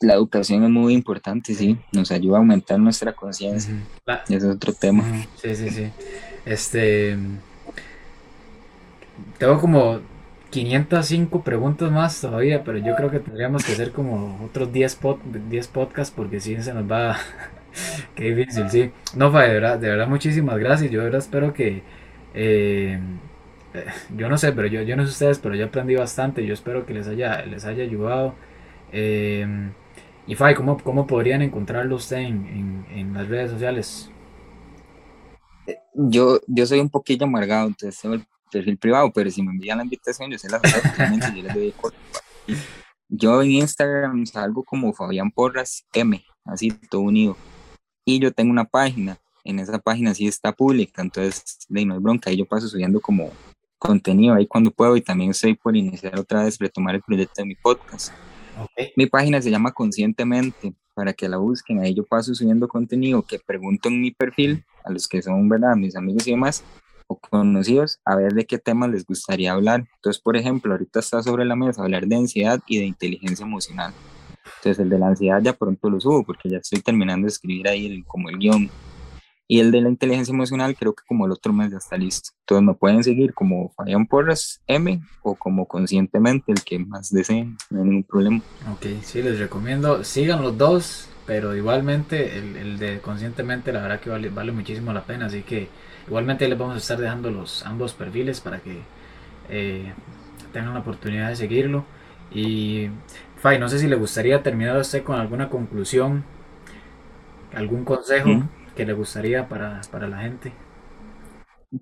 La 0.01 0.15
educación 0.15 0.65
es 0.65 0.71
muy 0.71 0.95
importante, 0.95 1.55
sí. 1.55 1.79
Nos 1.93 2.11
ayuda 2.11 2.37
a 2.37 2.41
aumentar 2.41 2.79
nuestra 2.81 3.13
conciencia. 3.13 3.73
Ese 4.29 4.37
es 4.37 4.45
otro 4.45 4.73
tema. 4.73 5.05
Sí, 5.37 5.55
sí, 5.55 5.71
sí. 5.71 5.91
Este. 6.45 7.17
Tengo 9.39 9.61
como 9.61 10.01
505 10.51 11.43
preguntas 11.43 11.91
más 11.91 12.21
todavía, 12.21 12.65
pero 12.65 12.79
yo 12.79 12.97
creo 12.97 13.11
que 13.11 13.21
tendríamos 13.21 13.65
que 13.65 13.73
hacer 13.73 13.93
como 13.93 14.45
otros 14.45 14.73
10, 14.73 14.99
10 15.49 15.69
podcasts 15.69 16.13
porque 16.15 16.41
si 16.41 16.61
se 16.61 16.75
nos 16.75 16.91
va. 16.91 17.17
Qué 18.17 18.35
difícil, 18.35 18.69
sí. 18.71 18.91
No, 19.15 19.31
de 19.31 19.49
verdad, 19.49 19.79
de 19.79 19.89
verdad, 19.89 20.09
muchísimas 20.09 20.59
gracias. 20.59 20.91
Yo 20.91 20.99
de 20.99 21.05
verdad 21.05 21.21
espero 21.21 21.55
que 21.55 21.83
eh, 22.35 22.99
eh, 23.75 23.87
yo 24.17 24.29
no 24.29 24.39
sé, 24.39 24.53
pero 24.53 24.69
yo, 24.69 24.83
yo 24.83 24.97
no 24.97 25.05
sé 25.05 25.11
ustedes, 25.11 25.39
pero 25.39 25.55
yo 25.55 25.67
aprendí 25.67 25.95
bastante. 25.95 26.47
Yo 26.47 26.55
espero 26.55 26.87
que 26.87 26.95
les 26.95 27.09
haya, 27.09 27.45
les 27.47 27.65
haya 27.65 27.83
ayudado. 27.83 28.35
Eh, 28.93 29.47
y 30.27 30.35
Fai, 30.35 30.55
¿cómo, 30.55 30.79
¿cómo 30.79 31.07
podrían 31.07 31.43
encontrarlo 31.43 31.97
usted 31.97 32.19
en, 32.19 32.87
en, 32.91 33.13
las 33.13 33.29
redes 33.29 33.51
sociales? 33.51 34.11
Yo, 35.95 36.41
yo 36.47 36.67
soy 36.67 36.81
un 36.81 36.91
poquillo 36.91 37.27
amargado, 37.27 37.67
entonces 37.67 38.01
tengo 38.01 38.15
el 38.15 38.25
perfil 38.51 38.79
privado, 38.79 39.11
pero 39.13 39.31
si 39.31 39.43
me 39.43 39.51
envían 39.51 39.79
la 39.79 39.85
invitación, 39.85 40.31
yo 40.31 40.39
se 40.39 40.49
las 40.49 40.63
doy, 41.55 41.75
yo 43.09 43.43
en 43.43 43.51
Instagram 43.51 44.25
salgo 44.27 44.63
como 44.63 44.93
Fabián 44.93 45.31
Porras 45.31 45.85
M, 45.93 46.25
así 46.45 46.71
todo 46.71 47.03
unido. 47.03 47.37
Y 48.05 48.21
yo 48.21 48.33
tengo 48.33 48.51
una 48.51 48.65
página, 48.65 49.19
en 49.45 49.59
esa 49.59 49.79
página 49.79 50.15
sí 50.15 50.27
está 50.27 50.53
pública, 50.53 51.03
entonces 51.03 51.59
de 51.69 51.85
no 51.85 51.95
hay 51.95 52.01
bronca, 52.01 52.31
y 52.31 52.37
yo 52.37 52.47
paso 52.47 52.69
subiendo 52.69 53.01
como 53.01 53.31
contenido 53.79 54.35
ahí 54.35 54.47
cuando 54.47 54.71
puedo 54.71 54.97
y 54.97 55.01
también 55.01 55.31
estoy 55.31 55.55
por 55.55 55.77
iniciar 55.77 56.19
otra 56.19 56.45
vez, 56.45 56.59
retomar 56.59 56.95
el 56.95 57.03
proyecto 57.03 57.43
de 57.43 57.47
mi 57.47 57.55
podcast. 57.57 58.13
Mi 58.97 59.07
página 59.07 59.43
se 59.43 59.51
llama 59.51 59.73
Conscientemente, 59.73 60.75
para 60.95 61.13
que 61.13 61.29
la 61.29 61.39
busquen, 61.39 61.81
ahí 61.81 61.95
yo 61.95 62.05
paso 62.05 62.35
subiendo 62.35 62.69
contenido 62.69 63.23
que 63.23 63.39
pregunto 63.39 63.89
en 63.89 64.01
mi 64.01 64.11
perfil 64.11 64.65
a 64.85 64.91
los 64.91 65.09
que 65.09 65.23
son, 65.23 65.49
¿verdad? 65.49 65.75
Mis 65.75 65.97
amigos 65.97 66.27
y 66.27 66.33
demás, 66.33 66.63
o 67.07 67.19
conocidos, 67.19 67.99
a 68.05 68.17
ver 68.17 68.33
de 68.33 68.47
qué 68.47 68.59
temas 68.59 68.91
les 68.91 69.05
gustaría 69.05 69.53
hablar. 69.53 69.85
Entonces, 69.97 70.21
por 70.23 70.37
ejemplo, 70.37 70.73
ahorita 70.73 71.01
está 71.01 71.23
sobre 71.23 71.45
la 71.45 71.57
mesa 71.57 71.83
hablar 71.83 72.07
de 72.07 72.17
ansiedad 72.17 72.61
y 72.67 72.79
de 72.79 72.87
inteligencia 72.87 73.45
emocional. 73.45 73.93
Entonces, 74.57 74.79
el 74.79 74.91
de 74.91 74.99
la 74.99 75.09
ansiedad 75.09 75.41
ya 75.43 75.53
pronto 75.53 75.91
lo 75.91 76.01
subo 76.01 76.25
porque 76.25 76.49
ya 76.49 76.59
estoy 76.59 76.81
terminando 76.81 77.27
de 77.27 77.31
escribir 77.31 77.69
ahí 77.69 77.87
el, 77.87 78.05
como 78.05 78.29
el 78.29 78.39
guion. 78.39 78.71
Y 79.49 79.61
el 79.61 79.71
de 79.71 79.83
la 79.83 79.89
inteligencia 79.89 80.33
emocional 80.33 80.75
creo 80.77 80.95
que 80.95 81.05
como 81.07 81.27
el 81.27 81.33
otro 81.33 81.53
mes 81.53 81.71
ya 81.71 81.79
está 81.79 81.97
listo. 81.97 82.31
Entonces 82.41 82.67
me 82.67 82.75
pueden 82.75 83.05
seguir 83.05 83.35
como 83.35 83.71
Fabián 83.71 84.07
Porras 84.07 84.63
M 84.67 85.03
o 85.23 85.35
como 85.35 85.67
conscientemente, 85.67 86.53
el 86.53 86.63
que 86.63 86.79
más 86.79 87.11
deseen, 87.11 87.57
no 87.69 87.81
hay 87.81 87.85
ningún 87.85 88.05
problema. 88.05 88.41
Ok, 88.73 88.87
sí, 89.03 89.23
les 89.23 89.39
recomiendo, 89.39 90.05
sigan 90.05 90.43
los 90.43 90.57
dos, 90.57 91.09
pero 91.27 91.55
igualmente 91.55 92.39
el, 92.39 92.57
el 92.57 92.79
de 92.79 93.01
conscientemente 93.01 93.73
la 93.73 93.83
verdad 93.83 94.01
que 94.01 94.11
vale, 94.11 94.31
vale 94.31 94.53
muchísimo 94.53 94.93
la 94.93 95.05
pena, 95.05 95.27
así 95.27 95.43
que 95.43 95.69
igualmente 96.07 96.49
les 96.49 96.59
vamos 96.59 96.77
a 96.77 96.79
estar 96.79 96.99
dejando 96.99 97.31
los 97.31 97.65
ambos 97.67 97.93
perfiles 97.93 98.41
para 98.41 98.61
que 98.61 98.81
eh, 99.49 99.93
tengan 100.53 100.75
la 100.75 100.81
oportunidad 100.81 101.29
de 101.29 101.37
seguirlo. 101.37 101.85
Y 102.35 102.89
Fay, 103.37 103.59
no 103.59 103.69
sé 103.69 103.79
si 103.79 103.87
le 103.87 103.97
gustaría 103.97 104.43
terminar 104.43 104.77
usted 104.79 105.03
con 105.03 105.19
alguna 105.21 105.51
conclusión, 105.51 106.25
algún 107.55 107.85
consejo 107.85 108.49
que 108.75 108.87
le 108.87 108.93
gustaría 108.93 109.49
para, 109.49 109.81
para 109.91 110.09
la 110.09 110.19
gente. 110.19 110.53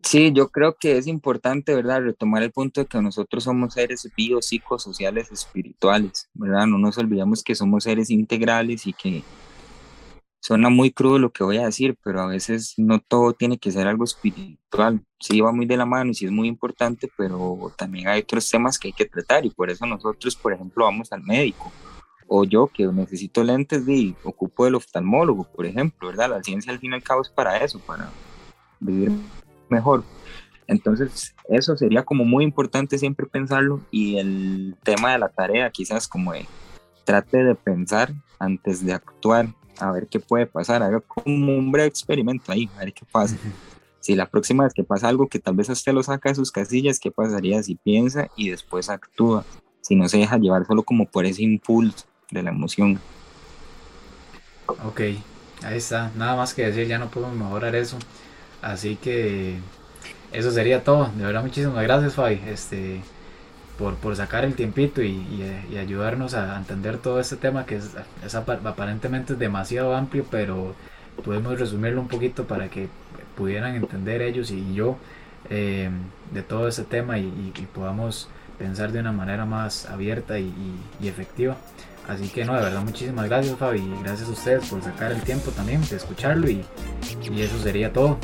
Sí, 0.05 0.31
yo 0.33 0.49
creo 0.51 0.77
que 0.79 0.99
es 0.99 1.09
importante, 1.09 1.75
¿verdad?, 1.75 2.03
retomar 2.03 2.45
el 2.45 2.53
punto 2.53 2.81
de 2.81 2.87
que 2.87 3.03
nosotros 3.03 3.43
somos 3.43 3.75
seres 3.75 4.09
biopsicosociales 4.17 5.33
espirituales, 5.33 6.29
¿verdad? 6.33 6.67
No 6.67 6.79
nos 6.79 6.97
olvidamos 6.97 7.43
que 7.43 7.57
somos 7.57 7.85
seres 7.85 8.09
integrales 8.11 8.87
y 8.87 8.93
que 8.93 9.25
suena 10.41 10.71
muy 10.71 10.93
crudo 10.93 11.19
lo 11.19 11.33
que 11.33 11.43
voy 11.43 11.57
a 11.59 11.67
decir, 11.67 11.97
pero 12.05 12.21
a 12.21 12.27
veces 12.27 12.75
no 12.77 13.01
todo 13.01 13.33
tiene 13.33 13.59
que 13.59 13.73
ser 13.73 13.89
algo 13.89 14.05
espiritual. 14.05 15.05
Sí 15.19 15.41
va 15.41 15.51
muy 15.51 15.67
de 15.67 15.77
la 15.77 15.87
mano 15.87 16.13
y 16.13 16.15
sí 16.15 16.25
es 16.25 16.31
muy 16.31 16.47
importante, 16.47 17.11
pero 17.17 17.73
también 17.77 18.07
hay 18.07 18.21
otros 18.21 18.49
temas 18.49 18.79
que 18.79 18.89
hay 18.89 18.93
que 18.93 19.07
tratar 19.07 19.45
y 19.45 19.51
por 19.51 19.71
eso 19.71 19.87
nosotros, 19.87 20.37
por 20.37 20.53
ejemplo, 20.53 20.85
vamos 20.85 21.13
al 21.13 21.25
médico 21.25 21.73
o 22.33 22.45
yo 22.45 22.69
que 22.69 22.87
necesito 22.87 23.43
lentes 23.43 23.87
y 23.89 24.15
ocupo 24.23 24.65
el 24.65 24.77
oftalmólogo, 24.77 25.43
por 25.53 25.67
ejemplo, 25.67 26.09
¿verdad? 26.09 26.31
La 26.31 26.43
ciencia 26.45 26.73
al 26.73 26.79
fin 26.79 26.93
y 26.93 26.95
al 26.95 27.03
cabo 27.03 27.23
es 27.23 27.29
para 27.29 27.57
eso, 27.57 27.81
para 27.81 28.09
vivir 28.79 29.11
mejor. 29.69 30.05
Entonces, 30.69 31.35
eso 31.49 31.77
sería 31.77 32.05
como 32.05 32.25
muy 32.25 32.45
importante 32.45 32.99
siempre 32.99 33.27
pensarlo 33.27 33.81
y 33.91 34.19
el 34.19 34.77
tema 34.85 35.11
de 35.11 35.19
la 35.19 35.29
tarea 35.29 35.71
quizás 35.71 36.07
como 36.07 36.33
de 36.33 36.47
trate 37.05 37.43
de 37.43 37.57
pensar 37.57 38.13
antes 38.39 38.87
de 38.87 38.93
actuar, 38.93 39.49
a 39.81 39.91
ver 39.91 40.07
qué 40.07 40.21
puede 40.21 40.47
pasar, 40.47 40.85
haga 40.85 41.01
como 41.01 41.59
un 41.59 41.73
breve 41.73 41.89
experimento 41.89 42.53
ahí, 42.53 42.71
a 42.77 42.85
ver 42.85 42.93
qué 42.93 43.05
pasa. 43.11 43.37
Si 43.99 44.15
la 44.15 44.31
próxima 44.31 44.63
vez 44.63 44.73
que 44.73 44.85
pasa 44.85 45.09
algo 45.09 45.27
que 45.27 45.41
tal 45.41 45.57
vez 45.57 45.69
a 45.69 45.73
usted 45.73 45.93
lo 45.93 46.05
saca 46.05 46.29
de 46.29 46.37
sus 46.37 46.53
casillas, 46.53 47.01
¿qué 47.01 47.11
pasaría 47.11 47.61
si 47.65 47.75
piensa 47.75 48.29
y 48.37 48.51
después 48.51 48.89
actúa? 48.89 49.45
Si 49.81 49.97
no 49.97 50.09
se 50.09 50.19
deja 50.19 50.39
llevar 50.39 50.65
solo 50.65 50.85
como 50.85 51.07
por 51.07 51.27
ese 51.27 51.43
impulso 51.43 52.10
de 52.31 52.43
la 52.43 52.51
emoción. 52.51 53.01
Ok, 54.85 55.01
ahí 55.63 55.77
está. 55.77 56.11
Nada 56.17 56.37
más 56.37 56.55
que 56.55 56.67
decir, 56.67 56.87
ya 56.87 56.99
no 56.99 57.09
podemos 57.09 57.37
mejorar 57.37 57.75
eso. 57.75 57.99
Así 58.63 58.97
que 58.97 59.59
eso 60.33 60.51
sería 60.51 60.85
todo. 60.85 61.11
De 61.17 61.25
verdad, 61.25 61.43
muchísimas 61.43 61.83
gracias, 61.83 62.15
Fabi, 62.15 62.41
este, 62.47 63.01
por, 63.79 63.97
por 63.97 64.15
sacar 64.17 64.45
el 64.45 64.55
tiempito 64.55 65.03
y, 65.03 65.43
ayudarnos 65.79 66.35
a 66.35 66.57
entender 66.57 66.99
todo 66.99 67.21
este 67.21 67.37
tema 67.37 67.67
que 67.67 67.77
es, 67.77 67.91
es, 68.25 68.35
aparentemente 68.35 69.33
es 69.35 69.39
demasiado 69.39 69.95
amplio, 69.95 70.25
pero 70.31 70.75
podemos 71.25 71.59
resumirlo 71.59 72.01
un 72.01 72.09
poquito 72.09 72.47
para 72.47 72.69
que 72.69 72.89
pudieran 73.37 73.75
entender 73.75 74.23
ellos 74.23 74.51
y 74.51 74.75
yo 74.75 74.97
eh, 75.49 75.91
de 76.33 76.43
todo 76.43 76.69
este 76.69 76.85
tema 76.85 77.19
y, 77.19 77.53
y, 77.57 77.67
podamos 77.75 78.29
pensar 78.59 78.93
de 78.93 79.01
una 79.01 79.13
manera 79.13 79.47
más 79.47 79.87
abierta 79.87 80.39
y 80.39 80.53
efectiva. 81.03 81.57
Así 82.09 82.29
que 82.29 82.45
no, 82.45 82.55
de 82.55 82.63
verdad 82.63 82.83
muchísimas 82.83 83.29
gracias 83.29 83.57
Fabi 83.57 83.89
gracias 84.03 84.29
a 84.29 84.33
ustedes 84.33 84.69
por 84.69 84.83
sacar 84.83 85.13
el 85.13 85.21
tiempo 85.23 85.51
también 85.53 85.81
de 85.89 85.97
escucharlo 85.97 86.49
y, 86.51 86.65
y 87.31 87.41
eso 87.41 87.59
sería 87.61 87.93
todo. 87.93 88.19